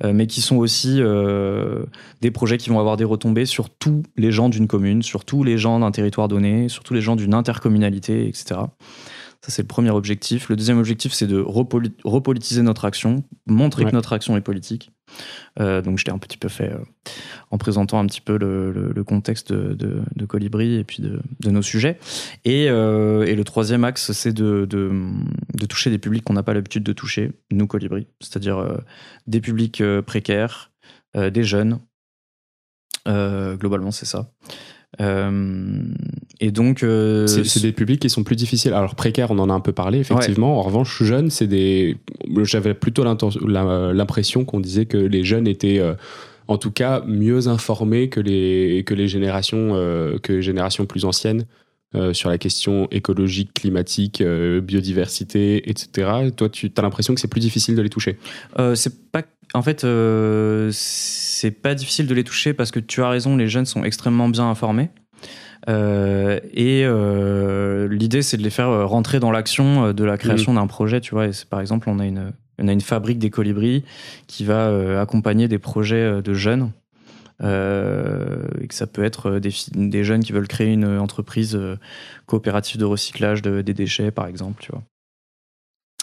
mais 0.05 0.27
qui 0.27 0.41
sont 0.41 0.57
aussi 0.57 1.01
des 2.21 2.31
projets 2.31 2.59
qui 2.59 2.71
vont 2.71 2.79
avoir 2.79 2.97
des 2.97 3.05
retombées 3.05 3.47
sur 3.47 3.71
tous 3.71 4.03
les 4.17 4.33
gens 4.33 4.49
d'une 4.49 4.67
commune, 4.67 5.03
sur 5.03 5.25
tous 5.25 5.45
les 5.45 5.59
gens 5.59 5.81
d'un 5.81 5.91
territoire 5.91 6.29
donné, 6.29 6.69
sur 6.69 6.83
tous 6.83 6.95
les 6.95 7.01
gens 7.01 7.17
d'une 7.17 7.35
intercommunalité, 7.35 8.27
etc. 8.29 8.61
Ça, 9.43 9.51
c'est 9.51 9.63
le 9.63 9.69
premier 9.69 9.91
objectif. 9.91 10.51
Le 10.51 10.57
deuxième 10.57 10.79
objectif, 10.79 11.13
c'est 11.13 11.27
de 11.27 11.41
repolitiser 11.41 12.61
notre 12.61 12.85
action, 12.85 13.25
montrer 13.47 13.87
que 13.87 13.93
notre 13.93 14.13
action 14.13 14.37
est 14.37 14.43
politique. 14.43 14.91
Euh, 15.59 15.81
donc, 15.81 15.99
je 15.99 16.05
l'ai 16.05 16.13
un 16.13 16.19
petit 16.19 16.37
peu 16.37 16.49
fait 16.49 16.71
euh, 16.71 16.79
en 17.51 17.57
présentant 17.57 17.99
un 17.99 18.07
petit 18.07 18.21
peu 18.21 18.37
le, 18.39 19.03
contexte 19.05 19.53
de, 19.53 20.27
Colibri 20.27 20.75
et 20.75 20.85
puis 20.85 21.03
de, 21.03 21.51
nos 21.51 21.63
sujets. 21.63 21.99
Euh, 22.47 23.25
et, 23.25 23.35
le 23.35 23.45
troisième 23.45 23.85
axe, 23.85 24.13
c'est 24.13 24.33
de, 24.33 24.69
toucher 25.69 25.89
des 25.89 25.99
publics 25.99 26.23
qu'on 26.23 26.35
n'a 26.35 26.43
pas 26.43 26.55
l'habitude 26.55 26.83
de 26.83 26.93
toucher, 26.93 27.33
nous, 27.51 27.67
Colibri, 27.67 28.07
c'est-à-dire 28.21 28.81
des 29.27 29.41
publics 29.41 29.83
précaires, 30.07 30.71
des 31.15 31.45
jeunes. 31.45 31.79
globalement, 33.07 33.91
c'est 33.91 34.07
ça. 34.07 34.33
Euh, 35.01 35.83
et 36.41 36.51
donc, 36.51 36.83
euh, 36.83 37.27
c'est 37.27 37.63
des 37.63 37.73
publics 37.73 38.01
qui 38.01 38.11
sont 38.11 38.25
plus 38.25 38.37
difficiles. 38.37 38.73
Alors 38.73 38.95
précaires, 38.95 39.31
on 39.31 39.39
en 39.39 39.49
a 39.51 39.53
un 39.53 39.61
peu 39.61 39.73
parlé 39.73 39.99
effectivement. 39.99 40.59
En 40.59 40.63
revanche, 40.63 41.03
jeunes, 41.03 41.31
c'est 41.31 41.47
des. 41.47 41.97
J'avais 42.43 42.75
plutôt 42.75 43.05
l'impression 43.05 44.45
qu'on 44.45 44.61
disait 44.61 44.87
que 44.87 44.97
les 44.97 45.23
jeunes 45.23 45.47
étaient 45.47 45.79
euh, 45.79 45.95
en 46.49 46.59
tout 46.59 46.73
cas 46.73 47.03
mieux 47.07 47.47
informés 47.47 48.09
que 48.09 48.21
les 48.21 48.83
que 48.85 48.95
les 48.95 49.07
générations 49.07 49.71
que 50.23 50.33
les 50.33 50.43
générations 50.43 50.87
plus 50.87 51.05
anciennes 51.05 51.47
sur 52.13 52.31
la 52.31 52.39
question 52.39 52.87
écologique, 52.91 53.53
climatique, 53.55 54.23
biodiversité, 54.23 55.69
etc. 55.69 56.31
Toi, 56.37 56.49
tu 56.49 56.71
as 56.77 56.83
l'impression 56.83 57.15
que 57.15 57.21
c'est 57.21 57.29
plus 57.29 57.41
difficile 57.41 57.75
de 57.75 57.83
les 57.83 57.91
toucher? 57.91 58.19
C'est 58.75 59.11
pas 59.11 59.23
en 59.55 59.63
fait, 59.63 59.85
euh, 59.85 60.71
c'est 60.73 61.51
pas 61.51 61.75
difficile 61.75 62.07
de 62.07 62.15
les 62.15 62.25
toucher 62.25 62.55
parce 62.55 62.71
que 62.71 62.79
tu 62.79 63.03
as 63.03 63.09
raison, 63.09 63.37
les 63.37 63.49
jeunes 63.49 63.67
sont 63.67 63.85
extrêmement 63.85 64.29
bien 64.29 64.49
informés. 64.49 64.91
Euh, 65.69 66.39
et 66.55 66.85
euh, 66.85 67.89
l'idée, 67.89 68.23
c'est 68.23 68.37
de 68.37 68.43
les 68.43 68.51
faire 68.51 68.89
rentrer 68.89 69.21
dans 69.21 69.31
l'action 69.31 69.93
de 69.93 70.05
la 70.05 70.17
création 70.17 70.53
mmh. 70.53 70.57
d'un 70.57 70.67
projet, 70.67 71.01
tu 71.01 71.15
vois. 71.15 71.27
Et 71.27 71.33
par 71.49 71.61
exemple, 71.61 71.91
on 71.91 71.99
a 71.99 72.07
une, 72.07 72.33
on 72.59 72.69
a 72.69 72.73
une 72.73 72.81
fabrique 72.81 73.19
des 73.19 73.31
colibris 73.31 73.85
qui 74.27 74.45
va 74.45 75.01
accompagner 75.01 75.49
des 75.49 75.59
projets 75.59 76.23
de 76.23 76.35
jeunes. 76.35 76.71
Et 77.43 78.67
que 78.67 78.75
ça 78.75 78.87
peut 78.87 79.03
être 79.03 79.39
des, 79.39 79.53
des, 79.73 80.05
jeunes 80.05 80.23
qui 80.23 80.33
veulent 80.33 80.49
créer 80.49 80.73
une 80.73 80.99
entreprise 80.99 81.59
coopérative 82.27 82.79
de 82.79 82.85
recyclage 82.85 83.43
de, 83.43 83.63
des 83.63 83.75
déchets, 83.75 84.11
par 84.11 84.27
exemple. 84.27 84.71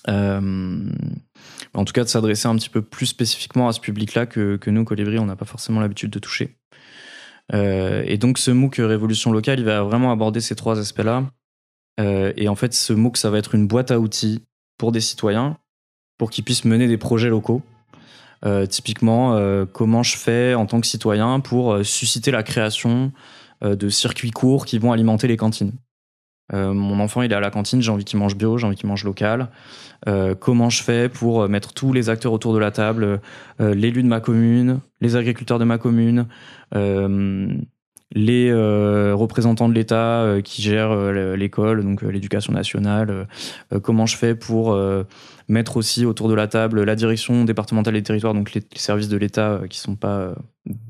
Euh, 0.08 0.90
en 1.74 1.86
tout 1.86 1.94
cas, 1.94 2.04
de 2.04 2.10
s'adresser 2.10 2.48
un 2.48 2.56
petit 2.56 2.70
peu 2.70 2.82
plus 2.82 3.08
spécifiquement 3.08 3.68
à 3.68 3.74
ce 3.74 3.80
public-là 3.80 4.26
que, 4.26 4.56
que, 4.58 4.70
nous, 4.70 4.84
Colibri, 4.84 5.20
on 5.20 5.26
n'a 5.26 5.36
pas 5.36 5.46
forcément 5.46 5.80
l'habitude 5.80 6.10
de 6.10 6.20
toucher. 6.20 6.56
Euh, 7.54 8.04
et 8.06 8.18
donc, 8.18 8.38
ce 8.38 8.52
MOOC 8.52 8.76
Révolution 8.78 9.32
locale, 9.32 9.60
il 9.60 9.66
va 9.66 9.84
vraiment 9.84 10.12
aborder 10.12 10.42
ces 10.42 10.56
trois 10.56 10.80
aspects-là. 10.80 11.26
Euh, 12.00 12.34
et 12.36 12.48
en 12.48 12.56
fait, 12.56 12.74
ce 12.74 12.94
MOOC, 12.94 13.18
ça 13.18 13.30
va 13.30 13.38
être 13.38 13.56
une 13.56 13.68
boîte 13.68 13.92
à 13.92 14.00
outils 14.00 14.44
pour 14.78 14.92
des 14.92 15.02
citoyens, 15.02 15.58
pour 16.18 16.30
qu'ils 16.30 16.44
puissent 16.44 16.66
mener 16.66 16.88
des 16.88 16.98
projets 16.98 17.30
locaux. 17.30 17.62
Typiquement, 18.70 19.66
comment 19.74 20.04
je 20.04 20.18
fais 20.18 20.54
en 20.54 20.66
tant 20.66 20.80
que 20.80 20.88
citoyen 20.88 21.40
pour 21.40 21.84
susciter 21.84 22.32
la 22.32 22.44
création 22.44 23.12
de 23.62 23.90
circuits 23.90 24.32
courts 24.32 24.66
qui 24.66 24.78
vont 24.78 24.92
alimenter 24.92 25.28
les 25.28 25.38
cantines. 25.38 25.74
mon 26.54 27.00
enfant, 27.00 27.24
il 27.24 27.32
est 27.32 27.36
à 27.36 27.40
la 27.40 27.50
cantine, 27.50 27.82
j'ai 27.82 27.92
envie 27.92 28.06
qu'il 28.06 28.20
mange 28.20 28.36
bio, 28.36 28.58
j'ai 28.58 28.68
envie 28.68 28.76
qu'il 28.76 28.88
mange 28.88 29.04
local. 29.04 29.50
Euh, 30.08 30.36
comment 30.36 30.70
je 30.70 30.84
fais 30.84 31.10
pour 31.10 31.42
euh, 31.42 31.48
mettre 31.48 31.74
tous 31.74 31.92
les 31.92 32.10
acteurs 32.10 32.32
autour 32.32 32.54
de 32.54 32.60
la 32.60 32.72
table, 32.72 33.20
euh, 33.60 33.74
l'élu 33.74 34.04
de 34.04 34.08
ma 34.08 34.20
commune, 34.20 34.80
les 35.02 35.16
agriculteurs 35.16 35.60
de 35.60 35.66
ma 35.66 35.78
commune, 35.78 36.28
les 38.14 38.54
représentants 38.54 39.70
de 39.70 39.74
l'État 39.74 40.38
qui 40.44 40.62
gèrent 40.62 41.12
l'école, 41.36 41.84
donc 41.84 42.02
l'éducation 42.02 42.54
nationale, 42.54 43.28
comment 43.82 44.06
je 44.06 44.16
fais 44.16 44.34
pour 44.34 44.80
mettre 45.50 45.78
aussi 45.78 46.06
autour 46.06 46.30
de 46.30 46.34
la 46.34 46.48
table 46.48 46.84
la 46.84 46.96
direction 46.96 47.44
départementale 47.44 47.94
des 47.94 48.04
territoires, 48.04 48.34
donc 48.34 48.54
les, 48.54 48.64
services 48.76 49.10
de 49.10 49.18
l'État 49.18 49.62
qui 49.70 49.80
ne 49.80 49.84
sont 49.84 49.96
pas 49.96 50.34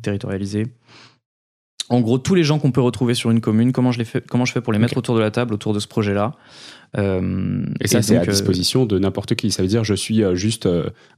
territorialisés. 0.01 0.67
En 1.89 2.01
gros, 2.01 2.17
tous 2.17 2.36
les 2.36 2.43
gens 2.43 2.60
qu'on 2.60 2.71
peut 2.71 2.82
retrouver 2.82 3.13
sur 3.13 3.32
une 3.32 3.39
commune, 3.39 3.71
comment 3.71 3.93
je, 3.93 3.99
les 3.99 4.06
fais, 4.06 4.21
comment 4.21 4.43
je 4.43 4.51
fais 4.51 4.60
pour 4.60 4.73
les 4.73 4.80
mettre 4.80 4.97
autour 4.97 5.15
de 5.15 5.21
la 5.21 5.32
table, 5.32 5.53
autour 5.53 5.73
de 5.73 5.80
ce 5.80 5.88
projet-là 5.88 6.34
euh, 6.97 7.65
et 7.82 7.88
ça, 7.88 8.01
c'est 8.01 8.17
à 8.17 8.21
euh, 8.21 8.25
disposition 8.25 8.86
de 8.86 8.97
n'importe 8.99 9.36
qui. 9.36 9.51
Ça 9.51 9.62
veut 9.62 9.67
dire, 9.67 9.84
je 9.84 9.93
suis 9.93 10.23
euh, 10.23 10.36
juste 10.36 10.69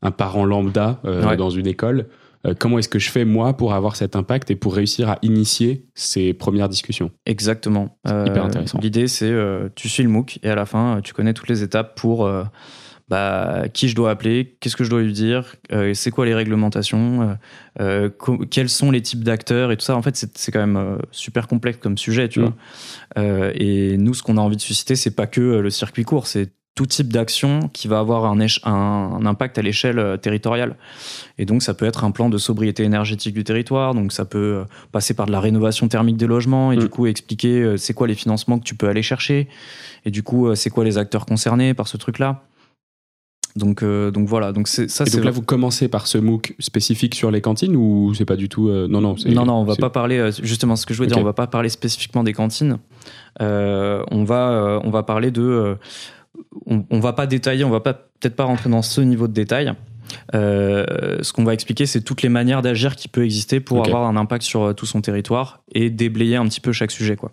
un 0.01 0.11
parent 0.11 0.45
lambda 0.45 1.01
dans 1.37 1.49
une 1.49 1.67
école. 1.67 2.07
Comment 2.57 2.79
est-ce 2.79 2.89
que 2.89 2.99
je 2.99 3.09
fais, 3.09 3.25
moi, 3.25 3.55
pour 3.55 3.73
avoir 3.73 3.95
cet 3.95 4.15
impact 4.15 4.51
et 4.51 4.55
pour 4.55 4.75
réussir 4.75 5.09
à 5.09 5.19
initier 5.21 5.85
ces 5.95 6.33
premières 6.33 6.69
discussions? 6.69 7.11
Exactement. 7.25 7.97
hyper 8.05 8.45
intéressant. 8.45 8.79
L'idée, 8.81 9.07
c'est 9.07 9.33
tu 9.75 9.89
suis 9.89 10.03
le 10.03 10.09
MOOC 10.09 10.39
et 10.43 10.49
à 10.49 10.55
la 10.55 10.65
fin, 10.65 11.01
tu 11.03 11.13
connais 11.13 11.33
toutes 11.33 11.49
les 11.49 11.63
étapes 11.63 11.99
pour 11.99 12.29
bah, 13.09 13.63
qui 13.73 13.89
je 13.89 13.95
dois 13.95 14.11
appeler, 14.11 14.55
qu'est-ce 14.59 14.75
que 14.75 14.83
je 14.83 14.89
dois 14.89 15.01
lui 15.01 15.13
dire, 15.13 15.55
euh, 15.71 15.95
c'est 15.95 16.11
quoi 16.11 16.27
les 16.27 16.35
réglementations, 16.35 17.37
euh, 17.79 18.09
euh, 18.19 18.45
quels 18.51 18.69
sont 18.69 18.91
les 18.91 19.01
types 19.01 19.23
d'acteurs 19.23 19.71
et 19.71 19.77
tout 19.77 19.85
ça. 19.85 19.95
En 19.95 20.03
fait, 20.03 20.27
c'est 20.35 20.51
quand 20.51 20.65
même 20.65 20.99
super 21.09 21.47
complexe 21.47 21.79
comme 21.81 21.97
sujet, 21.97 22.29
tu 22.29 22.39
mm. 22.39 22.43
vois. 23.15 23.51
et 23.55 23.97
nous, 23.97 24.13
ce 24.13 24.21
qu'on 24.21 24.37
a 24.37 24.41
envie 24.41 24.57
de 24.57 24.61
susciter, 24.61 24.95
c'est 24.95 25.15
pas 25.15 25.25
que 25.25 25.41
le 25.41 25.69
circuit 25.71 26.03
court, 26.03 26.27
c'est 26.27 26.53
tout 26.79 26.85
type 26.85 27.11
d'action 27.11 27.69
qui 27.73 27.89
va 27.89 27.99
avoir 27.99 28.23
un, 28.23 28.39
un, 28.63 29.25
impact 29.25 29.57
à 29.57 29.61
l'échelle 29.61 30.17
territoriale. 30.21 30.77
Et 31.37 31.43
donc, 31.43 31.61
ça 31.61 31.73
peut 31.73 31.85
être 31.85 32.05
un 32.05 32.11
plan 32.11 32.29
de 32.29 32.37
sobriété 32.37 32.83
énergétique 32.83 33.33
du 33.33 33.43
territoire, 33.43 33.93
donc 33.93 34.13
ça 34.13 34.23
peut 34.23 34.63
passer 34.93 35.13
par 35.13 35.25
de 35.25 35.33
la 35.33 35.41
rénovation 35.41 35.89
thermique 35.89 36.15
des 36.15 36.25
logements, 36.25 36.71
et 36.71 36.77
mm. 36.77 36.79
du 36.79 36.87
coup, 36.87 37.05
expliquer 37.05 37.75
c'est 37.75 37.93
quoi 37.93 38.07
les 38.07 38.15
financements 38.15 38.59
que 38.59 38.63
tu 38.63 38.75
peux 38.75 38.87
aller 38.87 39.03
chercher, 39.03 39.49
et 40.05 40.09
du 40.09 40.23
coup, 40.23 40.55
c'est 40.55 40.69
quoi 40.69 40.85
les 40.85 40.97
acteurs 40.97 41.25
concernés 41.25 41.73
par 41.73 41.89
ce 41.89 41.97
truc-là. 41.97 42.43
Donc, 43.55 43.83
euh, 43.83 44.11
donc 44.11 44.27
voilà. 44.27 44.51
Donc 44.51 44.67
c'est 44.67 44.89
ça. 44.89 45.03
Et 45.05 45.09
donc 45.09 45.23
là, 45.23 45.31
vous 45.31 45.41
commencez 45.41 45.87
par 45.87 46.07
ce 46.07 46.17
MOOC 46.17 46.55
spécifique 46.59 47.15
sur 47.15 47.31
les 47.31 47.41
cantines 47.41 47.75
ou 47.75 48.13
c'est 48.13 48.25
pas 48.25 48.35
du 48.35 48.49
tout 48.49 48.69
euh, 48.69 48.87
Non, 48.87 49.01
non. 49.01 49.15
Non, 49.25 49.45
non, 49.45 49.53
on 49.55 49.63
va 49.63 49.75
pas 49.75 49.89
parler. 49.89 50.17
Euh, 50.17 50.31
justement, 50.43 50.75
ce 50.75 50.85
que 50.85 50.93
je 50.93 51.01
veux 51.01 51.07
dire, 51.07 51.17
on 51.17 51.23
va 51.23 51.33
pas 51.33 51.47
parler 51.47 51.69
spécifiquement 51.69 52.23
des 52.23 52.33
cantines. 52.33 52.77
on 53.39 54.23
va, 54.23 54.79
on 54.83 54.89
va 54.89 55.03
parler 55.03 55.31
de. 55.31 55.77
On, 56.65 56.85
on, 56.89 56.99
va 56.99 57.13
pas 57.13 57.27
détailler. 57.27 57.63
On 57.63 57.69
va 57.69 57.79
pas 57.79 57.93
peut-être 57.93 58.35
pas 58.35 58.45
rentrer 58.45 58.69
dans 58.69 58.81
ce 58.81 59.01
niveau 59.01 59.27
de 59.27 59.33
détail. 59.33 59.73
ce 60.33 61.33
qu'on 61.33 61.43
va 61.43 61.53
expliquer, 61.53 61.85
c'est 61.85 62.01
toutes 62.01 62.21
les 62.21 62.29
manières 62.29 62.61
d'agir 62.61 62.95
qui 62.95 63.07
peut 63.07 63.23
exister 63.23 63.59
pour 63.59 63.85
avoir 63.85 64.07
un 64.07 64.15
impact 64.15 64.43
sur 64.43 64.73
tout 64.75 64.85
son 64.85 65.01
territoire 65.01 65.63
et 65.73 65.89
déblayer 65.89 66.35
un 66.35 66.45
petit 66.45 66.61
peu 66.61 66.71
chaque 66.71 66.91
sujet, 66.91 67.15
quoi. 67.15 67.31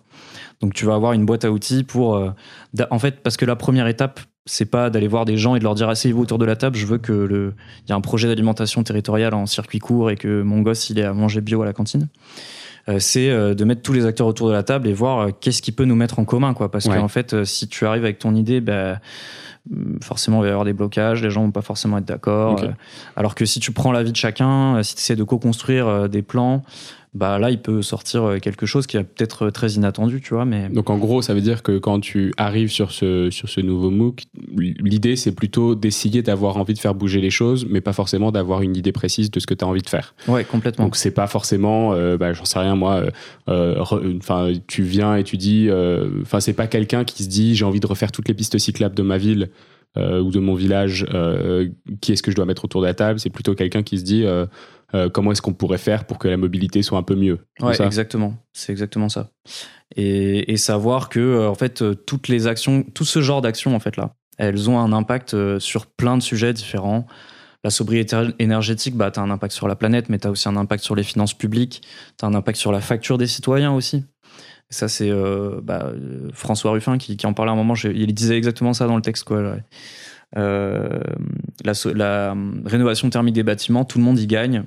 Donc 0.61 0.73
tu 0.73 0.85
vas 0.85 0.95
avoir 0.95 1.13
une 1.13 1.25
boîte 1.25 1.45
à 1.45 1.51
outils 1.51 1.83
pour, 1.83 2.19
en 2.89 2.99
fait, 2.99 3.21
parce 3.21 3.37
que 3.37 3.45
la 3.45 3.55
première 3.55 3.87
étape 3.87 4.19
c'est 4.47 4.65
pas 4.65 4.89
d'aller 4.89 5.07
voir 5.07 5.25
des 5.25 5.37
gens 5.37 5.55
et 5.55 5.59
de 5.59 5.63
leur 5.63 5.75
dire 5.75 5.89
asseyez-vous 5.89 6.23
autour 6.23 6.37
de 6.37 6.45
la 6.45 6.55
table, 6.55 6.75
je 6.75 6.85
veux 6.85 6.97
que 6.97 7.11
le 7.11 7.53
il 7.85 7.89
y 7.89 7.93
a 7.93 7.95
un 7.95 8.01
projet 8.01 8.27
d'alimentation 8.27 8.83
territoriale 8.83 9.33
en 9.33 9.45
circuit 9.45 9.79
court 9.79 10.09
et 10.09 10.15
que 10.15 10.41
mon 10.41 10.61
gosse 10.61 10.89
il 10.89 10.97
est 10.99 11.03
à 11.03 11.13
manger 11.13 11.41
bio 11.41 11.61
à 11.61 11.65
la 11.65 11.73
cantine. 11.73 12.07
Euh, 12.89 12.99
c'est 12.99 13.29
euh, 13.29 13.53
de 13.53 13.65
mettre 13.65 13.81
tous 13.81 13.93
les 13.93 14.05
acteurs 14.05 14.27
autour 14.27 14.47
de 14.47 14.53
la 14.53 14.63
table 14.63 14.87
et 14.87 14.93
voir 14.93 15.19
euh, 15.19 15.31
qu'est-ce 15.37 15.61
qui 15.61 15.73
peut 15.73 15.83
nous 15.83 15.95
mettre 15.95 16.19
en 16.19 16.25
commun 16.25 16.53
quoi. 16.53 16.71
Parce 16.71 16.87
qu'en 16.87 17.07
fait 17.07 17.43
si 17.43 17.67
tu 17.67 17.85
arrives 17.85 18.03
avec 18.03 18.19
ton 18.19 18.33
idée 18.33 18.61
bah, 18.61 18.99
forcément 20.01 20.39
il 20.39 20.41
va 20.43 20.47
y 20.47 20.51
avoir 20.51 20.65
des 20.65 20.73
blocages, 20.73 21.21
les 21.21 21.29
gens 21.29 21.43
vont 21.43 21.51
pas 21.51 21.61
forcément 21.61 21.97
être 21.97 22.05
d'accord. 22.05 22.61
alors 23.15 23.35
que 23.35 23.45
si 23.45 23.59
tu 23.59 23.71
prends 23.71 23.91
l'avis 23.91 24.11
de 24.11 24.17
chacun, 24.17 24.81
si 24.83 24.95
tu 24.95 25.01
essaies 25.01 25.15
de 25.15 25.23
co-construire 25.23 26.09
des 26.09 26.21
plans, 26.21 26.63
bah 27.17 27.39
là, 27.39 27.49
il 27.49 27.59
peut 27.59 27.81
sortir 27.81 28.23
euh, 28.23 28.37
quelque 28.37 28.65
chose 28.65 28.85
qui 28.85 28.95
est 28.97 29.03
peut-être 29.03 29.47
euh, 29.47 29.51
très 29.51 29.71
inattendu, 29.71 30.21
tu 30.21 30.33
vois. 30.33 30.45
Mais... 30.45 30.69
Donc 30.69 30.89
en 30.89 30.97
gros, 30.97 31.21
ça 31.21 31.33
veut 31.33 31.41
dire 31.41 31.63
que 31.63 31.77
quand 31.79 31.99
tu 31.99 32.33
arrives 32.37 32.69
sur 32.69 32.91
ce, 32.91 33.31
sur 33.31 33.49
ce 33.49 33.59
nouveau 33.59 33.89
MOOC, 33.89 34.23
l'idée, 34.55 35.15
c'est 35.15 35.31
plutôt 35.31 35.73
d'essayer 35.73 36.21
d'avoir 36.21 36.57
envie 36.57 36.73
de 36.73 36.79
faire 36.79 36.93
bouger 36.93 37.19
les 37.19 37.29
choses, 37.29 37.65
mais 37.69 37.81
pas 37.81 37.93
forcément 37.93 38.31
d'avoir 38.31 38.61
une 38.61 38.75
idée 38.75 38.91
précise 38.91 39.31
de 39.31 39.39
ce 39.39 39.47
que 39.47 39.53
tu 39.53 39.65
as 39.65 39.67
envie 39.67 39.81
de 39.81 39.89
faire. 39.89 40.13
Ouais, 40.27 40.43
complètement. 40.43 40.85
Donc 40.85 40.95
c'est 40.95 41.11
pas 41.11 41.27
forcément, 41.27 41.93
euh, 41.93 42.17
bah, 42.17 42.33
j'en 42.33 42.45
sais 42.45 42.59
rien, 42.59 42.75
moi, 42.75 43.03
enfin, 43.47 44.51
tu 44.67 44.83
viens 44.83 45.15
et 45.15 45.23
tu 45.23 45.37
dis, 45.37 45.69
enfin, 46.21 46.39
c'est 46.39 46.53
pas 46.53 46.67
quelqu'un 46.67 47.03
qui 47.03 47.23
se 47.23 47.29
dit, 47.29 47.55
j'ai 47.55 47.65
envie 47.65 47.79
de 47.79 47.87
refaire 47.87 48.11
toutes 48.11 48.27
les 48.27 48.33
pistes 48.33 48.57
cyclables 48.57 48.95
de 48.95 49.03
ma 49.03 49.17
ville. 49.17 49.49
Ou 49.97 50.31
de 50.31 50.39
mon 50.39 50.53
village, 50.53 51.05
qui 52.01 52.13
est-ce 52.13 52.23
que 52.23 52.31
je 52.31 52.35
dois 52.35 52.45
mettre 52.45 52.65
autour 52.65 52.81
de 52.81 52.87
la 52.87 52.93
table 52.93 53.19
C'est 53.19 53.29
plutôt 53.29 53.55
quelqu'un 53.55 53.83
qui 53.83 53.97
se 53.97 54.03
dit 54.03 54.25
euh, 54.95 55.09
comment 55.09 55.33
est-ce 55.33 55.41
qu'on 55.41 55.53
pourrait 55.53 55.77
faire 55.77 56.05
pour 56.05 56.17
que 56.17 56.29
la 56.29 56.37
mobilité 56.37 56.81
soit 56.81 56.97
un 56.97 57.03
peu 57.03 57.15
mieux. 57.15 57.39
Ouais, 57.59 57.81
exactement. 57.81 58.35
C'est 58.53 58.71
exactement 58.71 59.09
ça. 59.09 59.29
Et, 59.95 60.55
savoir 60.57 61.09
que 61.09 61.19
euh, 61.19 61.49
en 61.49 61.55
fait 61.55 61.81
euh, 61.81 61.93
toutes 61.93 62.29
les 62.29 62.47
actions, 62.47 62.83
tout 62.93 63.05
ce 63.05 63.21
genre 63.21 63.41
d'actions 63.41 63.75
en 63.75 63.79
fait 63.79 63.97
là, 63.97 64.13
elles 64.37 64.69
ont 64.69 64.79
un 64.79 64.93
impact 64.93 65.59
sur 65.59 65.87
plein 65.87 66.17
de 66.17 66.21
sujets 66.21 66.53
différents. 66.53 67.05
La 67.63 67.71
sobriété 67.71 68.15
énergétique, 68.39 68.95
bah, 68.95 69.11
tu 69.11 69.19
as 69.19 69.23
un 69.23 69.31
impact 69.31 69.53
sur 69.53 69.67
la 69.67 69.75
planète, 69.75 70.09
mais 70.09 70.19
tu 70.19 70.27
as 70.27 70.31
aussi 70.31 70.47
un 70.47 70.55
impact 70.55 70.83
sur 70.83 70.95
les 70.95 71.03
finances 71.03 71.33
publiques, 71.33 71.81
tu 72.17 72.23
as 72.23 72.27
un 72.27 72.35
impact 72.35 72.57
sur 72.57 72.71
la 72.71 72.79
facture 72.79 73.17
des 73.17 73.27
citoyens 73.27 73.73
aussi. 73.73 74.05
Ça, 74.69 74.87
c'est 74.87 75.11
bah, 75.63 75.91
François 76.33 76.71
Ruffin 76.71 76.97
qui, 76.97 77.17
en 77.25 77.33
parlait 77.33 77.51
à 77.51 77.53
un 77.53 77.57
moment. 77.57 77.75
il 77.75 78.13
disait 78.13 78.37
exactement 78.37 78.73
ça 78.73 78.87
dans 78.87 78.95
le 78.95 79.01
texte. 79.01 79.23
Quoi, 79.23 79.57
la, 80.35 81.73
la, 81.95 82.35
rénovation 82.65 83.09
thermique 83.09 83.35
des 83.35 83.43
bâtiments, 83.43 83.85
tout 83.85 83.97
le 83.97 84.03
monde 84.03 84.19
y 84.19 84.27
gagne. 84.27 84.63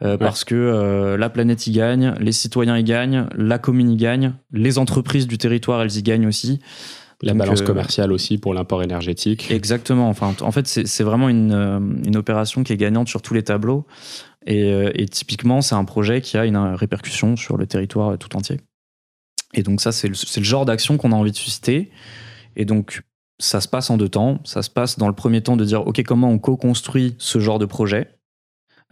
Parce 0.00 0.44
que 0.44 1.16
la 1.16 1.30
planète 1.30 1.66
y 1.66 1.70
gagne, 1.70 2.14
les 2.20 2.32
citoyens 2.32 2.76
y 2.76 2.84
gagnent, 2.84 3.26
la 3.36 3.58
commune 3.58 3.90
y 3.90 3.96
gagne, 3.96 4.34
les 4.52 4.78
entreprises 4.78 5.26
du 5.26 5.38
territoire, 5.38 5.82
elles 5.82 5.96
y 5.96 6.02
gagnent 6.02 6.26
aussi. 6.26 6.60
La 7.22 7.34
balance 7.34 7.62
euh, 7.62 7.64
commerciale 7.64 8.12
aussi 8.12 8.38
pour 8.38 8.54
l'import 8.54 8.82
énergétique. 8.82 9.50
Exactement. 9.50 10.08
Enfin, 10.08 10.34
en 10.40 10.52
fait, 10.52 10.66
c'est 10.66 11.04
vraiment 11.04 11.28
une, 11.28 11.52
euh, 11.52 11.78
une, 11.78 12.16
opération 12.16 12.62
qui 12.64 12.72
est 12.72 12.76
gagnante 12.76 13.08
sur 13.08 13.22
tous 13.22 13.34
les 13.34 13.42
tableaux. 13.42 13.86
Et, 14.46 14.72
euh, 14.72 14.90
et 14.94 15.06
typiquement, 15.06 15.62
c'est 15.62 15.74
un 15.74 15.84
projet 15.84 16.20
qui 16.20 16.36
a 16.36 16.44
une 16.44 16.56
répercussion 16.56 17.36
sur 17.36 17.56
le 17.56 17.66
territoire 17.66 18.18
tout 18.18 18.36
entier. 18.36 18.60
Et 19.54 19.62
donc 19.62 19.80
ça, 19.80 19.92
c'est 19.92 20.08
le, 20.08 20.14
le, 20.14 20.42
genre 20.42 20.64
d'action 20.64 20.96
qu'on 20.96 21.12
a 21.12 21.14
envie 21.14 21.32
de 21.32 21.36
susciter. 21.36 21.90
Et 22.56 22.64
donc, 22.64 23.02
ça 23.38 23.60
se 23.60 23.68
passe 23.68 23.90
en 23.90 23.96
deux 23.96 24.08
temps. 24.08 24.40
Ça 24.44 24.62
se 24.62 24.70
passe 24.70 24.98
dans 24.98 25.08
le 25.08 25.14
premier 25.14 25.42
temps 25.42 25.56
de 25.56 25.64
dire, 25.64 25.86
OK, 25.86 26.02
comment 26.04 26.30
on 26.30 26.38
co-construit 26.38 27.16
ce 27.18 27.38
genre 27.38 27.58
de 27.58 27.66
projet? 27.66 28.08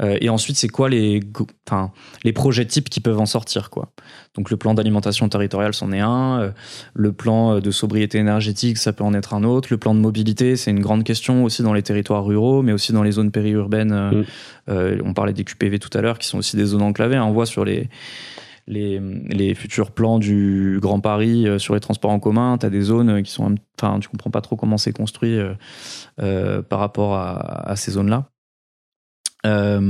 Euh, 0.00 0.16
et 0.20 0.30
ensuite, 0.30 0.56
c'est 0.56 0.68
quoi 0.68 0.88
les, 0.88 1.20
enfin, 1.68 1.92
les 2.24 2.32
projets 2.32 2.64
types 2.64 2.88
qui 2.88 3.00
peuvent 3.00 3.20
en 3.20 3.26
sortir 3.26 3.68
quoi? 3.68 3.92
Donc 4.34 4.50
le 4.50 4.56
plan 4.56 4.72
d'alimentation 4.74 5.28
territoriale, 5.28 5.74
c'en 5.74 5.92
est 5.92 6.00
un. 6.00 6.40
Euh, 6.40 6.50
le 6.94 7.12
plan 7.12 7.60
de 7.60 7.70
sobriété 7.70 8.18
énergétique, 8.18 8.78
ça 8.78 8.92
peut 8.92 9.04
en 9.04 9.14
être 9.14 9.34
un 9.34 9.44
autre. 9.44 9.68
Le 9.70 9.76
plan 9.76 9.94
de 9.94 10.00
mobilité, 10.00 10.56
c'est 10.56 10.70
une 10.70 10.80
grande 10.80 11.04
question 11.04 11.44
aussi 11.44 11.62
dans 11.62 11.74
les 11.74 11.82
territoires 11.82 12.24
ruraux, 12.24 12.62
mais 12.62 12.72
aussi 12.72 12.92
dans 12.92 13.02
les 13.02 13.12
zones 13.12 13.30
périurbaines. 13.30 14.24
Euh, 14.68 14.96
mm. 14.96 15.02
on 15.04 15.12
parlait 15.12 15.34
des 15.34 15.44
QPV 15.44 15.78
tout 15.78 15.96
à 15.96 16.00
l'heure, 16.00 16.18
qui 16.18 16.26
sont 16.26 16.38
aussi 16.38 16.56
des 16.56 16.64
zones 16.64 16.82
enclavées. 16.82 17.16
Hein. 17.16 17.24
On 17.24 17.32
voit 17.32 17.46
sur 17.46 17.64
les 17.64 17.88
les, 18.66 19.54
futurs 19.54 19.90
plans 19.90 20.18
du 20.18 20.78
Grand 20.80 21.00
Paris 21.00 21.46
sur 21.58 21.74
les 21.74 21.80
transports 21.80 22.10
en 22.10 22.20
commun, 22.20 22.58
tu 22.58 22.66
as 22.66 22.70
des 22.70 22.82
zones 22.82 23.22
qui 23.22 23.30
sont. 23.30 23.54
Enfin, 23.80 23.98
tu 24.00 24.08
comprends 24.08 24.30
pas 24.30 24.40
trop 24.40 24.56
comment 24.56 24.78
c'est 24.78 24.92
construit 24.92 25.38
par 26.16 26.78
rapport 26.78 27.14
à, 27.14 27.74
ces 27.76 27.92
zones-là. 27.92 28.32
Euh, 29.46 29.80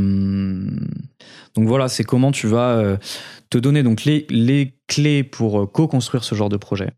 donc 1.55 1.69
voilà, 1.69 1.89
c'est 1.89 2.05
comment 2.05 2.33
tu 2.33 2.47
vas 2.47 2.77
euh, 2.79 2.97
te 3.51 3.59
donner 3.59 3.83
donc 3.83 4.05
les, 4.05 4.75
clés 4.87 5.25
pour 5.25 5.63
euh, 5.63 5.67
co-construire 5.67 6.25
ce 6.25 6.35
genre 6.35 6.49
de 6.49 6.57
projet 6.57 6.91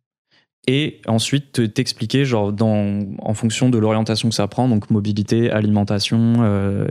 et 0.66 1.00
ensuite 1.06 1.74
t'expliquer 1.74 2.24
genre 2.24 2.52
dans 2.52 3.00
en 3.18 3.34
fonction 3.34 3.68
de 3.68 3.78
l'orientation 3.78 4.28
que 4.28 4.34
ça 4.34 4.48
prend 4.48 4.68
donc 4.68 4.90
mobilité 4.90 5.50
alimentation 5.50 6.42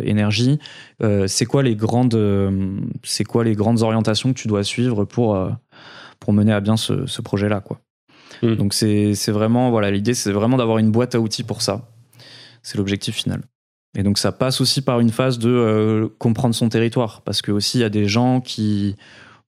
énergie 0.03 0.59
c'est 1.27 1.45
quoi 1.45 1.63
les 1.63 1.75
grandes 1.75 2.17
c'est 3.01 3.23
quoi 3.23 3.43
les 3.43 3.55
grandes 3.55 3.81
orientations 3.81 4.31
que 4.31 4.39
tu 4.39 4.47
dois 4.47 4.63
suivre 4.63 5.05
pour 5.05 5.49
pour 6.19 6.33
mener 6.33 6.53
à 6.53 6.59
bien 6.59 6.77
ce, 6.77 7.07
ce 7.07 7.21
projet 7.21 7.49
là 7.49 7.61
quoi. 7.61 7.79
Mmh. 8.43 8.55
donc 8.55 8.73
c'est 8.73 9.13
vraiment 9.31 9.71
voilà 9.71 9.89
l'idée 9.89 10.13
c'est 10.13 10.31
vraiment 10.31 10.57
d'avoir 10.57 10.77
une 10.77 10.91
boîte 10.91 11.15
à 11.15 11.19
outils 11.19 11.43
pour 11.43 11.61
ça. 11.63 11.89
C'est 12.61 12.77
l'objectif 12.77 13.15
final. 13.15 13.41
Et 13.95 14.03
donc 14.03 14.17
ça 14.17 14.31
passe 14.31 14.59
aussi 14.61 14.81
par 14.81 14.99
une 14.99 15.11
phase 15.11 15.37
de 15.37 15.49
euh, 15.49 16.07
comprendre 16.17 16.55
son 16.55 16.69
territoire, 16.69 17.21
parce 17.21 17.41
que 17.41 17.51
aussi 17.51 17.77
il 17.77 17.81
y 17.81 17.85
a 17.85 17.89
des 17.89 18.07
gens 18.07 18.41
qui, 18.41 18.95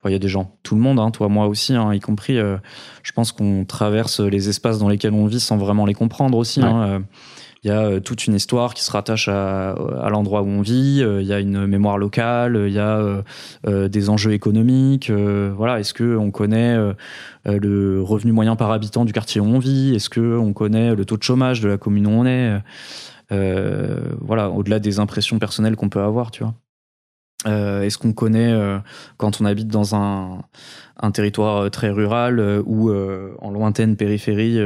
il 0.09 0.11
y 0.11 0.15
a 0.15 0.19
des 0.19 0.27
gens, 0.27 0.57
tout 0.63 0.75
le 0.75 0.81
monde, 0.81 0.99
hein, 0.99 1.11
toi, 1.11 1.29
moi 1.29 1.47
aussi, 1.47 1.73
hein, 1.73 1.93
y 1.93 1.99
compris. 1.99 2.37
Euh, 2.37 2.57
je 3.03 3.11
pense 3.11 3.31
qu'on 3.31 3.65
traverse 3.65 4.19
les 4.19 4.49
espaces 4.49 4.79
dans 4.79 4.89
lesquels 4.89 5.13
on 5.13 5.25
vit 5.25 5.39
sans 5.39 5.57
vraiment 5.57 5.85
les 5.85 5.93
comprendre 5.93 6.37
aussi. 6.37 6.61
Hein, 6.61 6.87
euh. 6.87 6.99
il 7.63 7.69
y 7.69 7.71
a 7.71 7.99
toute 7.99 8.27
une 8.27 8.35
histoire 8.35 8.73
qui 8.73 8.83
se 8.83 8.91
rattache 8.91 9.27
à, 9.27 9.71
à 9.71 10.09
l'endroit 10.09 10.41
où 10.41 10.47
on 10.47 10.61
vit. 10.61 11.01
Il 11.01 11.25
y 11.25 11.33
a 11.33 11.39
une 11.39 11.65
mémoire 11.65 11.97
locale. 11.97 12.65
Il 12.67 12.73
y 12.73 12.79
a 12.79 13.23
des 13.65 14.09
enjeux 14.09 14.33
économiques. 14.33 15.09
voilà, 15.09 15.79
est-ce 15.79 15.93
que 15.93 16.15
on 16.15 16.29
connaît 16.29 16.77
le 17.45 18.01
revenu 18.03 18.31
moyen 18.31 18.55
par 18.55 18.71
habitant 18.71 19.05
du 19.05 19.13
quartier 19.13 19.41
où 19.41 19.45
on 19.45 19.59
vit? 19.59 19.95
Est-ce 19.95 20.09
que 20.09 20.37
on 20.37 20.53
connaît 20.53 20.93
le 20.93 21.05
taux 21.05 21.17
de 21.17 21.23
chômage 21.23 21.61
de 21.61 21.67
la 21.67 21.77
commune 21.77 22.05
où 22.05 22.11
on 22.11 22.25
est? 22.25 22.59
Euh, 23.31 23.99
voilà, 24.21 24.49
au-delà 24.49 24.79
des 24.79 24.99
impressions 24.99 25.39
personnelles 25.39 25.75
qu'on 25.75 25.89
peut 25.89 26.01
avoir, 26.01 26.31
tu 26.31 26.43
vois. 26.43 26.53
Euh, 27.45 27.83
est-ce 27.83 27.97
qu'on 27.97 28.13
connaît 28.13 28.51
euh, 28.51 28.79
quand 29.17 29.39
on 29.39 29.45
habite 29.45 29.67
dans 29.67 29.95
un, 29.95 30.41
un 30.97 31.11
territoire 31.11 31.69
très 31.69 31.89
rural 31.89 32.39
ou 32.65 32.91
en 32.91 33.51
lointaine 33.51 33.95
périphérie, 33.95 34.59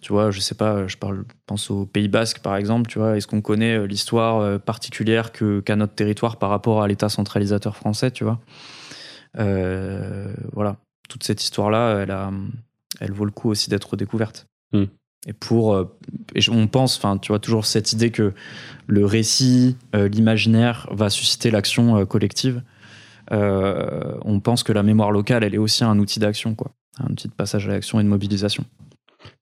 tu 0.00 0.12
vois, 0.12 0.30
je 0.30 0.40
sais 0.40 0.54
pas, 0.54 0.86
je 0.86 0.96
parle, 0.96 1.24
pense 1.46 1.70
au 1.70 1.86
Pays 1.86 2.08
Basque 2.08 2.40
par 2.40 2.56
exemple, 2.56 2.90
tu 2.90 2.98
vois, 2.98 3.16
est-ce 3.16 3.26
qu'on 3.26 3.40
connaît 3.40 3.86
l'histoire 3.86 4.60
particulière 4.60 5.32
qu'a 5.32 5.76
notre 5.76 5.94
territoire 5.94 6.36
par 6.36 6.50
rapport 6.50 6.82
à 6.82 6.88
l'État 6.88 7.08
centralisateur 7.08 7.76
français, 7.76 8.10
tu 8.10 8.24
vois? 8.24 8.40
Voilà, 9.34 10.76
toute 11.08 11.22
cette 11.22 11.42
histoire-là, 11.42 12.00
elle 12.02 12.14
elle 13.00 13.12
vaut 13.12 13.24
le 13.24 13.30
coup 13.30 13.48
aussi 13.48 13.70
d'être 13.70 13.96
découverte. 13.96 14.46
Hmm. 14.72 14.84
Et 15.26 15.32
pour, 15.32 15.74
euh, 15.74 15.84
on 16.50 16.66
pense, 16.66 16.96
enfin, 16.96 17.18
tu 17.18 17.28
vois, 17.28 17.38
toujours 17.38 17.66
cette 17.66 17.92
idée 17.92 18.10
que 18.10 18.32
le 18.86 19.04
récit, 19.04 19.76
euh, 19.94 20.08
l'imaginaire 20.08 20.88
va 20.90 21.10
susciter 21.10 21.50
l'action 21.50 21.98
euh, 21.98 22.04
collective. 22.06 22.62
on 23.30 24.40
pense 24.42 24.62
que 24.62 24.72
la 24.72 24.82
mémoire 24.82 25.12
locale, 25.12 25.44
elle 25.44 25.54
est 25.54 25.58
aussi 25.58 25.84
un 25.84 25.98
outil 25.98 26.20
d'action, 26.20 26.54
quoi, 26.54 26.72
un 26.98 27.12
outil 27.12 27.28
de 27.28 27.34
passage 27.34 27.68
à 27.68 27.72
l'action 27.72 28.00
et 28.00 28.02
de 28.02 28.08
mobilisation. 28.08 28.64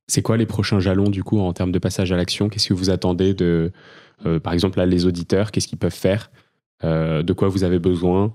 C'est 0.09 0.22
quoi 0.22 0.37
les 0.37 0.47
prochains 0.47 0.81
jalons 0.81 1.11
du 1.11 1.22
coup 1.22 1.39
en 1.39 1.53
termes 1.53 1.72
de 1.72 1.79
passage 1.79 2.12
à 2.12 2.16
l'action? 2.16 2.49
Qu'est-ce 2.49 2.68
que 2.68 2.74
vous 2.74 2.91
attendez 2.91 3.35
de, 3.35 3.72
par 4.43 4.53
exemple, 4.53 4.79
là, 4.79 4.87
les 4.87 5.07
auditeurs 5.07 5.53
Qu'est-ce 5.53 5.68
qu'ils 5.68 5.79
peuvent 5.79 5.93
faire? 5.95 6.31
De 6.83 7.33
quoi 7.33 7.49
vous 7.49 7.64
avez 7.64 7.79
besoin, 7.79 8.35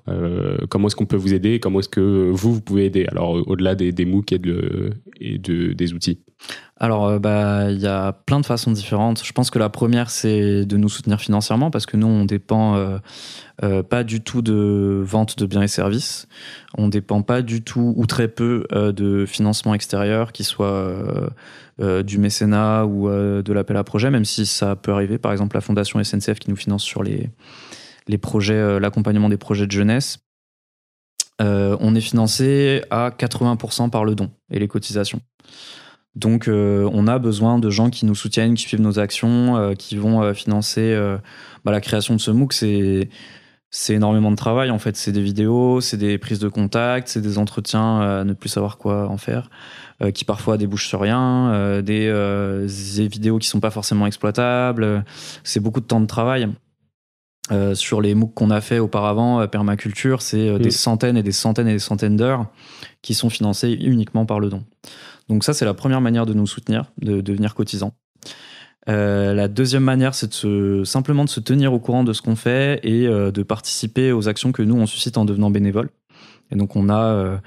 comment 0.69 0.87
est-ce 0.87 0.95
qu'on 0.95 1.05
peut 1.05 1.15
vous 1.15 1.33
aider, 1.33 1.59
comment 1.59 1.79
est-ce 1.79 1.89
que 1.89 2.29
vous, 2.31 2.53
vous 2.55 2.61
pouvez 2.61 2.85
aider, 2.85 3.05
alors 3.09 3.31
au-delà 3.47 3.75
des, 3.75 3.91
des 3.91 4.05
MOOC 4.05 4.33
et, 4.33 4.39
de, 4.39 5.73
des 5.73 5.93
outils 5.93 6.19
alors, 6.77 7.07
euh, 7.07 7.19
bah, 7.19 7.71
il 7.71 7.79
y 7.79 7.87
a 7.87 8.11
plein 8.11 8.39
de 8.39 8.45
façons 8.45 8.71
différentes. 8.71 9.23
Je 9.23 9.31
pense 9.31 9.49
que 9.49 9.59
la 9.59 9.69
première, 9.69 10.09
c'est 10.09 10.65
de 10.65 10.75
nous 10.75 10.89
soutenir 10.89 11.21
financièrement 11.21 11.71
parce 11.71 11.85
que 11.85 11.95
nous, 11.95 12.07
on 12.07 12.25
dépend 12.25 12.75
euh, 12.75 12.97
euh, 13.63 13.83
pas 13.83 14.03
du 14.03 14.21
tout 14.21 14.41
de 14.41 15.01
vente 15.05 15.37
de 15.37 15.45
biens 15.45 15.61
et 15.61 15.67
services. 15.67 16.27
On 16.77 16.89
dépend 16.89 17.21
pas 17.21 17.41
du 17.41 17.61
tout 17.61 17.93
ou 17.95 18.05
très 18.05 18.27
peu 18.27 18.65
de 18.71 19.25
financement 19.25 19.73
extérieur, 19.73 20.31
qui 20.33 20.43
soit 20.43 21.31
du 21.79 22.17
mécénat 22.17 22.85
ou 22.85 23.07
de 23.07 23.53
l'appel 23.53 23.77
à 23.77 23.83
projet, 23.83 24.09
même 24.09 24.25
si 24.25 24.45
ça 24.45 24.75
peut 24.75 24.91
arriver. 24.91 25.17
Par 25.17 25.31
exemple, 25.31 25.55
la 25.55 25.61
fondation 25.61 26.03
SNCF 26.03 26.39
qui 26.39 26.49
nous 26.49 26.57
finance 26.57 26.83
sur 26.83 27.03
les, 27.03 27.29
les 28.07 28.17
projets, 28.17 28.79
l'accompagnement 28.79 29.29
des 29.29 29.37
projets 29.37 29.67
de 29.67 29.71
jeunesse. 29.71 30.19
on 31.39 31.95
est 31.95 32.01
financé 32.01 32.83
à 32.89 33.09
80% 33.09 33.89
par 33.89 34.05
le 34.05 34.15
don 34.15 34.31
et 34.51 34.59
les 34.59 34.67
cotisations. 34.67 35.21
Donc 36.15 36.47
euh, 36.47 36.87
on 36.93 37.07
a 37.07 37.17
besoin 37.17 37.57
de 37.57 37.69
gens 37.69 37.89
qui 37.89 38.05
nous 38.05 38.15
soutiennent, 38.15 38.53
qui 38.53 38.63
suivent 38.63 38.81
nos 38.81 38.99
actions, 38.99 39.57
euh, 39.57 39.73
qui 39.73 39.97
vont 39.97 40.21
euh, 40.21 40.33
financer 40.33 40.95
bah, 41.63 41.71
la 41.71 41.81
création 41.81 42.15
de 42.15 42.19
ce 42.19 42.31
MOOC. 42.31 42.53
C'est 43.75 43.95
énormément 43.95 44.29
de 44.29 44.35
travail 44.35 44.69
en 44.69 44.77
fait. 44.77 44.95
C'est 44.95 45.11
des 45.11 45.21
vidéos, 45.21 45.81
c'est 45.81 45.97
des 45.97 46.19
prises 46.19 46.37
de 46.37 46.47
contact, 46.47 47.07
c'est 47.07 47.21
des 47.21 47.39
entretiens 47.39 48.01
à 48.01 48.23
ne 48.23 48.33
plus 48.33 48.49
savoir 48.49 48.77
quoi 48.77 49.09
en 49.09 49.17
faire, 49.17 49.49
qui 50.13 50.25
parfois 50.25 50.57
débouchent 50.57 50.87
sur 50.87 51.01
rien, 51.01 51.81
des, 51.81 52.05
des, 52.67 53.07
vidéos 53.07 53.39
qui 53.39 53.47
sont 53.47 53.59
pas 53.59 53.71
forcément 53.71 54.05
exploitables. 54.05 55.03
C'est 55.43 55.59
beaucoup 55.59 55.79
de 55.79 55.87
temps 55.87 56.01
de 56.01 56.05
travail. 56.05 56.47
Sur 57.73 58.01
les 58.01 58.15
MOOC 58.15 58.33
qu'on 58.33 58.49
a 58.49 58.61
fait 58.61 58.79
auparavant, 58.79 59.47
permaculture, 59.47 60.21
c'est 60.21 60.59
des 60.59 60.69
mm. 60.69 60.71
centaines 60.71 61.17
et 61.17 61.23
des 61.23 61.31
centaines 61.31 61.67
et 61.67 61.73
des 61.73 61.79
centaines 61.79 62.15
d'heures 62.15 62.47
qui 63.01 63.13
sont 63.13 63.29
financées 63.29 63.73
uniquement 63.73 64.25
par 64.25 64.39
le 64.39 64.49
don. 64.49 64.63
Donc 65.29 65.43
ça, 65.43 65.53
c'est 65.53 65.65
la 65.65 65.73
première 65.73 66.01
manière 66.01 66.25
de 66.25 66.33
nous 66.33 66.47
soutenir, 66.47 66.85
de 67.01 67.21
devenir 67.21 67.55
cotisant. 67.55 67.93
Euh, 68.89 69.33
la 69.33 69.47
deuxième 69.47 69.83
manière, 69.83 70.13
c'est 70.13 70.45
de 70.45 70.83
simplement 70.83 71.23
de 71.23 71.29
se 71.29 71.39
tenir 71.39 71.73
au 71.73 71.79
courant 71.79 72.03
de 72.03 72.13
ce 72.13 72.21
qu'on 72.21 72.35
fait 72.35 72.79
et 72.83 73.07
euh, 73.07 73.31
de 73.31 73.43
participer 73.43 74.11
aux 74.11 74.27
actions 74.27 74.51
que 74.51 74.61
nous, 74.61 74.75
on 74.75 74.85
suscite 74.85 75.17
en 75.17 75.25
devenant 75.25 75.49
bénévole. 75.49 75.89
Et 76.51 76.55
donc, 76.55 76.75
on 76.75 76.89
a 76.89 77.39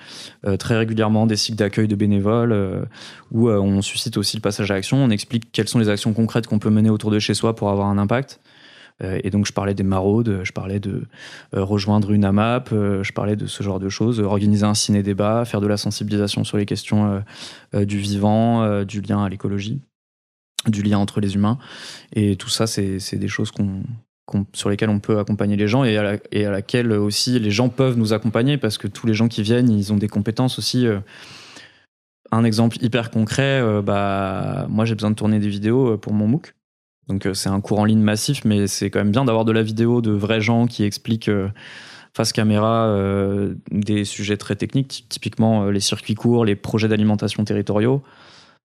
euh, 0.46 0.56
très 0.56 0.76
régulièrement 0.76 1.26
des 1.26 1.36
cycles 1.36 1.58
d'accueil 1.58 1.86
de 1.86 1.94
bénévoles 1.94 2.88
où 3.30 3.50
on 3.50 3.82
suscite 3.82 4.16
aussi 4.16 4.36
le 4.36 4.40
passage 4.40 4.70
à 4.70 4.74
l'action. 4.74 4.96
On 4.96 5.10
explique 5.10 5.52
quelles 5.52 5.68
sont 5.68 5.78
les 5.78 5.88
actions 5.88 6.12
concrètes 6.12 6.46
qu'on 6.46 6.58
peut 6.58 6.70
mener 6.70 6.90
autour 6.90 7.10
de 7.10 7.18
chez 7.18 7.34
soi 7.34 7.54
pour 7.54 7.70
avoir 7.70 7.88
un 7.88 7.98
impact. 7.98 8.40
Euh, 9.02 9.20
et 9.22 9.30
donc 9.30 9.46
je 9.46 9.52
parlais 9.52 9.74
des 9.74 9.82
maraudes, 9.82 10.40
je 10.42 10.52
parlais 10.52 10.80
de 10.80 11.02
euh, 11.54 11.62
rejoindre 11.62 12.12
une 12.12 12.24
AMAP, 12.24 12.70
euh, 12.72 13.02
je 13.02 13.12
parlais 13.12 13.36
de 13.36 13.46
ce 13.46 13.62
genre 13.62 13.78
de 13.78 13.88
choses, 13.88 14.20
organiser 14.20 14.64
un 14.64 14.74
ciné-débat, 14.74 15.44
faire 15.44 15.60
de 15.60 15.66
la 15.66 15.76
sensibilisation 15.76 16.44
sur 16.44 16.56
les 16.56 16.66
questions 16.66 17.22
du 17.74 17.98
vivant, 17.98 18.84
du 18.84 19.00
lien 19.00 19.24
à 19.24 19.28
l'écologie, 19.28 19.80
du 20.66 20.82
lien 20.82 20.98
entre 20.98 21.20
les 21.20 21.34
humains. 21.34 21.58
Et 22.14 22.36
tout 22.36 22.48
ça, 22.48 22.66
c'est 22.66 23.16
des 23.16 23.28
choses 23.28 23.50
qu'on 23.50 23.82
sur 24.54 24.70
lesquelles 24.70 24.90
on 24.90 24.98
peut 24.98 25.20
accompagner 25.20 25.54
les 25.54 25.68
gens 25.68 25.84
et 25.84 25.96
à, 25.96 26.18
et 26.32 26.46
à 26.46 26.50
laquelle 26.50 26.90
aussi 26.90 27.38
les 27.38 27.52
gens 27.52 27.68
peuvent 27.68 27.96
nous 27.96 28.12
accompagner 28.12 28.58
parce 28.58 28.76
que 28.76 28.88
tous 28.88 29.06
les 29.06 29.14
gens 29.14 29.28
qui 29.28 29.40
viennent, 29.42 29.70
ils 29.70 29.92
ont 29.92 29.96
des 29.96 30.08
compétences 30.08 30.58
aussi. 30.58 30.84
un 32.32 32.44
exemple 32.44 32.76
hyper 32.80 33.10
concret, 33.10 33.62
bah, 33.82 34.66
moi 34.68 34.84
j'ai 34.84 34.94
besoin 34.94 35.10
de 35.10 35.16
tourner 35.16 35.38
des 35.38 35.48
vidéos 35.48 35.96
pour 35.98 36.12
mon 36.12 36.26
MOOC. 36.26 36.55
Donc 37.08 37.26
euh, 37.26 37.34
c'est 37.34 37.48
un 37.48 37.60
cours 37.60 37.78
en 37.78 37.84
ligne 37.84 38.00
massif, 38.00 38.44
mais 38.44 38.66
c'est 38.66 38.90
quand 38.90 38.98
même 38.98 39.12
bien 39.12 39.24
d'avoir 39.24 39.44
de 39.44 39.52
la 39.52 39.62
vidéo 39.62 40.00
de 40.00 40.10
vrais 40.10 40.40
gens 40.40 40.66
qui 40.66 40.84
expliquent. 40.84 41.28
Euh, 41.28 41.48
face 42.14 42.32
caméra 42.32 42.86
euh, 42.86 43.56
des 43.70 44.06
sujets 44.06 44.38
très 44.38 44.56
techniques, 44.56 45.04
typiquement 45.10 45.66
les 45.66 45.80
circuits 45.80 46.14
courts, 46.14 46.46
les 46.46 46.56
projets 46.56 46.88
d'alimentation 46.88 47.44
territoriaux, 47.44 48.02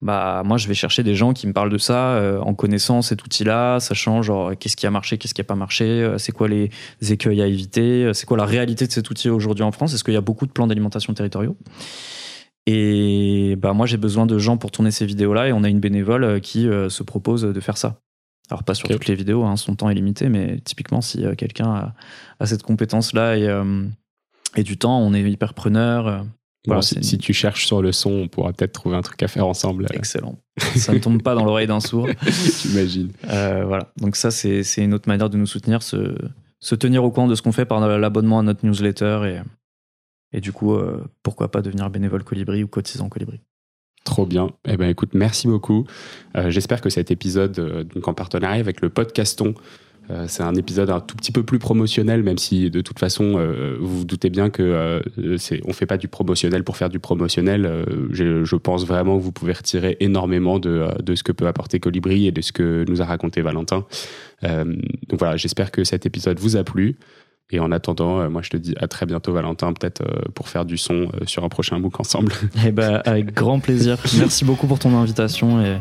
bah 0.02 0.42
moi 0.44 0.56
je 0.56 0.66
vais 0.66 0.74
chercher 0.74 1.04
des 1.04 1.14
gens 1.14 1.32
qui 1.32 1.46
me 1.46 1.52
parlent 1.52 1.70
de 1.70 1.78
ça 1.78 2.20
en 2.42 2.54
connaissant 2.54 3.00
cet 3.00 3.24
outil-là, 3.24 3.78
sachant 3.78 4.22
genre 4.22 4.58
qu'est-ce 4.58 4.76
qui 4.76 4.88
a 4.88 4.90
marché, 4.90 5.18
qu'est-ce 5.18 5.34
qui 5.34 5.40
a 5.40 5.44
pas 5.44 5.54
marché, 5.54 6.16
c'est 6.18 6.32
quoi 6.32 6.48
les 6.48 6.70
écueils 7.08 7.40
à 7.40 7.46
éviter, 7.46 8.10
c'est 8.12 8.26
quoi 8.26 8.36
la 8.36 8.44
réalité 8.44 8.88
de 8.88 8.90
cet 8.90 9.08
outil 9.08 9.30
aujourd'hui 9.30 9.62
en 9.62 9.70
France, 9.70 9.94
est-ce 9.94 10.02
qu'il 10.02 10.14
y 10.14 10.16
a 10.16 10.20
beaucoup 10.20 10.46
de 10.46 10.50
plans 10.50 10.66
d'alimentation 10.66 11.14
territoriaux? 11.14 11.56
Et 12.66 13.54
bah 13.56 13.72
moi 13.72 13.86
j'ai 13.86 13.98
besoin 13.98 14.26
de 14.26 14.36
gens 14.36 14.56
pour 14.56 14.72
tourner 14.72 14.90
ces 14.90 15.06
vidéos-là 15.06 15.46
et 15.46 15.52
on 15.52 15.62
a 15.62 15.68
une 15.68 15.78
bénévole 15.78 16.40
qui 16.40 16.64
se 16.64 17.02
propose 17.04 17.42
de 17.42 17.60
faire 17.60 17.76
ça. 17.76 18.00
Alors 18.50 18.64
pas 18.64 18.74
sur 18.74 18.88
toutes 18.88 19.06
les 19.06 19.14
vidéos, 19.14 19.44
hein, 19.44 19.56
son 19.56 19.74
temps 19.74 19.90
est 19.90 19.94
limité, 19.94 20.28
mais 20.28 20.58
typiquement 20.60 21.00
si 21.00 21.24
euh, 21.24 21.34
quelqu'un 21.34 21.92
a, 22.40 22.46
cette 22.46 22.62
compétence-là 22.62 23.36
et, 23.36 23.46
euh, 23.46 23.84
et, 24.56 24.62
du 24.62 24.78
temps, 24.78 25.00
on 25.00 25.12
est 25.12 25.22
hyper 25.22 25.52
preneur. 25.52 26.06
Euh, 26.06 26.22
voilà, 26.66 26.82
si, 26.82 27.18
tu 27.18 27.32
cherches 27.32 27.66
sur 27.66 27.82
le 27.82 27.92
son, 27.92 28.10
on 28.10 28.28
pourra 28.28 28.52
peut-être 28.52 28.72
trouver 28.72 28.96
un 28.96 29.02
truc 29.02 29.22
à 29.22 29.28
faire 29.28 29.46
ensemble. 29.46 29.86
Excellent. 29.92 30.38
ça 30.58 30.92
ne 30.92 30.98
tombe 30.98 31.22
pas 31.22 31.34
dans 31.34 31.44
l'oreille 31.44 31.66
d'un 31.66 31.80
sourd. 31.80 32.08
J'imagine. 32.62 33.10
voilà. 33.22 33.92
Donc 33.96 34.16
ça, 34.16 34.30
c'est 34.30 34.62
une 34.76 34.92
autre 34.92 35.08
manière 35.08 35.30
de 35.30 35.38
nous 35.38 35.46
soutenir, 35.46 35.82
se, 35.82 36.16
se 36.60 36.74
tenir 36.74 37.04
au 37.04 37.10
courant 37.10 37.28
de 37.28 37.34
ce 37.34 37.42
qu'on 37.42 37.52
fait 37.52 37.64
par 37.64 37.80
l'abonnement 37.86 38.38
à 38.38 38.42
notre 38.42 38.66
newsletter 38.66 39.20
et, 40.32 40.36
et 40.36 40.40
du 40.40 40.52
coup, 40.52 40.76
pourquoi 41.22 41.50
pas 41.50 41.62
devenir 41.62 41.88
bénévole 41.90 42.24
Colibri 42.24 42.64
ou 42.64 42.68
cotisant 42.68 43.08
Colibri. 43.08 43.40
Trop 44.04 44.26
bien. 44.26 44.50
Eh 44.66 44.76
ben, 44.76 44.88
écoute, 44.88 45.10
merci 45.12 45.48
beaucoup. 45.48 45.86
Euh, 46.36 46.50
j'espère 46.50 46.80
que 46.80 46.90
cet 46.90 47.10
épisode, 47.10 47.58
euh, 47.58 47.84
en 48.04 48.14
partenariat 48.14 48.60
avec 48.60 48.80
le 48.80 48.88
podcaston, 48.88 49.54
euh, 50.10 50.24
c'est 50.28 50.42
un 50.42 50.54
épisode 50.54 50.88
un 50.88 51.00
tout 51.00 51.16
petit 51.16 51.32
peu 51.32 51.42
plus 51.42 51.58
promotionnel, 51.58 52.22
même 52.22 52.38
si 52.38 52.70
de 52.70 52.80
toute 52.80 52.98
façon, 52.98 53.32
vous 53.78 53.98
vous 53.98 54.04
doutez 54.06 54.30
bien 54.30 54.48
que 54.48 55.02
c'est, 55.36 55.60
on 55.66 55.74
fait 55.74 55.84
pas 55.84 55.98
du 55.98 56.08
promotionnel 56.08 56.64
pour 56.64 56.78
faire 56.78 56.88
du 56.88 56.98
promotionnel. 56.98 57.84
Je, 58.10 58.56
pense 58.56 58.86
vraiment 58.86 59.18
que 59.18 59.22
vous 59.22 59.32
pouvez 59.32 59.52
retirer 59.52 59.98
énormément 60.00 60.58
de, 60.58 60.86
de, 61.02 61.14
ce 61.14 61.22
que 61.22 61.32
peut 61.32 61.46
apporter 61.46 61.78
Colibri 61.78 62.26
et 62.26 62.32
de 62.32 62.40
ce 62.40 62.52
que 62.52 62.86
nous 62.88 63.02
a 63.02 63.04
raconté 63.04 63.42
Valentin. 63.42 63.84
donc 64.42 65.18
voilà, 65.18 65.36
j'espère 65.36 65.70
que 65.70 65.84
cet 65.84 66.06
épisode 66.06 66.38
vous 66.38 66.56
a 66.56 66.64
plu. 66.64 66.96
Et 67.50 67.60
en 67.60 67.72
attendant, 67.72 68.20
euh, 68.20 68.28
moi 68.28 68.42
je 68.42 68.50
te 68.50 68.56
dis 68.56 68.74
à 68.78 68.88
très 68.88 69.06
bientôt 69.06 69.32
Valentin, 69.32 69.72
peut-être 69.72 70.02
euh, 70.02 70.20
pour 70.34 70.48
faire 70.48 70.64
du 70.66 70.76
son 70.76 71.08
euh, 71.14 71.24
sur 71.24 71.44
un 71.44 71.48
prochain 71.48 71.78
book 71.80 71.98
ensemble. 71.98 72.32
Eh 72.66 72.72
ben, 72.72 73.00
avec 73.04 73.32
grand 73.32 73.60
plaisir. 73.60 73.96
Merci 74.18 74.44
beaucoup 74.44 74.66
pour 74.66 74.78
ton 74.78 74.96
invitation 74.96 75.64
et, 75.64 75.78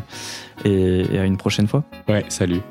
et 0.65 1.19
à 1.19 1.25
une 1.25 1.37
prochaine 1.37 1.67
fois. 1.67 1.83
Ouais, 2.07 2.23
salut. 2.29 2.61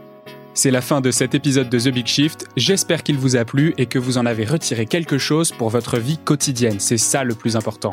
C'est 0.54 0.70
la 0.70 0.80
fin 0.80 1.02
de 1.02 1.10
cet 1.10 1.34
épisode 1.34 1.68
de 1.68 1.78
The 1.78 1.88
Big 1.88 2.06
Shift. 2.06 2.48
J'espère 2.56 3.02
qu'il 3.02 3.16
vous 3.16 3.36
a 3.36 3.44
plu 3.44 3.74
et 3.76 3.84
que 3.84 3.98
vous 3.98 4.16
en 4.16 4.24
avez 4.24 4.46
retiré 4.46 4.86
quelque 4.86 5.18
chose 5.18 5.52
pour 5.52 5.68
votre 5.68 5.98
vie 5.98 6.16
quotidienne. 6.16 6.76
C'est 6.78 6.96
ça 6.96 7.24
le 7.24 7.34
plus 7.34 7.56
important. 7.56 7.92